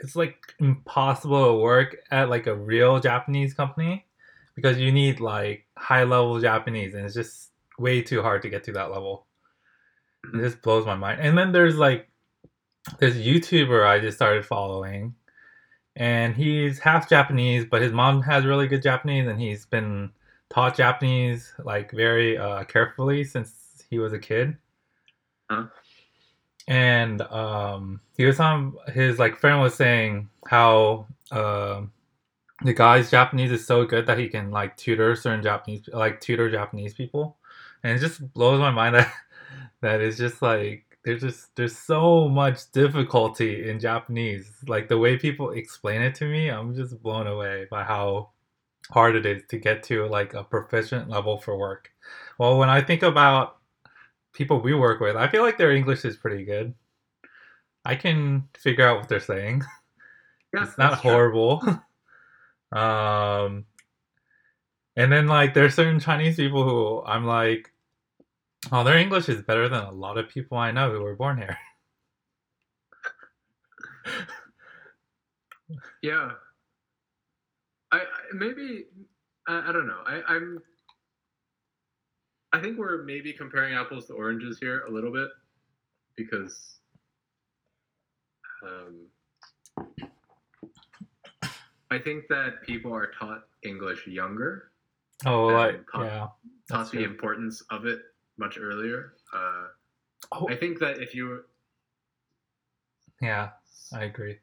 it's 0.00 0.16
like 0.16 0.38
impossible 0.60 1.46
to 1.46 1.54
work 1.62 1.96
at 2.10 2.30
like 2.30 2.46
a 2.48 2.54
real 2.56 3.00
Japanese 3.00 3.54
company 3.54 4.05
because 4.56 4.78
you 4.78 4.90
need 4.90 5.20
like 5.20 5.66
high 5.76 6.02
level 6.02 6.40
Japanese, 6.40 6.94
and 6.94 7.04
it's 7.04 7.14
just 7.14 7.52
way 7.78 8.02
too 8.02 8.22
hard 8.22 8.42
to 8.42 8.48
get 8.48 8.64
to 8.64 8.72
that 8.72 8.90
level. 8.90 9.26
It 10.34 10.40
just 10.40 10.62
blows 10.62 10.86
my 10.86 10.96
mind. 10.96 11.20
And 11.20 11.38
then 11.38 11.52
there's 11.52 11.76
like 11.76 12.08
this 12.98 13.14
YouTuber 13.14 13.86
I 13.86 14.00
just 14.00 14.16
started 14.16 14.44
following, 14.44 15.14
and 15.94 16.34
he's 16.34 16.78
half 16.80 17.08
Japanese, 17.08 17.66
but 17.66 17.82
his 17.82 17.92
mom 17.92 18.22
has 18.22 18.44
really 18.44 18.66
good 18.66 18.82
Japanese, 18.82 19.28
and 19.28 19.40
he's 19.40 19.66
been 19.66 20.10
taught 20.48 20.76
Japanese 20.76 21.52
like 21.62 21.92
very 21.92 22.36
uh, 22.38 22.64
carefully 22.64 23.22
since 23.22 23.84
he 23.90 23.98
was 23.98 24.12
a 24.12 24.18
kid. 24.18 24.56
Huh? 25.50 25.66
And 26.66 27.22
um, 27.22 28.00
he 28.16 28.24
was 28.24 28.40
on 28.40 28.74
his 28.92 29.18
like 29.18 29.38
friend 29.38 29.60
was 29.60 29.74
saying 29.74 30.28
how 30.48 31.06
um 31.30 31.92
the 32.62 32.72
guy's 32.72 33.10
Japanese 33.10 33.52
is 33.52 33.66
so 33.66 33.84
good 33.84 34.06
that 34.06 34.18
he 34.18 34.28
can 34.28 34.50
like 34.50 34.76
tutor 34.76 35.14
certain 35.14 35.42
Japanese 35.42 35.88
like 35.92 36.20
tutor 36.20 36.50
Japanese 36.50 36.94
people, 36.94 37.36
and 37.82 37.96
it 37.96 38.00
just 38.00 38.32
blows 38.32 38.60
my 38.60 38.70
mind 38.70 38.94
that 38.96 39.12
that 39.82 40.00
it's 40.00 40.16
just 40.16 40.42
like 40.42 40.98
there's 41.04 41.20
just 41.20 41.54
there's 41.56 41.76
so 41.76 42.28
much 42.28 42.70
difficulty 42.72 43.68
in 43.68 43.78
Japanese. 43.78 44.50
Like 44.66 44.88
the 44.88 44.98
way 44.98 45.16
people 45.16 45.50
explain 45.50 46.02
it 46.02 46.14
to 46.16 46.24
me, 46.24 46.48
I'm 46.48 46.74
just 46.74 47.00
blown 47.02 47.26
away 47.26 47.66
by 47.70 47.84
how 47.84 48.30
hard 48.90 49.16
it 49.16 49.26
is 49.26 49.42
to 49.48 49.58
get 49.58 49.82
to 49.84 50.06
like 50.06 50.34
a 50.34 50.44
proficient 50.44 51.08
level 51.08 51.38
for 51.38 51.58
work. 51.58 51.90
Well, 52.38 52.58
when 52.58 52.70
I 52.70 52.80
think 52.80 53.02
about 53.02 53.58
people 54.32 54.60
we 54.60 54.74
work 54.74 55.00
with, 55.00 55.16
I 55.16 55.28
feel 55.28 55.42
like 55.42 55.58
their 55.58 55.72
English 55.72 56.04
is 56.04 56.16
pretty 56.16 56.44
good. 56.44 56.74
I 57.84 57.94
can 57.94 58.48
figure 58.58 58.86
out 58.86 58.98
what 58.98 59.08
they're 59.08 59.20
saying. 59.20 59.62
it's 60.52 60.78
not 60.78 60.94
horrible. 60.94 61.62
um, 62.72 63.64
and 64.96 65.12
then 65.12 65.26
like 65.26 65.54
there's 65.54 65.74
certain 65.74 66.00
Chinese 66.00 66.36
people 66.36 66.64
who 66.64 67.04
I'm 67.04 67.24
like, 67.24 67.70
oh, 68.72 68.84
their 68.84 68.98
English 68.98 69.28
is 69.28 69.42
better 69.42 69.68
than 69.68 69.84
a 69.84 69.92
lot 69.92 70.18
of 70.18 70.28
people 70.28 70.58
I 70.58 70.70
know 70.70 70.90
who 70.90 71.02
were 71.02 71.16
born 71.16 71.38
here. 71.38 71.58
Yeah. 76.02 76.30
I, 77.90 77.98
I 77.98 78.02
maybe 78.32 78.84
I, 79.48 79.70
I 79.70 79.72
don't 79.72 79.88
know. 79.88 80.02
I, 80.06 80.22
I'm 80.28 80.58
I 82.52 82.60
think 82.60 82.78
we're 82.78 83.02
maybe 83.02 83.32
comparing 83.32 83.74
apples 83.74 84.06
to 84.06 84.14
oranges 84.14 84.58
here 84.60 84.84
a 84.88 84.90
little 84.90 85.12
bit 85.12 85.28
because 86.16 86.78
um, 88.64 89.08
I 91.90 91.98
think 91.98 92.26
that 92.28 92.62
people 92.62 92.92
are 92.92 93.10
taught 93.18 93.44
English 93.62 94.06
younger, 94.06 94.72
Oh, 95.24 95.46
like 95.46 95.86
taught- 95.90 96.04
yeah, 96.06 96.26
taught 96.70 96.90
the 96.90 97.04
importance 97.04 97.62
of 97.70 97.86
it 97.86 98.00
much 98.38 98.58
earlier. 98.58 99.14
Uh, 99.32 99.68
Oh. 100.32 100.48
I 100.48 100.56
think 100.56 100.78
that 100.80 100.98
if 100.98 101.14
you 101.14 101.44
yeah, 103.22 103.50
I 103.92 104.04
agree. 104.04 104.38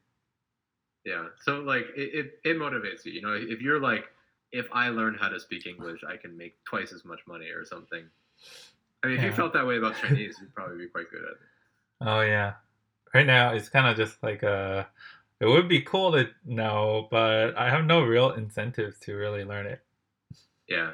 Yeah. 1.04 1.26
So 1.42 1.60
like 1.60 1.86
it, 1.96 2.14
it, 2.44 2.50
it 2.50 2.56
motivates 2.56 3.04
you. 3.04 3.12
You 3.12 3.22
know, 3.22 3.34
if 3.34 3.60
you're 3.60 3.80
like, 3.80 4.06
if 4.52 4.66
I 4.72 4.88
learn 4.88 5.14
how 5.14 5.28
to 5.28 5.38
speak 5.38 5.66
English, 5.66 6.00
I 6.08 6.16
can 6.16 6.36
make 6.36 6.56
twice 6.64 6.92
as 6.92 7.04
much 7.04 7.20
money 7.26 7.48
or 7.50 7.64
something. 7.64 8.04
I 9.02 9.08
mean, 9.08 9.18
if 9.18 9.24
you 9.24 9.32
felt 9.32 9.52
that 9.52 9.66
way 9.66 9.76
about 9.76 9.96
Chinese, 10.00 10.38
you'd 10.40 10.54
probably 10.54 10.78
be 10.78 10.88
quite 10.88 11.10
good 11.10 11.22
at 11.24 11.30
it. 11.32 11.38
Oh 12.00 12.20
yeah. 12.22 12.54
Right 13.12 13.26
now 13.26 13.52
it's 13.52 13.68
kind 13.68 13.86
of 13.86 13.96
just 13.96 14.22
like 14.22 14.42
uh 14.42 14.84
it 15.44 15.48
would 15.48 15.68
be 15.68 15.80
cool 15.80 16.12
to 16.12 16.28
know, 16.44 17.08
but 17.10 17.56
I 17.56 17.70
have 17.70 17.84
no 17.84 18.02
real 18.02 18.32
incentives 18.32 18.98
to 19.00 19.14
really 19.14 19.44
learn 19.44 19.66
it. 19.66 19.80
Yeah. 20.68 20.92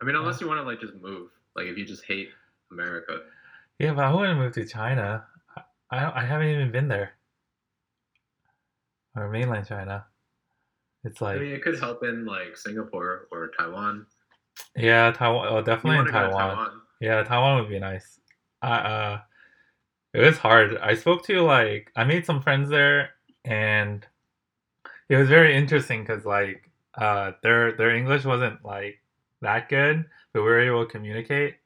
I 0.00 0.04
mean, 0.04 0.16
unless 0.16 0.40
you 0.40 0.48
want 0.48 0.60
to 0.60 0.64
like 0.64 0.80
just 0.80 0.94
move, 0.94 1.30
like 1.54 1.66
if 1.66 1.76
you 1.76 1.84
just 1.84 2.04
hate 2.04 2.30
America. 2.70 3.20
Yeah, 3.78 3.94
but 3.94 4.04
I 4.04 4.14
wouldn't 4.14 4.38
move 4.38 4.52
to 4.54 4.64
China. 4.64 5.24
I 5.56 5.62
I, 5.90 6.22
I 6.22 6.24
haven't 6.24 6.48
even 6.48 6.72
been 6.72 6.88
there. 6.88 7.12
Or 9.14 9.28
mainland 9.28 9.66
China. 9.66 10.06
It's 11.04 11.20
like 11.20 11.36
I 11.36 11.40
mean, 11.40 11.52
it 11.52 11.62
could 11.62 11.78
help 11.78 12.02
in 12.04 12.24
like 12.24 12.56
Singapore 12.56 13.28
or 13.30 13.50
Taiwan. 13.58 14.06
yeah, 14.76 15.10
Taiwan. 15.12 15.48
Oh, 15.50 15.60
definitely 15.60 15.90
in 15.90 15.96
want 15.96 16.06
to 16.08 16.12
go 16.12 16.20
to 16.20 16.28
Taiwan. 16.28 16.56
Taiwan? 16.56 16.80
Yeah, 17.00 17.22
Taiwan 17.24 17.60
would 17.60 17.68
be 17.68 17.80
nice. 17.80 18.20
Uh, 18.62 18.66
uh, 18.66 19.20
it 20.14 20.20
was 20.20 20.38
hard. 20.38 20.78
I 20.78 20.94
spoke 20.94 21.24
to 21.26 21.40
like 21.42 21.90
I 21.96 22.04
made 22.04 22.24
some 22.24 22.40
friends 22.40 22.70
there, 22.70 23.10
and 23.44 24.06
it 25.08 25.16
was 25.16 25.28
very 25.28 25.56
interesting 25.56 26.02
because 26.04 26.24
like 26.24 26.70
uh, 26.94 27.32
their 27.42 27.72
their 27.72 27.94
English 27.94 28.24
wasn't 28.24 28.64
like 28.64 29.00
that 29.40 29.68
good, 29.68 30.04
but 30.32 30.42
we 30.42 30.48
were 30.48 30.60
able 30.60 30.84
to 30.84 30.90
communicate. 30.90 31.56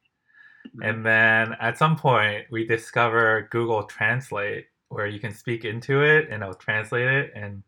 And 0.83 1.05
then 1.07 1.55
at 1.61 1.79
some 1.79 1.97
point, 1.97 2.47
we 2.51 2.67
discover 2.67 3.49
Google 3.51 3.85
Translate, 3.85 4.67
where 4.89 5.07
you 5.07 5.21
can 5.21 5.35
speak 5.35 5.65
into 5.65 6.03
it 6.05 6.29
and 6.31 6.43
it'll 6.43 6.55
translate 6.55 7.09
it, 7.09 7.33
and 7.35 7.63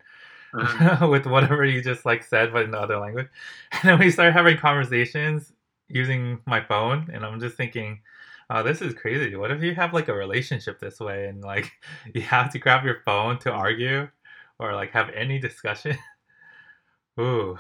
Uh-huh. 0.55 1.09
with 1.11 1.27
whatever 1.27 1.65
you 1.65 1.83
just 1.83 2.07
like 2.07 2.23
said, 2.25 2.53
but 2.53 2.65
in 2.65 2.71
the 2.73 2.81
other 2.81 2.99
language. 2.99 3.29
And 3.73 3.83
then 3.85 3.99
we 3.99 4.11
started 4.11 4.33
having 4.33 4.57
conversations, 4.59 5.53
using 5.89 6.41
my 6.47 6.61
phone, 6.63 7.09
and 7.13 7.25
I'm 7.25 7.41
just 7.41 7.57
thinking, 7.57 8.01
oh, 8.51 8.63
this 8.63 8.81
is 8.83 8.95
crazy. 8.95 9.35
What 9.37 9.51
if 9.51 9.63
you 9.63 9.75
have 9.75 9.93
like 9.95 10.09
a 10.09 10.15
relationship 10.15 10.79
this 10.81 11.01
way, 11.01 11.27
and 11.29 11.43
like 11.43 11.71
you 12.15 12.23
have 12.23 12.53
to 12.53 12.59
grab 12.59 12.85
your 12.85 13.03
phone 13.05 13.39
to 13.41 13.51
argue 13.53 14.09
or 14.59 14.75
like 14.75 14.91
have 14.93 15.11
any 15.11 15.39
discussion? 15.39 15.97
Ooh, 17.21 17.59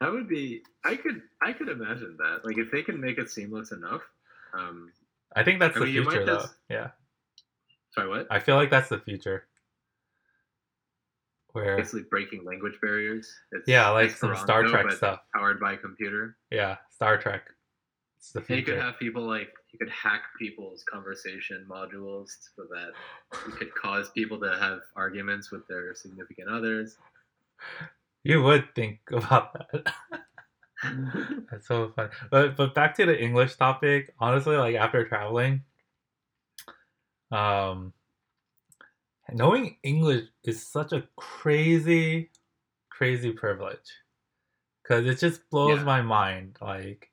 That 0.00 0.12
would 0.12 0.28
be. 0.28 0.62
I 0.84 0.96
could. 0.96 1.20
I 1.42 1.52
could 1.52 1.68
imagine 1.68 2.16
that. 2.18 2.40
Like 2.44 2.58
if 2.58 2.70
they 2.70 2.82
can 2.82 3.00
make 3.00 3.18
it 3.18 3.30
seamless 3.30 3.72
enough. 3.72 4.02
Um, 4.54 4.90
I 5.34 5.42
think 5.44 5.60
that's 5.60 5.76
I 5.76 5.80
the 5.80 5.84
mean, 5.86 6.04
future, 6.04 6.24
though. 6.24 6.36
just- 6.40 6.54
Yeah, 6.70 6.90
sorry, 7.94 8.08
what? 8.08 8.26
I 8.30 8.38
feel 8.38 8.56
like 8.56 8.70
that's 8.70 8.88
the 8.88 8.98
future. 9.00 9.46
Where 11.52 11.76
Basically 11.76 12.02
breaking 12.10 12.44
language 12.44 12.74
barriers. 12.82 13.32
It's 13.52 13.66
yeah, 13.66 13.88
like 13.90 14.10
some 14.10 14.36
Star 14.36 14.64
Trek 14.64 14.90
stuff. 14.92 15.20
powered 15.34 15.58
by 15.58 15.76
computer. 15.76 16.36
Yeah, 16.50 16.76
Star 16.90 17.16
Trek. 17.18 17.48
It's 18.16 18.32
the 18.32 18.44
And 18.48 18.58
you 18.58 18.64
could 18.64 18.78
have 18.78 18.98
people 18.98 19.26
like 19.26 19.52
you 19.72 19.78
could 19.78 19.90
hack 19.90 20.22
people's 20.38 20.82
conversation 20.90 21.66
modules 21.70 22.28
so 22.56 22.64
that 22.70 22.92
you 23.46 23.52
could 23.52 23.74
cause 23.74 24.10
people 24.10 24.40
to 24.40 24.56
have 24.58 24.80
arguments 24.96 25.50
with 25.50 25.66
their 25.68 25.94
significant 25.94 26.48
others. 26.48 26.96
You 28.24 28.42
would 28.42 28.74
think 28.74 29.00
about 29.12 29.52
that. 29.54 29.92
That's 31.50 31.66
so 31.68 31.92
funny. 31.94 32.10
But 32.30 32.56
but 32.56 32.74
back 32.74 32.94
to 32.96 33.06
the 33.06 33.20
English 33.20 33.56
topic. 33.56 34.14
Honestly, 34.18 34.56
like 34.56 34.76
after 34.76 35.06
traveling, 35.06 35.62
um, 37.30 37.92
knowing 39.32 39.76
English 39.82 40.26
is 40.44 40.64
such 40.66 40.92
a 40.92 41.06
crazy, 41.16 42.30
crazy 42.90 43.32
privilege. 43.32 44.00
Cause 44.86 45.04
it 45.06 45.18
just 45.18 45.48
blows 45.50 45.78
Yeah. 45.78 45.84
my 45.84 46.02
mind. 46.02 46.58
Like 46.60 47.10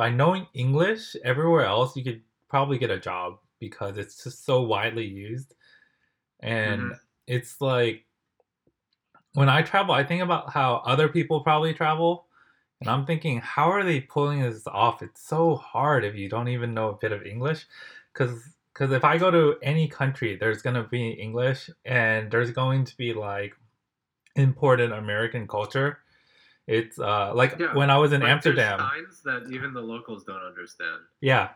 by 0.00 0.10
knowing 0.10 0.48
English, 0.54 1.16
everywhere 1.24 1.66
else 1.66 1.96
you 1.96 2.04
could 2.04 2.22
probably 2.48 2.78
get 2.78 2.90
a 2.90 3.00
job 3.00 3.40
because 3.60 3.98
it's 3.98 4.24
just 4.24 4.44
so 4.46 4.62
widely 4.62 5.06
used, 5.06 5.54
and 6.40 6.82
Mhm. 6.82 7.00
it's 7.26 7.60
like 7.60 8.06
when 9.34 9.48
I 9.48 9.62
travel, 9.62 9.94
I 9.94 10.04
think 10.04 10.22
about 10.22 10.50
how 10.50 10.76
other 10.84 11.08
people 11.08 11.42
probably 11.42 11.72
travel, 11.74 12.26
and 12.80 12.90
I'm 12.90 13.06
thinking, 13.06 13.38
how 13.40 13.70
are 13.70 13.84
they 13.84 14.00
pulling 14.00 14.40
this 14.42 14.66
off? 14.66 15.02
It's 15.02 15.22
so 15.22 15.56
hard 15.56 16.04
if 16.04 16.14
you 16.16 16.28
don't 16.28 16.48
even 16.48 16.74
know 16.74 16.90
a 16.90 16.96
bit 16.98 17.12
of 17.12 17.24
English, 17.24 17.66
because 18.12 18.56
because 18.72 18.92
if 18.92 19.04
I 19.04 19.18
go 19.18 19.30
to 19.32 19.58
any 19.62 19.88
country, 19.88 20.36
there's 20.36 20.62
gonna 20.62 20.84
be 20.88 21.10
English, 21.12 21.70
and 21.84 22.30
there's 22.30 22.50
going 22.52 22.84
to 22.86 22.96
be 22.96 23.12
like 23.14 23.54
imported 24.36 24.92
American 24.92 25.48
culture. 25.48 26.00
It's 26.70 26.98
uh 26.98 27.32
like 27.34 27.58
Yeah, 27.58 27.74
when 27.74 27.90
I 27.90 27.98
was 27.98 28.12
in 28.12 28.20
Like, 28.20 28.30
Amsterdam. 28.30 28.78
signs 28.78 29.22
that 29.24 29.42
even 29.50 29.74
the 29.74 29.80
locals 29.80 30.24
don't 30.24 30.42
understand. 30.42 31.00
Yeah. 31.20 31.50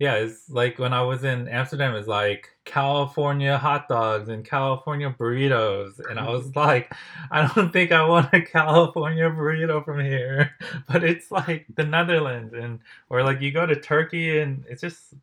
Yeah, 0.00 0.14
it's 0.14 0.48
like 0.48 0.78
when 0.78 0.92
I 0.92 1.02
was 1.02 1.24
in 1.24 1.48
Amsterdam, 1.48 1.94
it's 1.96 2.06
like 2.08 2.50
California 2.64 3.58
hot 3.58 3.88
dogs 3.88 4.28
and 4.28 4.44
California 4.44 5.14
burritos. 5.18 5.98
And 6.08 6.20
I 6.20 6.30
was 6.30 6.54
like, 6.56 6.92
I 7.32 7.50
don't 7.54 7.72
think 7.72 7.92
I 7.92 8.04
want 8.06 8.32
a 8.32 8.42
California 8.42 9.30
burrito 9.30 9.84
from 9.84 10.00
here. 10.00 10.54
But 10.88 11.04
it's 11.04 11.30
like 11.32 11.66
the 11.76 11.84
Netherlands 11.84 12.54
and 12.54 12.80
or 13.10 13.22
like 13.24 13.40
you 13.40 13.52
go 13.52 13.66
to 13.66 13.80
Turkey 13.80 14.40
and 14.40 14.64
it's 14.68 14.82
just 14.82 15.14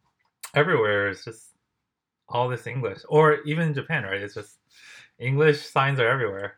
everywhere. 0.55 1.09
It's 1.09 1.25
just 1.25 1.51
all 2.29 2.49
this 2.49 2.67
English. 2.67 3.01
Or 3.09 3.41
even 3.43 3.73
Japan, 3.73 4.03
right? 4.03 4.21
It's 4.21 4.35
just 4.35 4.59
English 5.19 5.61
signs 5.65 5.99
are 5.99 6.09
everywhere 6.09 6.57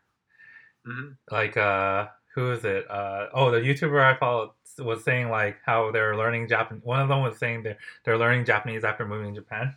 hmm 0.86 1.18
like 1.32 1.58
uh 1.58 2.08
who 2.38 2.52
is 2.52 2.64
it? 2.66 2.90
Uh 2.90 3.30
oh 3.34 3.50
the 3.50 3.58
youtuber 3.58 4.02
i 4.04 4.16
followed 4.16 4.52
was 4.78 5.04
saying 5.04 5.30
like 5.32 5.58
how 5.66 5.90
they're 5.92 6.16
learning 6.16 6.48
japanese 6.48 6.84
one 6.84 7.00
of 7.00 7.10
them 7.10 7.24
was 7.24 7.36
saying 7.40 7.64
they're 7.64 7.80
they're 8.06 8.18
learning 8.18 8.46
japanese 8.46 8.84
after 8.84 9.08
moving 9.08 9.34
to 9.34 9.42
japan. 9.42 9.76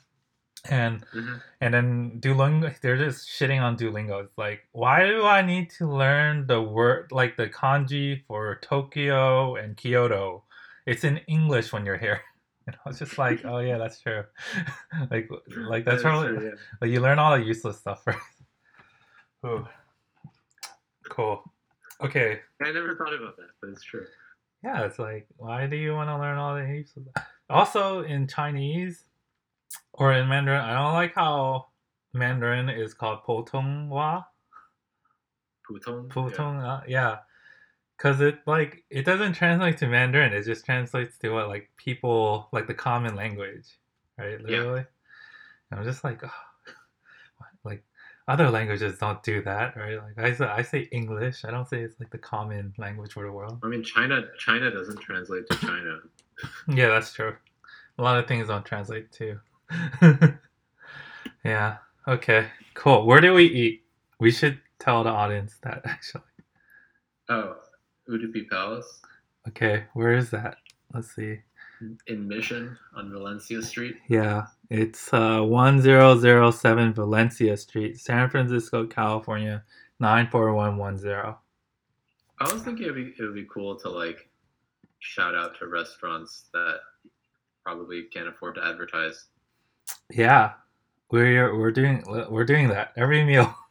And 0.69 1.03
hmm 1.11 1.37
and 1.63 1.73
then 1.73 2.21
duolingo 2.21 2.79
they're 2.83 2.99
just 2.99 3.27
shitting 3.31 3.63
on 3.63 3.79
duolingo. 3.79 4.23
It's 4.23 4.37
like 4.37 4.69
why 4.73 5.07
do 5.07 5.25
i 5.25 5.41
need 5.41 5.71
to 5.79 5.91
learn 5.91 6.47
the 6.47 6.61
word 6.61 7.11
like 7.13 7.39
the 7.39 7.49
kanji 7.49 8.23
for 8.27 8.59
tokyo 8.61 9.57
and 9.57 9.75
kyoto? 9.75 10.45
It's 10.85 11.05
in 11.05 11.17
english 11.29 11.73
when 11.73 11.87
you're 11.87 11.99
here. 11.99 12.21
And 12.67 12.77
i 12.85 12.89
was 12.91 12.99
just 12.99 13.17
like 13.17 13.41
oh 13.47 13.61
yeah 13.61 13.79
that's 13.79 14.03
true. 14.03 14.23
Like 15.11 15.31
like 15.57 15.87
that's 15.87 16.03
probably 16.03 16.51
like 16.83 16.91
you 16.91 17.01
learn 17.01 17.19
all 17.19 17.39
the 17.39 17.43
useless 17.43 17.79
stuff 17.79 18.05
first. 18.05 18.19
Ooh. 19.47 19.67
cool 21.09 21.43
okay 22.03 22.41
I 22.63 22.73
never 22.73 22.95
thought 22.97 23.15
about 23.15 23.37
that, 23.37 23.49
but 23.61 23.71
it's 23.71 23.83
true. 23.83 24.07
Yeah, 24.63 24.85
it's 24.85 24.99
like, 24.99 25.27
why 25.39 25.67
do 25.67 25.77
you 25.77 25.95
want 25.95 26.11
to 26.11 26.19
learn 26.19 26.37
all 26.37 26.55
the 26.55 26.67
heaps 26.67 26.95
of 26.97 27.05
that? 27.15 27.27
Also, 27.49 28.03
in 28.03 28.27
Chinese 28.27 29.05
or 29.95 30.13
in 30.13 30.29
Mandarin, 30.29 30.61
I 30.61 30.75
don't 30.75 30.93
like 30.93 31.15
how 31.15 31.69
Mandarin 32.13 32.69
is 32.69 32.93
called 32.93 33.21
Putonghua. 33.27 34.27
Putong. 35.69 36.09
Putong, 36.09 36.63
uh, 36.63 36.83
yeah. 36.87 37.19
Because 37.97 38.21
it, 38.21 38.41
like, 38.47 38.85
it 38.91 39.05
doesn't 39.05 39.33
translate 39.33 39.79
to 39.79 39.87
Mandarin. 39.87 40.33
It 40.33 40.45
just 40.45 40.65
translates 40.65 41.17
to 41.19 41.31
what, 41.31 41.49
like, 41.49 41.71
people, 41.77 42.49
like, 42.53 42.67
the 42.67 42.75
common 42.75 43.15
language, 43.15 43.79
right? 44.19 44.41
Literally. 44.41 44.85
And 45.71 45.81
I'm 45.81 45.87
just 45.87 46.05
like, 46.05 46.23
oh, 46.23 46.29
like, 46.29 46.33
other 48.29 48.51
languages 48.51 48.99
don't 48.99 49.23
do 49.23 49.43
that, 49.43 49.77
right? 49.77 49.97
Like, 49.97 50.19
I 50.19 50.33
say, 50.35 50.45
I 50.45 50.63
say 50.63 50.89
English. 50.93 51.45
I 51.45 51.51
don't 51.51 51.69
say 51.69 51.81
it's, 51.83 51.99
like, 51.99 52.11
the 52.11 52.19
common 52.19 52.73
language 52.79 53.13
for 53.13 53.25
the 53.25 53.33
world. 53.33 53.59
I 53.65 53.67
mean, 53.69 53.83
China. 53.83 54.23
China 54.39 54.71
doesn't 54.71 55.01
translate 55.01 55.49
to 55.51 55.57
China. 55.59 55.99
Yeah, 56.69 56.89
that's 56.89 57.13
true. 57.13 57.37
A 57.99 58.03
lot 58.03 58.19
of 58.19 58.27
things 58.27 58.49
don't 58.49 58.65
translate 58.65 59.13
too. 59.13 59.39
yeah. 61.45 61.77
Okay. 62.09 62.47
Cool. 62.75 63.05
Where 63.07 63.21
do 63.21 63.35
we 63.35 63.45
eat? 63.45 63.83
We 64.21 64.31
should 64.31 64.59
tell 64.79 65.05
the 65.05 65.11
audience 65.11 65.59
that 65.63 65.83
actually. 65.85 66.23
Oh, 67.29 67.57
Udupi 68.09 68.49
Palace 68.49 69.01
Okay. 69.49 69.85
Where 69.93 70.15
is 70.15 70.31
that? 70.31 70.57
Let's 70.95 71.15
see. 71.15 71.41
in 72.07 72.27
Mission 72.27 72.77
on 72.97 73.11
Valencia 73.11 73.61
Street. 73.63 73.97
Yeah, 74.09 74.47
it's 74.71 75.13
uh, 75.13 75.41
1007 75.43 76.95
Valencia 76.95 77.57
Street, 77.57 77.99
San 77.99 78.31
Francisco, 78.31 78.87
California, 78.87 79.65
94110. 79.99 81.35
I 82.39 82.53
was 82.53 82.63
thinking 82.63 82.85
it'd 82.85 82.95
be 82.95 83.15
it 83.19 83.23
would 83.23 83.35
be 83.35 83.47
cool 83.53 83.77
to 83.81 83.91
like 83.91 84.31
shout 85.01 85.35
out 85.35 85.59
to 85.59 85.67
restaurants 85.67 86.45
that 86.53 86.79
probably 87.65 88.05
can't 88.05 88.29
afford 88.29 88.55
to 88.55 88.65
advertise. 88.65 89.27
Yeah, 90.11 90.53
we're 91.11 91.59
we're 91.59 91.73
doing 91.73 92.05
we're 92.31 92.45
doing 92.45 92.69
that 92.69 92.93
every 92.97 93.25
meal. 93.25 93.55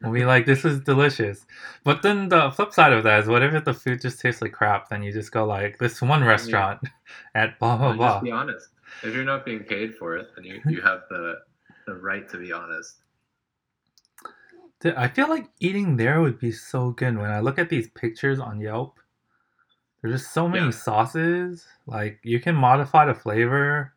We'll 0.00 0.12
be 0.12 0.24
like, 0.24 0.46
this 0.46 0.64
is 0.64 0.80
delicious. 0.80 1.44
But 1.82 2.00
then 2.00 2.28
the 2.28 2.50
flip 2.52 2.72
side 2.72 2.92
of 2.92 3.02
that 3.02 3.20
is, 3.20 3.28
what 3.28 3.42
if 3.42 3.64
the 3.64 3.74
food 3.74 4.00
just 4.00 4.20
tastes 4.20 4.40
like 4.40 4.52
crap? 4.52 4.88
Then 4.88 5.02
you 5.02 5.12
just 5.12 5.32
go 5.32 5.44
like, 5.44 5.78
this 5.78 6.00
one 6.00 6.22
restaurant 6.22 6.80
at 7.34 7.58
blah 7.58 7.76
blah 7.76 7.92
blah. 7.92 8.14
just 8.14 8.24
be 8.24 8.30
honest. 8.30 8.68
If 9.02 9.14
you're 9.14 9.24
not 9.24 9.44
being 9.44 9.64
paid 9.64 9.94
for 9.96 10.16
it, 10.16 10.28
then 10.34 10.44
you, 10.44 10.60
you 10.68 10.80
have 10.82 11.02
the 11.10 11.36
the 11.86 11.94
right 11.94 12.28
to 12.30 12.38
be 12.38 12.52
honest. 12.52 12.96
Dude, 14.80 14.94
I 14.94 15.08
feel 15.08 15.28
like 15.28 15.48
eating 15.60 15.96
there 15.96 16.20
would 16.20 16.38
be 16.38 16.52
so 16.52 16.90
good. 16.90 17.16
When 17.16 17.30
I 17.30 17.40
look 17.40 17.58
at 17.58 17.68
these 17.70 17.88
pictures 17.90 18.38
on 18.38 18.60
Yelp, 18.60 18.98
there's 20.02 20.20
just 20.20 20.32
so 20.34 20.48
many 20.48 20.66
Yeah. 20.66 20.70
sauces. 20.70 21.66
Like 21.86 22.20
you 22.22 22.40
can 22.40 22.54
modify 22.54 23.06
the 23.06 23.14
flavor. 23.14 23.94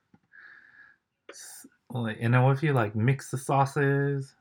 And 1.93 2.33
then 2.33 2.43
what 2.43 2.57
if 2.57 2.63
you 2.63 2.73
like 2.73 2.95
mix 2.95 3.31
the 3.31 3.37
sauces? 3.37 4.35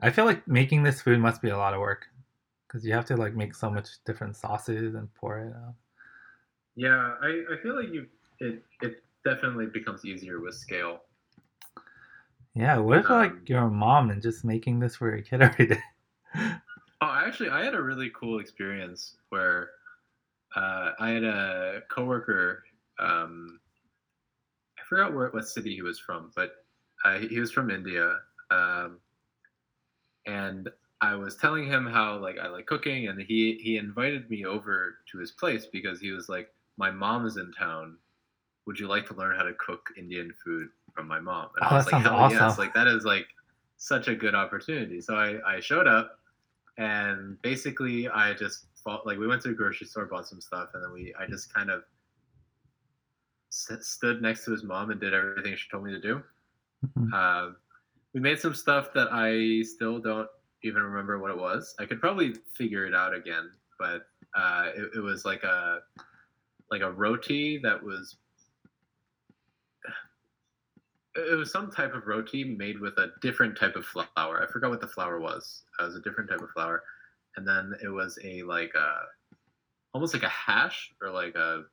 I 0.00 0.10
feel 0.10 0.24
like 0.24 0.46
making 0.46 0.82
this 0.82 1.00
food 1.02 1.20
must 1.20 1.42
be 1.42 1.50
a 1.50 1.56
lot 1.56 1.74
of 1.74 1.80
work 1.80 2.06
because 2.66 2.84
you 2.84 2.92
have 2.92 3.04
to 3.06 3.16
like 3.16 3.34
make 3.34 3.54
so 3.54 3.70
much 3.70 3.88
different 4.04 4.36
sauces 4.36 4.94
and 4.94 5.12
pour 5.14 5.38
it 5.38 5.54
out. 5.54 5.74
Yeah, 6.74 7.14
I, 7.20 7.44
I 7.52 7.62
feel 7.62 7.76
like 7.76 7.92
you 7.92 8.06
it 8.42 8.62
it 8.82 9.02
definitely 9.24 9.66
becomes 9.66 10.04
easier 10.04 10.40
with 10.40 10.54
scale. 10.54 11.00
Yeah, 12.54 12.78
what 12.78 12.98
if 12.98 13.10
Um, 13.10 13.18
like 13.18 13.48
you're 13.48 13.64
a 13.64 13.70
mom 13.70 14.10
and 14.10 14.22
just 14.22 14.44
making 14.44 14.80
this 14.80 14.96
for 14.96 15.10
your 15.10 15.22
kid 15.22 15.42
every 15.42 15.66
day? 15.66 15.82
Oh, 17.00 17.12
actually, 17.24 17.50
I 17.50 17.64
had 17.64 17.74
a 17.74 17.82
really 17.82 18.10
cool 18.10 18.38
experience 18.40 19.16
where 19.30 19.70
uh, 20.56 20.92
I 21.00 21.10
had 21.10 21.24
a 21.24 21.82
coworker. 21.90 22.64
Um, 22.98 23.60
I 24.78 24.82
forgot 24.88 25.14
where 25.14 25.28
what 25.30 25.48
city 25.48 25.74
he 25.74 25.82
was 25.82 25.98
from, 25.98 26.30
but 26.36 26.64
uh, 27.04 27.18
he 27.18 27.40
was 27.40 27.50
from 27.52 27.70
India, 27.70 28.18
um, 28.50 29.00
and 30.26 30.68
I 31.00 31.14
was 31.16 31.36
telling 31.36 31.66
him 31.66 31.86
how 31.86 32.18
like 32.18 32.38
I 32.38 32.48
like 32.48 32.66
cooking, 32.66 33.08
and 33.08 33.20
he 33.20 33.58
he 33.62 33.76
invited 33.78 34.30
me 34.30 34.44
over 34.44 34.98
to 35.10 35.18
his 35.18 35.32
place 35.32 35.66
because 35.66 36.00
he 36.00 36.12
was 36.12 36.28
like, 36.28 36.50
"My 36.76 36.90
mom 36.90 37.26
is 37.26 37.36
in 37.36 37.52
town. 37.52 37.98
Would 38.66 38.78
you 38.78 38.88
like 38.88 39.06
to 39.06 39.14
learn 39.14 39.36
how 39.36 39.42
to 39.42 39.54
cook 39.54 39.90
Indian 39.96 40.32
food 40.44 40.68
from 40.94 41.08
my 41.08 41.20
mom?" 41.20 41.50
And 41.56 41.64
Oh, 41.64 41.68
I 41.70 41.74
was 41.74 41.86
that 41.86 41.92
like, 41.92 42.04
sounds 42.04 42.18
"Hell 42.18 42.30
yes!" 42.30 42.40
awesome. 42.42 42.64
Like 42.64 42.74
that 42.74 42.86
is 42.88 43.04
like 43.04 43.26
such 43.76 44.08
a 44.08 44.14
good 44.14 44.34
opportunity. 44.34 45.00
So 45.00 45.16
I 45.16 45.56
I 45.56 45.60
showed 45.60 45.86
up 45.86 46.20
and 46.78 47.40
basically 47.42 48.08
I 48.08 48.34
just 48.34 48.66
fought, 48.82 49.06
like 49.06 49.18
we 49.18 49.26
went 49.26 49.42
to 49.42 49.50
a 49.50 49.54
grocery 49.54 49.86
store, 49.86 50.06
bought 50.06 50.26
some 50.28 50.40
stuff, 50.40 50.70
and 50.74 50.82
then 50.84 50.92
we 50.92 51.14
I 51.18 51.26
just 51.26 51.52
kind 51.52 51.70
of 51.70 51.84
st- 53.50 53.82
stood 53.84 54.22
next 54.22 54.44
to 54.44 54.52
his 54.52 54.62
mom 54.64 54.90
and 54.90 55.00
did 55.00 55.14
everything 55.14 55.54
she 55.56 55.68
told 55.70 55.84
me 55.84 55.92
to 55.92 56.00
do. 56.00 56.22
Mhm. 56.86 57.12
Uh, 57.12 57.54
we 58.14 58.20
made 58.20 58.38
some 58.40 58.54
stuff 58.54 58.92
that 58.94 59.08
I 59.12 59.62
still 59.62 59.98
don't 60.00 60.28
even 60.62 60.82
remember 60.82 61.18
what 61.18 61.30
it 61.30 61.36
was. 61.38 61.74
I 61.78 61.86
could 61.86 62.00
probably 62.00 62.34
figure 62.54 62.86
it 62.86 62.94
out 62.94 63.14
again, 63.14 63.52
but 63.78 64.08
uh, 64.34 64.70
it, 64.74 64.90
it 64.96 65.00
was 65.00 65.24
like 65.24 65.42
a 65.44 65.80
like 66.70 66.82
a 66.82 66.90
roti 66.90 67.58
that 67.58 67.82
was 67.82 68.16
it 71.14 71.36
was 71.36 71.52
some 71.52 71.70
type 71.70 71.94
of 71.94 72.06
roti 72.06 72.44
made 72.44 72.80
with 72.80 72.96
a 72.98 73.12
different 73.20 73.56
type 73.56 73.76
of 73.76 73.84
flour. 73.84 74.42
I 74.42 74.50
forgot 74.50 74.70
what 74.70 74.80
the 74.80 74.88
flour 74.88 75.20
was. 75.20 75.62
It 75.78 75.84
was 75.84 75.96
a 75.96 76.00
different 76.00 76.30
type 76.30 76.40
of 76.40 76.50
flour, 76.50 76.82
and 77.36 77.46
then 77.46 77.74
it 77.82 77.88
was 77.88 78.18
a 78.24 78.42
like 78.42 78.72
a 78.74 78.94
almost 79.94 80.14
like 80.14 80.22
a 80.22 80.28
hash 80.28 80.90
or 81.02 81.10
like 81.10 81.34
a 81.34 81.64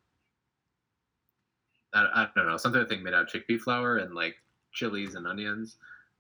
I, 1.94 2.06
I 2.14 2.28
don't 2.36 2.48
know 2.48 2.58
something 2.58 2.82
I 2.82 2.86
think 2.86 3.02
made 3.02 3.14
out 3.14 3.34
of 3.34 3.42
chickpea 3.42 3.60
flour 3.60 3.98
and 3.98 4.14
like 4.14 4.36
chilies 4.74 5.16
and 5.16 5.26
onions. 5.26 5.78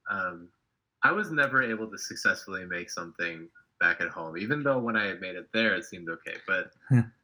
Um, 0.09 0.47
I 1.03 1.11
was 1.11 1.31
never 1.31 1.61
able 1.61 1.87
to 1.87 1.97
successfully 1.97 2.65
make 2.65 2.89
something 2.89 3.47
back 3.79 4.01
at 4.01 4.09
home, 4.09 4.37
even 4.37 4.63
though 4.63 4.79
when 4.79 4.95
I 4.95 5.05
had 5.05 5.21
made 5.21 5.35
it 5.35 5.47
there, 5.53 5.75
it 5.75 5.85
seemed 5.85 6.09
okay. 6.09 6.35
But. 6.47 6.71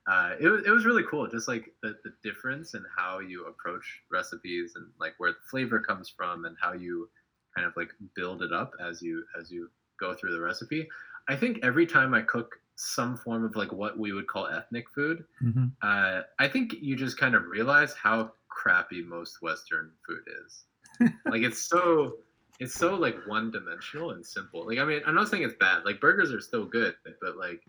Uh, 0.08 0.36
it, 0.40 0.48
was- 0.48 0.64
it 0.66 0.70
was 0.72 0.86
really 0.86 1.04
cool, 1.10 1.28
just 1.28 1.48
like 1.48 1.74
the, 1.82 1.98
the 2.04 2.14
difference 2.24 2.74
in 2.74 2.86
how 2.96 3.20
you 3.20 3.46
approach 3.48 4.02
recipes 4.12 4.74
and 4.76 4.86
like 5.00 5.14
where 5.18 5.32
the 5.32 5.38
flavor 5.50 5.80
comes 5.80 6.10
from 6.10 6.46
and 6.46 6.56
how 6.62 6.74
you 6.74 7.10
kind 7.56 7.66
of 7.68 7.74
like 7.78 7.90
build 8.16 8.42
it 8.44 8.52
up 8.54 8.74
as 8.80 9.02
you 9.02 9.24
as 9.40 9.50
you 9.52 9.70
go 10.00 10.14
through 10.14 10.32
the 10.34 10.40
recipe. 10.42 10.88
I 11.28 11.36
think 11.36 11.60
every 11.64 11.86
time 11.88 12.14
I 12.14 12.22
cook 12.22 12.60
some 12.76 13.16
form 13.18 13.46
of 13.46 13.56
like 13.56 13.72
what 13.72 13.98
we 13.98 14.12
would 14.12 14.28
call 14.28 14.48
ethnic 14.48 14.90
food, 14.94 15.24
Mhm. 15.42 15.72
uh, 15.82 16.24
I 16.38 16.48
think 16.50 16.74
you 16.82 16.96
just 16.96 17.18
kind 17.18 17.34
of 17.34 17.46
realize 17.46 17.94
how 17.94 18.34
crappy 18.50 19.02
most 19.02 19.42
Western 19.42 19.92
food 20.06 20.24
is. 20.46 20.66
like 21.26 21.42
it's 21.42 21.62
so 21.62 22.18
it's 22.60 22.74
so 22.76 22.96
like 22.96 23.18
one 23.26 23.50
dimensional 23.52 24.12
and 24.12 24.26
simple. 24.26 24.68
Like 24.68 24.78
I 24.78 24.86
mean, 24.86 25.02
I'm 25.08 25.16
not 25.16 25.30
saying 25.30 25.44
it's 25.44 25.56
bad. 25.60 25.84
Like 25.86 26.00
burgers 26.00 26.32
are 26.32 26.42
still 26.42 26.66
good, 26.66 26.96
but 27.22 27.38
like 27.38 27.62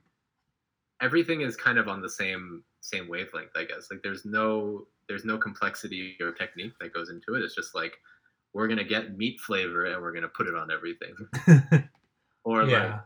everything 1.01 1.43
is 1.43 1.57
kind 1.57 1.79
of 1.79 1.89
on 1.89 2.01
the 2.01 2.09
same 2.09 2.65
same 2.81 3.09
wavelength, 3.09 3.51
I 3.57 3.65
guess. 3.65 3.89
Like 3.91 4.03
there's 4.03 4.25
no 4.25 4.87
there's 5.09 5.25
no 5.25 5.39
complexity 5.39 6.17
or 6.21 6.33
technique 6.33 6.73
that 6.81 6.93
goes 6.95 7.11
into 7.11 7.35
it. 7.35 7.43
It's 7.43 7.55
just 7.55 7.75
like 7.75 7.97
we're 8.53 8.69
gonna 8.69 8.85
get 8.85 9.17
meat 9.17 9.41
flavor 9.41 9.87
and 9.87 10.01
we're 10.01 10.13
gonna 10.13 10.29
put 10.29 10.47
it 10.47 10.55
on 10.55 10.71
everything, 10.71 11.15
or 12.45 12.65
yeah. 12.65 13.01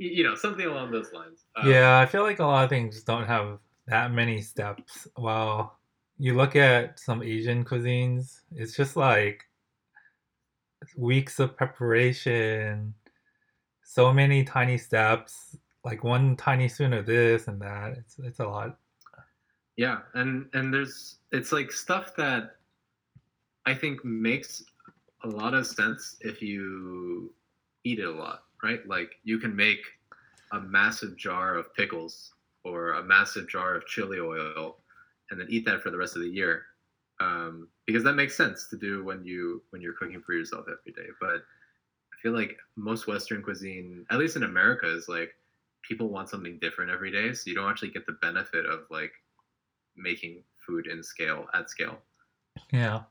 y- 0.00 0.12
you 0.12 0.22
know 0.24 0.34
something 0.34 0.66
along 0.66 0.90
those 0.90 1.12
lines. 1.12 1.46
Um, 1.56 1.70
Yeah, 1.70 1.98
I 1.98 2.06
feel 2.06 2.22
like 2.22 2.38
a 2.40 2.44
lot 2.44 2.64
of 2.64 2.70
things 2.70 3.02
don't 3.02 3.26
have 3.26 3.58
that 3.86 4.12
many 4.12 4.40
steps. 4.40 5.06
While 5.16 5.78
you 6.18 6.34
look 6.34 6.56
at 6.56 6.98
some 6.98 7.22
Asian 7.22 7.64
cuisines, 7.64 8.40
it's 8.52 8.76
just 8.76 8.96
like 8.96 9.44
weeks 10.96 11.38
of 11.38 11.56
preparation, 11.56 12.94
so 13.82 14.12
many 14.12 14.44
tiny 14.44 14.78
steps, 14.78 15.56
like 15.84 16.02
one 16.02 16.36
tiny 16.36 16.68
spoon 16.68 16.92
of 16.92 17.06
this 17.06 17.46
and 17.48 17.60
that. 17.60 17.92
It's 17.98 18.18
it's 18.18 18.40
a 18.40 18.46
lot. 18.46 18.78
Yeah, 19.76 20.00
and 20.14 20.48
and 20.54 20.72
there's 20.72 21.16
it's 21.32 21.52
like 21.52 21.72
stuff 21.72 22.14
that 22.16 22.56
I 23.66 23.74
think 23.74 24.04
makes 24.04 24.64
a 25.22 25.28
lot 25.28 25.54
of 25.54 25.66
sense 25.66 26.16
if 26.20 26.42
you 26.42 27.32
eat 27.84 27.98
it 27.98 28.06
a 28.06 28.10
lot, 28.10 28.44
right? 28.62 28.86
Like 28.86 29.16
you 29.24 29.38
can 29.38 29.54
make 29.54 29.80
a 30.52 30.60
massive 30.60 31.16
jar 31.16 31.56
of 31.56 31.74
pickles 31.74 32.32
or 32.62 32.92
a 32.92 33.02
massive 33.02 33.48
jar 33.48 33.74
of 33.74 33.86
chili 33.86 34.18
oil 34.20 34.76
and 35.30 35.40
then 35.40 35.46
eat 35.50 35.64
that 35.66 35.82
for 35.82 35.90
the 35.90 35.96
rest 35.96 36.16
of 36.16 36.22
the 36.22 36.28
year. 36.28 36.64
Um, 37.20 37.68
because 37.86 38.04
that 38.04 38.14
makes 38.14 38.36
sense 38.36 38.68
to 38.68 38.76
do 38.76 39.04
when 39.04 39.24
you 39.24 39.62
when 39.70 39.82
you're 39.82 39.94
cooking 39.94 40.20
for 40.20 40.32
yourself 40.32 40.66
every 40.66 40.92
day. 40.92 41.10
But 41.20 41.36
I 42.12 42.16
feel 42.22 42.32
like 42.32 42.56
most 42.76 43.06
Western 43.06 43.42
cuisine, 43.42 44.06
at 44.10 44.18
least 44.18 44.36
in 44.36 44.42
America, 44.42 44.90
is 44.90 45.08
like 45.08 45.34
people 45.86 46.08
want 46.08 46.28
something 46.28 46.58
different 46.60 46.90
every 46.90 47.10
day, 47.10 47.32
so 47.32 47.48
you 47.48 47.54
don't 47.54 47.70
actually 47.70 47.90
get 47.90 48.06
the 48.06 48.16
benefit 48.20 48.66
of 48.66 48.80
like 48.90 49.12
making 49.96 50.42
food 50.66 50.86
in 50.86 51.02
scale 51.02 51.46
at 51.54 51.70
scale. 51.70 51.98
Yeah. 52.72 53.02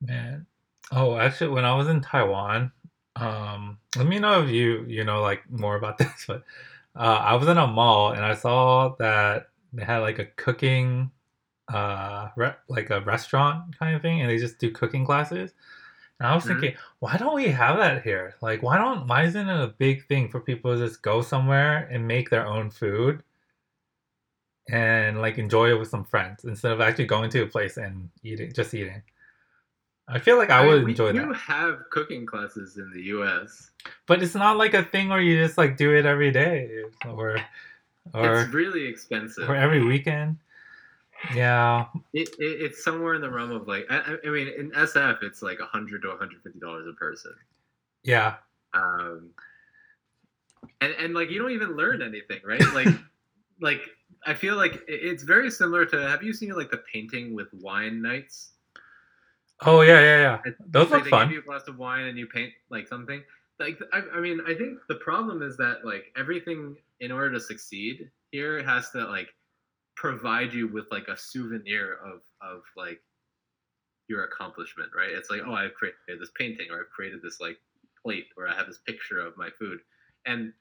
Man. 0.00 0.46
Oh, 0.92 1.16
actually, 1.16 1.48
when 1.48 1.64
I 1.64 1.74
was 1.74 1.88
in 1.88 2.00
Taiwan, 2.00 2.72
um, 3.16 3.78
let 3.96 4.06
me 4.06 4.18
know 4.18 4.42
if 4.42 4.50
you 4.50 4.84
you 4.86 5.04
know 5.04 5.22
like 5.22 5.48
more 5.50 5.76
about 5.76 5.98
this, 5.98 6.24
but 6.26 6.44
uh, 6.94 7.20
I 7.22 7.34
was 7.34 7.48
in 7.48 7.58
a 7.58 7.66
mall 7.66 8.12
and 8.12 8.24
I 8.24 8.34
saw 8.34 8.94
that 8.98 9.48
they 9.72 9.84
had 9.84 9.98
like 9.98 10.18
a 10.18 10.26
cooking, 10.26 11.10
uh, 11.72 12.28
re- 12.36 12.54
like 12.68 12.90
a 12.90 13.00
restaurant 13.00 13.76
kind 13.78 13.96
of 13.96 14.02
thing, 14.02 14.20
and 14.20 14.30
they 14.30 14.38
just 14.38 14.58
do 14.58 14.70
cooking 14.70 15.04
classes. 15.04 15.52
And 16.18 16.26
I 16.26 16.34
was 16.34 16.44
Mhm. 16.44 16.48
thinking, 16.48 16.74
why 17.00 17.16
don't 17.18 17.34
we 17.34 17.48
have 17.48 17.76
that 17.76 18.02
here? 18.02 18.34
Like, 18.40 18.62
why 18.62 18.78
don't 18.78 19.06
why 19.06 19.24
isn't 19.24 19.48
it 19.48 19.60
a 19.62 19.68
big 19.68 20.06
thing 20.06 20.28
for 20.30 20.40
people 20.40 20.72
to 20.74 20.78
just 20.86 21.02
go 21.02 21.20
somewhere 21.22 21.86
and 21.90 22.06
make 22.08 22.30
their 22.30 22.46
own 22.46 22.70
food? 22.70 23.22
and 24.68 25.20
like 25.20 25.38
enjoy 25.38 25.70
it 25.70 25.78
with 25.78 25.88
some 25.88 26.04
friends 26.04 26.44
instead 26.44 26.72
of 26.72 26.80
actually 26.80 27.06
going 27.06 27.30
to 27.30 27.40
a 27.42 27.46
place 27.46 27.76
and 27.76 28.10
eating 28.24 28.52
just 28.52 28.74
eating. 28.74 29.00
I 30.08 30.18
feel 30.18 30.36
like 30.38 30.50
I 30.50 30.62
mean, 30.62 30.68
would 30.72 30.84
we 30.84 30.90
enjoy 30.90 31.12
do 31.12 31.20
that. 31.28 31.36
have 31.36 31.88
cooking 31.90 32.26
classes 32.26 32.76
in 32.76 32.90
the 32.92 33.02
U.S. 33.14 33.70
But 34.06 34.22
it's 34.24 34.34
not 34.34 34.56
like 34.56 34.74
a 34.74 34.82
thing 34.82 35.08
where 35.08 35.20
you 35.20 35.40
just 35.40 35.56
like 35.56 35.76
do 35.76 35.94
it 35.94 36.04
every 36.04 36.32
day 36.32 36.82
or 37.06 37.36
or 38.14 38.42
it's 38.42 38.52
really 38.52 38.86
expensive. 38.86 39.48
or 39.48 39.54
every 39.54 39.84
weekend. 39.84 40.38
Yeah. 41.34 41.86
It, 42.12 42.28
it, 42.38 42.60
it's 42.62 42.84
somewhere 42.84 43.14
in 43.14 43.20
the 43.20 43.30
realm 43.30 43.50
of 43.52 43.66
like 43.68 43.86
I, 43.90 44.16
I- 44.24 44.28
mean 44.30 44.48
in 44.48 44.70
SF 44.72 45.22
it's 45.22 45.42
like 45.42 45.58
100 45.60 46.02
to 46.02 46.08
150 46.08 46.58
dollars 46.60 46.86
a 46.88 46.92
person. 46.94 47.34
Yeah. 48.02 48.36
Um, 48.74 49.30
and 50.80 50.92
and 50.98 51.14
like 51.14 51.30
you 51.30 51.40
don't 51.40 51.52
even 51.52 51.76
learn 51.76 52.02
anything, 52.02 52.40
right? 52.44 52.62
Like 52.74 52.88
like 53.60 53.80
I 54.26 54.34
feel 54.34 54.56
like 54.56 54.82
it's 54.88 55.22
very 55.22 55.50
similar 55.50 55.86
to 55.86 56.08
have 56.08 56.22
you 56.22 56.32
seen 56.32 56.50
like 56.50 56.70
the 56.70 56.82
painting 56.92 57.34
with 57.34 57.48
wine 57.54 58.02
nights? 58.02 58.52
Oh 59.62 59.80
yeah, 59.80 60.00
yeah, 60.00 60.20
yeah. 60.20 60.38
It's 60.44 60.56
Those 60.66 60.90
like 60.90 61.04
they 61.04 61.10
fun. 61.10 61.28
give 61.28 61.34
you 61.34 61.40
a 61.40 61.44
glass 61.44 61.66
of 61.68 61.78
wine 61.78 62.04
and 62.06 62.18
you 62.18 62.26
paint 62.26 62.52
like 62.68 62.86
something. 62.86 63.22
Like 63.58 63.80
I, 63.92 64.02
I 64.14 64.20
mean, 64.20 64.40
I 64.46 64.54
think 64.54 64.78
the 64.88 64.96
problem 64.96 65.42
is 65.42 65.56
that 65.56 65.84
like 65.84 66.12
everything 66.16 66.76
in 67.00 67.10
order 67.10 67.30
to 67.32 67.40
succeed 67.40 68.10
here 68.32 68.62
has 68.62 68.90
to 68.90 69.06
like 69.06 69.28
provide 69.96 70.52
you 70.52 70.68
with 70.68 70.86
like 70.90 71.08
a 71.08 71.16
souvenir 71.16 71.98
of 72.04 72.20
of 72.40 72.62
like 72.76 73.00
your 74.08 74.24
accomplishment, 74.24 74.90
right? 74.96 75.10
It's 75.10 75.30
like, 75.30 75.42
oh, 75.44 75.54
I've 75.54 75.74
created 75.74 76.20
this 76.20 76.30
painting 76.38 76.68
or 76.70 76.80
I've 76.80 76.90
created 76.90 77.20
this 77.22 77.40
like 77.40 77.58
plate 78.02 78.26
or 78.36 78.48
I 78.48 78.54
have 78.54 78.66
this 78.66 78.78
picture 78.86 79.20
of 79.20 79.36
my 79.36 79.50
food. 79.58 79.80
And 80.26 80.52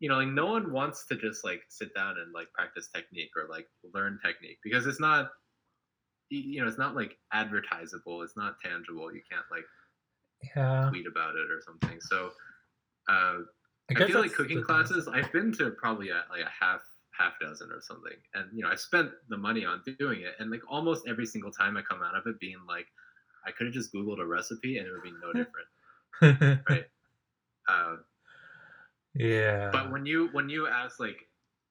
you 0.00 0.08
know, 0.08 0.16
like 0.16 0.28
no 0.28 0.46
one 0.46 0.72
wants 0.72 1.06
to 1.06 1.16
just 1.16 1.44
like 1.44 1.62
sit 1.68 1.94
down 1.94 2.18
and 2.18 2.32
like 2.32 2.52
practice 2.52 2.88
technique 2.94 3.30
or 3.36 3.48
like 3.48 3.66
learn 3.94 4.18
technique 4.24 4.58
because 4.62 4.86
it's 4.86 5.00
not 5.00 5.30
you 6.30 6.60
know, 6.60 6.66
it's 6.66 6.78
not 6.78 6.96
like 6.96 7.16
advertisable, 7.32 8.22
it's 8.24 8.36
not 8.36 8.56
tangible. 8.64 9.12
You 9.12 9.20
can't 9.30 9.44
like 9.50 9.64
Yeah. 10.56 10.88
tweet 10.90 11.06
about 11.06 11.36
it 11.36 11.50
or 11.50 11.60
something. 11.64 12.00
So 12.00 12.30
uh, 13.08 13.38
I, 13.90 13.94
guess 13.94 14.08
feel 14.08 14.20
like 14.20 14.32
cooking 14.32 14.62
classes. 14.62 15.06
I've 15.06 15.30
been 15.32 15.52
to 15.54 15.70
probably 15.70 16.08
a, 16.10 16.24
like 16.30 16.42
a 16.42 16.64
half 16.64 16.80
half 17.16 17.34
dozen 17.40 17.70
or 17.70 17.80
something, 17.80 18.16
and 18.34 18.46
you 18.52 18.62
know 18.62 18.70
I 18.70 18.76
spent 18.76 19.10
the 19.28 19.36
money 19.36 19.64
on 19.64 19.82
doing 19.98 20.20
it, 20.22 20.34
and 20.38 20.50
like 20.50 20.62
almost 20.68 21.06
every 21.08 21.26
single 21.26 21.50
time 21.50 21.76
I 21.76 21.82
come 21.82 22.02
out 22.02 22.16
of 22.16 22.26
it 22.26 22.40
being 22.40 22.58
like, 22.68 22.86
I 23.46 23.50
could 23.50 23.66
have 23.66 23.74
just 23.74 23.92
googled 23.92 24.20
a 24.20 24.26
recipe 24.26 24.78
and 24.78 24.86
it 24.86 24.90
would 24.92 25.02
be 25.02 25.12
no 25.22 25.32
different. 26.20 26.68
right. 26.68 26.84
Uh, 27.66 27.96
yeah. 29.14 29.70
but 29.72 29.90
when 29.90 30.04
you 30.04 30.28
when 30.32 30.50
you 30.50 30.66
ask 30.66 31.00
like 31.00 31.16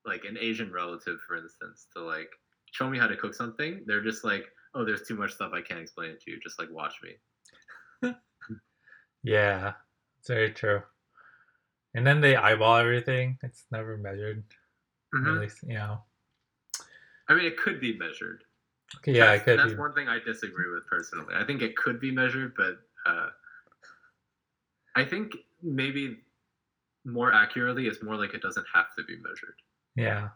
like 0.06 0.26
an 0.26 0.40
Asian 0.40 0.72
relative, 0.72 1.20
for 1.28 1.38
instance, 1.38 1.86
to 1.96 2.02
like 2.02 2.30
show 2.72 2.90
me 2.90 2.98
how 2.98 3.06
to 3.06 3.16
cook 3.16 3.36
something, 3.36 3.84
they're 3.86 4.04
just 4.04 4.24
like, 4.24 4.46
oh, 4.74 4.84
there's 4.84 5.08
too 5.08 5.16
much 5.16 5.34
stuff 5.34 5.52
I 5.54 5.62
can't 5.62 5.80
explain 5.80 6.10
it 6.10 6.22
to 6.22 6.32
you. 6.32 6.40
Just 6.42 6.60
like 6.60 6.70
watch 6.72 6.96
me. 7.04 8.12
yeah. 9.24 9.74
It's 10.20 10.30
very 10.30 10.52
true. 10.52 10.82
And 11.94 12.06
then 12.06 12.22
they 12.22 12.36
eyeball 12.36 12.78
everything. 12.78 13.38
It's 13.44 13.66
never 13.72 13.98
measured. 13.98 14.44
Mhm. 15.14 15.42
Least, 15.42 15.64
you 15.64 15.76
know. 15.76 16.04
I 17.28 17.36
mean, 17.36 17.46
it 17.46 17.58
could 17.58 17.80
be 17.80 17.98
measured. 17.98 18.44
Okay, 18.98 19.14
yeah, 19.14 19.28
that's, 19.28 19.42
it 19.42 19.46
could 19.46 19.60
that's 19.60 19.74
be. 19.74 19.80
one 19.80 19.94
thing 19.94 20.08
I 20.08 20.20
disagree 20.20 20.70
with 20.72 20.86
personally. 20.88 21.34
I 21.36 21.44
think 21.44 21.62
it 21.62 21.76
could 21.78 22.00
be 22.00 22.12
measured, 22.12 22.54
but 22.56 22.80
uh, 23.06 23.30
I 24.96 25.06
think 25.06 25.34
maybe 25.62 26.20
more 27.06 27.34
accurately, 27.34 27.88
it's 27.88 28.04
more 28.04 28.16
like 28.16 28.34
it 28.34 28.42
doesn't 28.42 28.66
have 28.74 28.94
to 28.98 29.04
be 29.04 29.18
measured. 29.18 29.56
Yeah. 29.96 30.30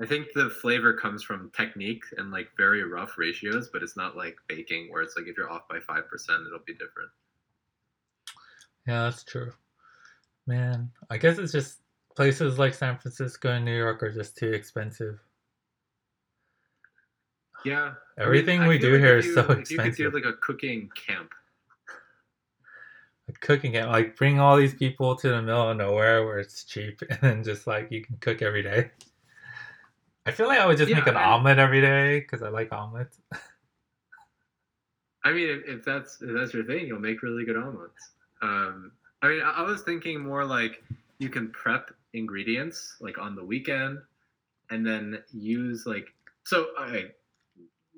I 0.00 0.06
think 0.06 0.32
the 0.34 0.50
flavor 0.50 0.92
comes 0.92 1.22
from 1.22 1.52
technique 1.56 2.02
and 2.16 2.30
like 2.30 2.48
very 2.56 2.82
rough 2.82 3.16
ratios, 3.16 3.70
but 3.72 3.82
it's 3.82 3.96
not 3.96 4.16
like 4.16 4.36
baking 4.48 4.90
where 4.90 5.02
it's 5.02 5.16
like 5.16 5.26
if 5.28 5.36
you're 5.36 5.50
off 5.50 5.68
by 5.68 5.78
five 5.80 6.08
percent, 6.08 6.42
it'll 6.46 6.64
be 6.66 6.72
different. 6.72 7.10
Yeah, 8.86 9.04
that's 9.04 9.22
true. 9.22 9.52
Man, 10.46 10.90
I 11.10 11.16
guess 11.16 11.38
it's 11.38 11.52
just 11.52 11.78
places 12.14 12.58
like 12.58 12.74
San 12.74 12.96
Francisco 12.98 13.50
and 13.52 13.64
New 13.64 13.76
York 13.76 14.02
are 14.02 14.12
just 14.12 14.36
too 14.36 14.52
expensive. 14.52 15.18
Yeah. 17.64 17.80
I 17.82 17.86
mean, 17.88 17.94
Everything 18.18 18.60
I 18.62 18.68
we 18.68 18.78
do 18.78 18.92
like 18.92 19.00
here 19.00 19.18
is 19.18 19.26
you- 19.26 19.34
so 19.34 19.40
if 19.40 19.48
You 19.48 19.54
could 19.54 19.60
expensive. 19.86 20.12
do 20.12 20.18
like 20.18 20.24
a 20.26 20.34
cooking 20.38 20.90
camp. 20.94 21.32
Like 23.28 23.40
cooking 23.40 23.72
camp, 23.72 23.90
like 23.90 24.16
bring 24.16 24.38
all 24.38 24.56
these 24.56 24.74
people 24.74 25.16
to 25.16 25.28
the 25.30 25.40
middle 25.40 25.70
of 25.70 25.76
nowhere 25.78 26.26
where 26.26 26.38
it's 26.38 26.64
cheap, 26.64 27.00
and 27.08 27.18
then 27.22 27.42
just 27.42 27.66
like 27.66 27.90
you 27.90 28.02
can 28.04 28.16
cook 28.18 28.42
every 28.42 28.62
day. 28.62 28.90
I 30.26 30.30
feel 30.30 30.46
like 30.46 30.58
I 30.58 30.66
would 30.66 30.76
just 30.76 30.90
Yeah, 30.90 30.96
make 30.98 31.06
an 31.06 31.16
I- 31.16 31.24
omelet 31.24 31.58
every 31.58 31.80
day 31.80 32.20
because 32.20 32.42
I 32.42 32.48
like 32.50 32.70
omelets. 32.72 33.18
I 35.24 35.32
mean, 35.32 35.48
if, 35.48 35.64
if 35.78 35.84
that's 35.86 36.20
if 36.20 36.34
that's 36.34 36.52
your 36.52 36.64
thing, 36.64 36.86
you'll 36.86 37.00
make 37.00 37.22
really 37.22 37.46
good 37.46 37.56
omelets. 37.56 38.10
Um, 38.42 38.92
I 39.22 39.28
mean, 39.28 39.40
I, 39.40 39.52
I 39.52 39.62
was 39.62 39.80
thinking 39.82 40.20
more 40.20 40.44
like 40.44 40.84
you 41.18 41.30
can 41.30 41.50
prep 41.50 41.92
ingredients 42.14 42.98
like 43.00 43.18
on 43.18 43.36
the 43.36 43.44
weekend, 43.44 44.00
and 44.70 44.86
then 44.86 45.24
use 45.32 45.86
like 45.86 46.08
so. 46.44 46.72
I 46.78 47.12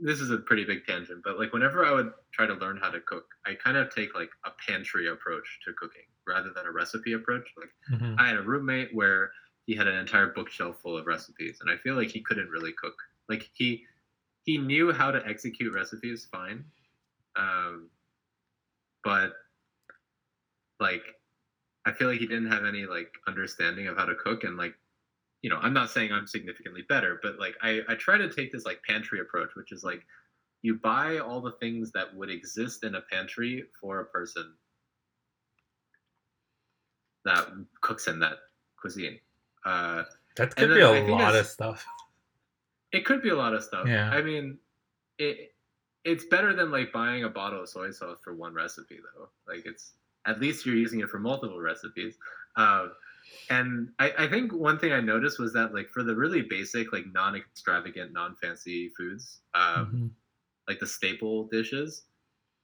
this 0.01 0.21
is 0.21 0.31
a 0.31 0.39
pretty 0.39 0.64
big 0.64 0.85
tangent, 0.87 1.23
but 1.25 1.39
like 1.39 1.53
whenever 1.53 1.85
I 1.85 1.93
would 1.93 2.12
try 2.33 2.47
to 2.47 2.55
learn 2.55 2.77
how 2.77 2.91
to 2.91 3.01
cook, 3.01 3.27
I 3.47 3.55
kind 3.55 3.77
of 3.77 3.95
take 3.95 4.14
like 4.14 4.31
a 4.45 4.51
pantry 4.67 5.09
approach 5.09 5.61
to 5.64 5.73
cooking 5.73 6.03
rather 6.27 6.51
than 6.55 6.67
a 6.67 6.73
recipe 6.73 7.12
approach. 7.14 7.49
Like 7.57 7.71
Mhm. 7.89 8.19
I 8.19 8.29
had 8.29 8.37
a 8.37 8.43
roommate 8.43 8.95
where 8.95 9.33
he 9.67 9.75
had 9.75 9.89
an 9.89 9.97
entire 9.97 10.29
bookshelf 10.29 10.81
full 10.83 10.97
of 10.99 11.07
recipes, 11.07 11.59
and 11.61 11.71
I 11.71 11.79
feel 11.79 11.95
like 11.95 12.09
he 12.09 12.23
couldn't 12.23 12.51
really 12.51 12.73
cook. 12.73 12.95
Like 13.29 13.51
he 13.55 13.87
he 14.45 14.59
knew 14.59 14.93
how 14.93 15.11
to 15.12 15.27
execute 15.27 15.75
recipes 15.75 16.27
fine, 16.31 16.67
um, 17.37 17.91
but 19.05 19.33
like 20.81 21.03
I 21.87 21.93
feel 21.93 22.09
like 22.09 22.18
he 22.20 22.26
didn't 22.26 22.51
have 22.51 22.64
any 22.66 22.84
like 22.84 23.12
understanding 23.26 23.87
of 23.89 23.97
how 23.97 24.05
to 24.05 24.14
cook, 24.16 24.45
and 24.45 24.57
like 24.59 24.74
you 25.43 25.51
know, 25.51 25.59
I'm 25.62 25.72
not 25.72 25.91
saying 25.91 26.12
I'm 26.12 26.26
significantly 26.26 26.82
better, 26.89 27.20
but 27.22 27.39
like 27.39 27.55
I 27.62 27.80
I 27.89 27.95
try 27.95 28.18
to 28.18 28.28
take 28.28 28.53
this 28.53 28.64
like 28.66 28.82
pantry 28.82 29.20
approach, 29.20 29.51
which 29.55 29.72
is 29.72 29.84
like 29.84 30.05
you 30.62 30.74
buy 30.74 31.18
all 31.18 31.41
the 31.41 31.53
things 31.53 31.93
that 31.93 32.14
would 32.14 32.30
exist 32.30 32.82
in 32.84 32.97
a 32.97 33.01
pantry 33.01 33.64
for 33.80 34.01
a 34.01 34.05
person 34.07 34.55
that 37.24 37.47
cooks 37.80 38.07
in 38.09 38.18
that 38.20 38.34
cuisine. 38.80 39.18
Uh, 39.64 40.05
That 40.37 40.55
could 40.57 40.68
be 40.74 40.80
a 40.80 40.89
I 40.91 41.01
lot 41.09 41.34
of 41.34 41.47
stuff. 41.47 41.84
it 42.93 43.05
could 43.05 43.22
be 43.22 43.30
a 43.30 43.34
lot 43.37 43.55
of 43.55 43.62
stuff. 43.62 43.87
Yeah. 43.87 44.11
I 44.11 44.22
mean, 44.22 44.59
it 45.18 45.55
it's 46.05 46.24
better 46.26 46.55
than 46.55 46.70
like 46.70 46.93
buying 46.93 47.24
a 47.24 47.28
bottle 47.28 47.62
of 47.62 47.68
soy 47.68 47.91
sauce 47.91 48.18
for 48.22 48.34
one 48.34 48.55
recipe 48.55 48.99
though. 49.16 49.28
Like 49.53 49.66
it's 49.66 49.93
at 50.27 50.41
least 50.41 50.66
you're 50.66 50.77
using 50.77 51.01
it 51.01 51.09
for 51.11 51.18
multiple 51.18 51.61
recipes. 51.61 52.16
Um, 52.57 52.95
and 53.51 53.95
I, 53.99 54.12
I 54.27 54.29
think 54.29 54.53
one 54.53 54.79
thing 54.79 54.93
I 54.93 55.01
noticed 55.01 55.39
was 55.39 55.53
that 55.55 55.74
like 55.74 55.89
for 55.91 56.03
the 56.03 56.16
really 56.16 56.43
basic, 56.43 56.93
like 56.93 57.07
non-extravagant, 57.07 58.12
non-fancy 58.12 58.91
foods, 58.97 59.43
um, 59.55 59.99
Mhm. 59.99 60.16
like 60.68 60.81
the 60.81 60.87
staple 60.87 61.49
dishes, 61.49 62.07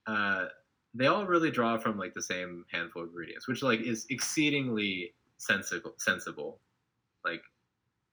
uh, 0.07 0.47
they 0.93 1.07
all 1.07 1.25
really 1.27 1.51
draw 1.51 1.77
from 1.77 1.97
like 1.97 2.13
the 2.13 2.21
same 2.21 2.65
handful 2.71 3.03
of 3.03 3.09
ingredients, 3.09 3.47
which 3.47 3.63
like 3.63 3.81
is 3.81 4.05
exceedingly 4.09 5.15
sensible. 5.37 5.95
Sensible, 5.99 6.61
like 7.25 7.43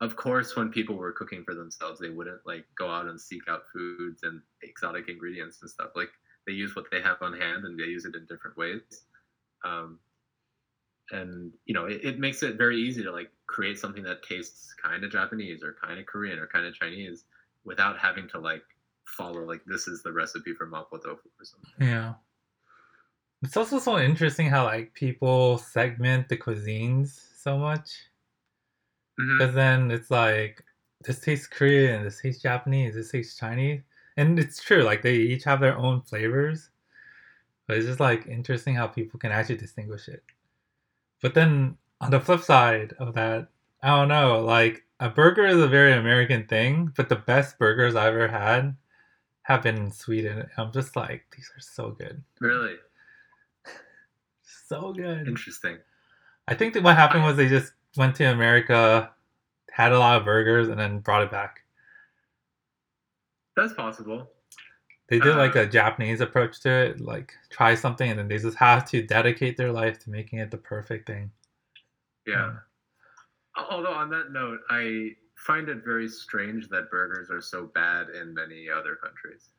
of 0.01 0.17
course 0.17 0.57
when 0.57 0.71
people 0.71 0.97
were 0.97 1.13
cooking 1.13 1.45
for 1.45 1.55
themselves, 1.55 2.01
they 2.01 2.11
wouldn't 2.11 2.47
like 2.47 2.67
go 2.77 2.89
out 2.91 3.07
and 3.07 3.21
seek 3.21 3.43
out 3.49 3.63
foods 3.73 4.23
and 4.23 4.43
exotic 4.63 5.09
ingredients 5.09 5.61
and 5.63 5.71
stuff. 5.71 5.91
Like 5.95 6.11
they 6.47 6.53
use 6.53 6.75
what 6.77 6.87
they 6.91 7.03
have 7.03 7.19
on 7.23 7.39
hand 7.39 7.65
and 7.65 7.79
they 7.79 7.85
use 7.85 8.05
it 8.07 8.17
in 8.17 8.27
different 8.27 8.57
ways. 8.57 8.83
Um, 9.65 9.99
and 11.13 11.53
you 11.67 11.75
know 11.75 11.87
it, 11.87 12.01
it 12.05 12.19
makes 12.19 12.43
it 12.43 12.57
very 12.57 12.81
easy 12.81 13.03
to 13.03 13.11
like 13.11 13.31
create 13.47 13.79
something 13.79 14.03
that 14.05 14.23
tastes 14.23 14.75
kind 14.83 15.03
of 15.03 15.11
Japanese 15.11 15.63
or 15.63 15.77
kind 15.83 15.99
of 15.99 16.07
Korean 16.07 16.39
or 16.39 16.47
kind 16.47 16.67
of 16.67 16.75
Chinese 16.75 17.25
without 17.65 17.99
having 17.99 18.29
to 18.29 18.39
like 18.39 18.63
follow 19.07 19.45
like 19.45 19.63
this 19.67 19.89
is 19.89 20.03
the 20.03 20.13
recipe 20.13 20.53
for 20.55 20.67
mapo 20.67 21.03
tofu 21.03 21.29
or 21.39 21.45
something. 21.45 21.89
Yeah. 21.89 22.15
It's 23.43 23.57
also 23.57 23.79
so 23.79 23.99
interesting 23.99 24.49
how 24.49 24.65
like 24.65 24.93
people 24.95 25.59
segment 25.59 26.29
the 26.29 26.37
cuisines 26.37 27.21
so 27.37 27.59
much. 27.59 27.91
Because 29.17 29.55
then 29.55 29.91
it's 29.91 30.11
like 30.11 30.65
this 31.05 31.21
tastes 31.21 31.47
Korean, 31.47 32.05
this 32.05 32.21
tastes 32.21 32.43
Japanese, 32.43 32.95
this 32.95 33.11
tastes 33.11 33.39
Chinese, 33.39 33.83
and 34.17 34.39
it's 34.39 34.63
true. 34.63 34.83
Like 34.83 35.03
they 35.03 35.17
each 35.17 35.45
have 35.45 35.61
their 35.61 35.77
own 35.77 36.01
flavors, 36.03 36.70
but 37.71 37.77
it's 37.77 37.87
just 37.87 38.01
like 38.01 38.27
interesting 38.27 38.75
how 38.75 38.89
people 38.89 39.21
can 39.21 39.31
actually 39.31 39.57
distinguish 39.57 40.09
it. 40.09 40.25
But 41.23 41.35
then 41.35 41.77
on 42.01 42.11
the 42.11 42.19
flip 42.19 42.41
side 42.41 42.95
of 42.99 43.15
that, 43.15 43.47
I 43.81 43.91
don't 43.91 44.09
know. 44.09 44.41
Like 44.41 44.83
a 44.99 45.09
burger 45.09 45.47
is 45.47 45.61
a 45.63 45.69
very 45.69 45.93
American 45.93 46.49
thing, 46.49 46.93
but 46.97 47.09
the 47.09 47.15
best 47.15 47.61
burgers 47.61 47.95
I've 47.95 48.13
ever 48.15 48.27
had 48.27 48.75
have 49.43 49.63
been 49.63 49.77
in 49.77 49.93
Sweden. 49.93 50.49
I'm 50.57 50.73
just 50.73 50.97
like 50.97 51.27
these 51.37 51.49
are 51.57 51.61
so 51.61 51.91
good, 51.93 52.25
Really 52.41 52.75
so 54.43 54.93
good. 54.93 55.29
interesting. 55.29 55.79
I 56.49 56.55
think 56.57 56.75
that 56.75 56.83
what 56.83 56.97
happened 56.97 57.23
was 57.23 57.37
they 57.37 57.49
just 57.49 57.73
went 57.97 58.17
to 58.17 58.25
America, 58.25 59.13
had 59.71 59.93
a 59.93 59.99
lot 60.01 60.17
of 60.19 60.25
burgers, 60.25 60.67
and 60.67 60.81
then 60.81 60.99
brought 60.99 61.23
it 61.23 61.31
back. 61.31 61.61
That's 63.55 63.75
possible. 63.75 64.29
They 65.11 65.21
did 65.21 65.37
like 65.37 65.57
Uh, 65.57 65.59
a 65.59 65.67
Japanese 65.67 66.23
approach 66.23 66.61
to 66.61 66.71
it, 66.71 67.01
like 67.03 67.35
try 67.51 67.75
something 67.75 68.09
and 68.11 68.19
then 68.19 68.29
they 68.29 68.39
just 68.39 68.57
have 68.57 68.89
to 68.91 69.03
dedicate 69.07 69.59
their 69.59 69.73
life 69.73 69.99
to 70.01 70.11
making 70.11 70.39
it 70.39 70.51
the 70.51 70.59
perfect 70.59 71.07
thing. 71.07 71.33
Yeah. 72.27 72.61
Although 73.57 73.93
on 73.93 74.11
that 74.11 74.33
note, 74.33 74.61
I 74.71 75.17
find 75.37 75.69
it 75.69 75.85
very 75.85 76.09
strange 76.09 76.69
that 76.71 76.91
burgers 76.91 77.31
are 77.31 77.41
so 77.41 77.67
bad 77.67 78.09
in 78.11 78.35
many 78.35 78.69
other 78.69 78.97
countries. 78.97 79.51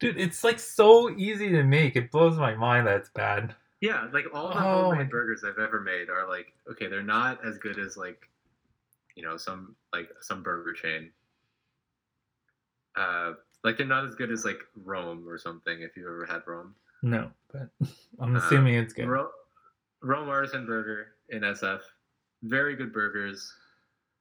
Dude, 0.00 0.18
it's 0.20 0.44
like 0.44 0.58
so 0.60 1.10
easy 1.16 1.48
to 1.50 1.62
make. 1.64 1.96
It 1.96 2.10
blows 2.12 2.36
my 2.38 2.54
mind 2.54 2.86
that 2.86 2.96
it's 2.98 3.08
bad. 3.10 3.56
Yeah, 3.80 4.08
like 4.12 4.26
all 4.32 4.54
the 4.54 4.54
Oh 4.58 4.64
homemade 4.64 5.10
burgers 5.10 5.44
I've 5.44 5.58
ever 5.58 5.80
made 5.80 6.08
are 6.08 6.28
like 6.28 6.54
okay, 6.70 6.86
they're 6.88 7.02
not 7.02 7.44
as 7.44 7.58
good 7.58 7.78
as 7.78 7.96
like 7.96 8.28
you 9.16 9.22
know 9.24 9.36
some 9.36 9.76
like 9.92 10.10
some 10.20 10.42
burger 10.42 10.72
chain. 10.72 11.12
Uh, 12.96 13.32
like 13.64 13.76
they're 13.78 13.86
not 13.86 14.04
as 14.06 14.14
good 14.14 14.30
as 14.30 14.44
like 14.44 14.58
Roam 14.84 15.26
or 15.28 15.38
something. 15.38 15.80
If 15.82 15.96
you've 15.96 16.06
ever 16.06 16.26
had 16.26 16.42
Roam, 16.46 16.74
No, 17.02 17.30
but 17.52 17.68
I'm 18.20 18.36
Uh, 18.36 18.38
assuming 18.38 18.74
it's 18.74 18.92
good. 18.92 19.08
Ro- 19.08 19.30
Roam 20.02 20.28
Artisan 20.28 20.66
Burger 20.66 21.14
in 21.30 21.40
SF, 21.42 21.80
very 22.42 22.76
good 22.76 22.92
burgers, 22.92 23.52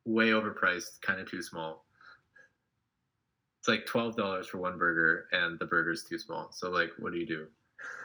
way 0.06 0.28
overpriced, 0.30 1.02
kind 1.02 1.20
of 1.20 1.30
too 1.30 1.41
small. 1.44 1.86
It's 3.60 3.68
like 3.68 3.86
twelve 3.86 4.16
dollars 4.18 4.48
for 4.48 4.58
one 4.58 4.78
burger, 4.78 5.28
and 5.32 5.58
the 5.60 5.66
burger's 5.66 6.04
too 6.04 6.18
small. 6.18 6.50
So 6.52 6.70
like, 6.70 6.91
what 7.00 7.14
do 7.14 7.20
you 7.20 7.26
do? 7.28 7.48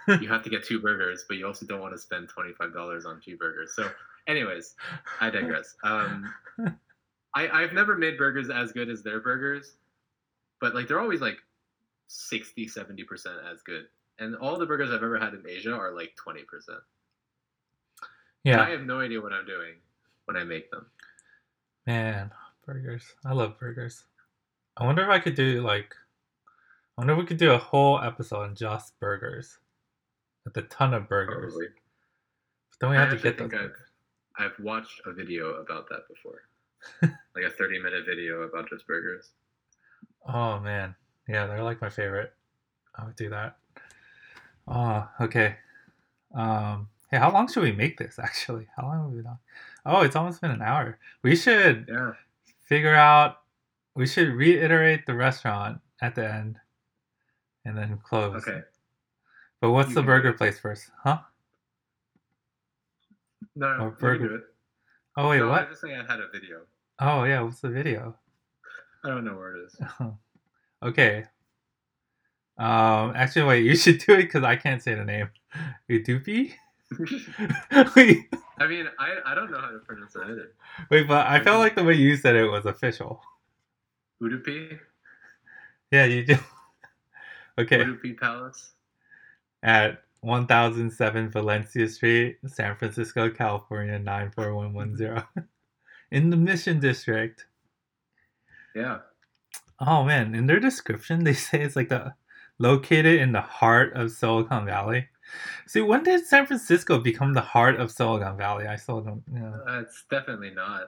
you 0.20 0.28
have 0.28 0.42
to 0.42 0.50
get 0.50 0.64
two 0.64 0.80
burgers, 0.80 1.24
but 1.28 1.36
you 1.36 1.46
also 1.46 1.66
don't 1.66 1.80
want 1.80 1.92
to 1.94 1.98
spend 1.98 2.28
twenty 2.28 2.52
five 2.52 2.72
dollars 2.72 3.04
on 3.06 3.20
two 3.20 3.36
burgers. 3.36 3.74
So, 3.74 3.90
anyways, 4.26 4.74
I 5.20 5.30
digress. 5.30 5.74
Um, 5.84 6.32
I 7.34 7.48
I've 7.48 7.72
never 7.72 7.96
made 7.96 8.16
burgers 8.18 8.50
as 8.50 8.72
good 8.72 8.88
as 8.88 9.02
their 9.02 9.20
burgers, 9.20 9.74
but 10.60 10.74
like 10.74 10.88
they're 10.88 11.00
always 11.00 11.20
like 11.20 11.38
60 12.08 12.68
70 12.68 13.04
percent 13.04 13.36
as 13.52 13.62
good. 13.62 13.86
And 14.18 14.34
all 14.36 14.58
the 14.58 14.66
burgers 14.66 14.90
I've 14.90 15.02
ever 15.02 15.18
had 15.18 15.34
in 15.34 15.44
Asia 15.48 15.72
are 15.74 15.92
like 15.94 16.14
twenty 16.16 16.42
percent. 16.42 16.80
Yeah. 18.44 18.60
I 18.62 18.70
have 18.70 18.82
no 18.82 19.00
idea 19.00 19.20
what 19.20 19.32
I'm 19.32 19.46
doing 19.46 19.74
when 20.24 20.36
I 20.36 20.44
make 20.44 20.70
them. 20.70 20.86
man, 21.86 22.30
burgers. 22.66 23.04
I 23.24 23.32
love 23.32 23.58
burgers. 23.58 24.04
I 24.76 24.84
wonder 24.84 25.02
if 25.02 25.08
I 25.08 25.18
could 25.18 25.34
do 25.34 25.62
like, 25.62 25.94
I 26.96 27.00
wonder 27.00 27.14
if 27.14 27.18
we 27.18 27.26
could 27.26 27.36
do 27.38 27.52
a 27.52 27.58
whole 27.58 28.00
episode 28.00 28.42
on 28.42 28.54
just 28.54 28.98
burgers, 29.00 29.58
with 30.44 30.56
a 30.56 30.62
ton 30.62 30.94
of 30.94 31.08
burgers. 31.08 31.52
Probably. 31.52 31.66
But 32.70 32.80
then 32.80 32.90
we 32.90 32.96
I 32.96 33.00
have 33.00 33.10
to 33.10 33.16
get 33.16 33.38
those. 33.38 33.52
I've- 33.52 33.72
I've 34.40 34.58
watched 34.60 35.00
a 35.04 35.12
video 35.12 35.54
about 35.54 35.88
that 35.88 36.06
before, 36.08 36.42
like 37.02 37.44
a 37.44 37.50
thirty 37.50 37.80
minute 37.80 38.04
video 38.06 38.42
about 38.42 38.68
just 38.70 38.86
burgers. 38.86 39.30
Oh 40.26 40.60
man, 40.60 40.94
yeah, 41.28 41.46
they're 41.46 41.62
like 41.62 41.80
my 41.80 41.90
favorite. 41.90 42.32
I 42.94 43.04
would 43.04 43.16
do 43.16 43.30
that. 43.30 43.56
Oh, 44.66 45.08
okay. 45.20 45.56
Um, 46.34 46.88
hey, 47.10 47.18
how 47.18 47.32
long 47.32 47.48
should 47.48 47.62
we 47.62 47.72
make 47.72 47.98
this? 47.98 48.18
Actually, 48.22 48.68
how 48.76 48.84
long 48.84 49.02
have 49.04 49.12
we 49.12 49.22
done? 49.22 49.38
Oh, 49.86 50.02
it's 50.02 50.16
almost 50.16 50.40
been 50.40 50.50
an 50.50 50.62
hour. 50.62 50.98
We 51.22 51.36
should 51.36 51.86
Yeah. 51.88 52.12
figure 52.62 52.94
out. 52.94 53.38
We 53.94 54.06
should 54.06 54.28
reiterate 54.28 55.06
the 55.06 55.14
restaurant 55.14 55.80
at 56.00 56.14
the 56.14 56.30
end, 56.30 56.58
and 57.64 57.76
then 57.76 57.98
close. 58.04 58.46
Okay. 58.46 58.60
But 59.60 59.72
what's 59.72 59.88
You 59.88 59.96
the 59.96 60.02
burger 60.02 60.32
place 60.32 60.58
first? 60.60 60.90
Huh? 61.02 61.18
No, 63.56 63.92
burger. 63.98 64.28
do 64.28 64.34
it. 64.36 64.42
Oh 65.16 65.30
wait, 65.30 65.38
no, 65.38 65.46
I 65.46 65.50
what? 65.50 65.60
was 65.62 65.70
just 65.70 65.80
saying 65.82 66.00
I 66.00 66.06
had 66.06 66.20
a 66.20 66.28
video. 66.28 66.60
Oh 67.00 67.24
yeah, 67.24 67.40
what's 67.40 67.60
the 67.60 67.70
video? 67.70 68.16
I 69.04 69.08
don't 69.08 69.24
know 69.24 69.34
where 69.34 69.56
it 69.56 69.66
is. 69.66 69.80
okay. 70.82 71.24
Um, 72.58 73.12
actually, 73.14 73.44
wait. 73.44 73.64
You 73.64 73.76
should 73.82 73.98
do 73.98 74.14
it 74.14 74.24
because 74.24 74.44
I 74.44 74.56
can't 74.56 74.82
say 74.82 74.94
the 74.94 75.04
name. 75.04 75.30
Udupi. 75.90 76.52
wait, 77.94 78.28
I 78.58 78.66
mean, 78.66 78.86
I, 78.98 79.16
I 79.26 79.34
don't 79.34 79.50
know 79.50 79.60
how 79.60 79.70
to 79.70 79.78
pronounce 79.78 80.16
it 80.16 80.22
either. 80.24 80.52
wait, 80.90 81.06
but 81.06 81.26
I 81.26 81.38
felt 81.38 81.58
like 81.60 81.74
the 81.74 81.84
way 81.84 81.92
you 81.94 82.16
said 82.16 82.34
it 82.34 82.46
was 82.46 82.64
official. 82.64 83.20
Udupi? 84.22 84.78
Yeah, 85.90 86.06
you 86.06 86.24
do. 86.24 86.36
Okay, 87.58 87.84
Udupi 87.84 88.18
Palace? 88.18 88.72
at 89.62 90.02
1007 90.20 91.30
Valencia 91.30 91.88
Street, 91.88 92.38
San 92.46 92.74
Francisco, 92.76 93.30
California 93.30 93.98
94110. 93.98 95.44
In 96.10 96.30
the 96.30 96.36
Mission 96.36 96.80
District. 96.80 97.44
Yeah. 98.78 98.98
Oh 99.80 100.04
man, 100.04 100.34
in 100.34 100.46
their 100.46 100.60
description 100.60 101.24
they 101.24 101.32
say 101.34 101.62
it's 101.62 101.76
like 101.76 101.88
the 101.88 102.14
located 102.58 103.20
in 103.20 103.32
the 103.32 103.40
heart 103.40 103.92
of 103.94 104.10
Silicon 104.10 104.66
Valley. 104.66 105.08
See, 105.66 105.80
when 105.82 106.02
did 106.04 106.24
San 106.26 106.46
Francisco 106.46 106.98
become 106.98 107.34
the 107.34 107.40
heart 107.40 107.76
of 107.78 107.90
Silicon 107.90 108.36
Valley? 108.36 108.66
I 108.66 108.76
still 108.76 109.00
don't 109.00 109.22
you 109.32 109.40
know. 109.40 109.54
Uh, 109.68 109.80
it's 109.80 110.04
definitely 110.10 110.50
not, 110.50 110.82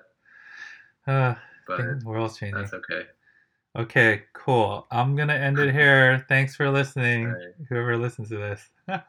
Uh, 1.06 1.34
but 1.66 1.76
the 1.78 2.00
world's 2.04 2.38
changing. 2.38 2.60
that's 2.60 2.72
okay. 2.74 3.02
Okay, 3.76 4.22
cool. 4.32 4.86
I'm 4.90 5.14
gonna 5.14 5.34
end 5.34 5.58
it 5.58 5.72
here. 5.72 6.24
Thanks 6.28 6.56
for 6.56 6.68
listening. 6.70 7.26
Right. 7.28 7.54
Whoever 7.68 7.96
listens 7.96 8.28
to 8.30 8.36
this. 8.38 8.68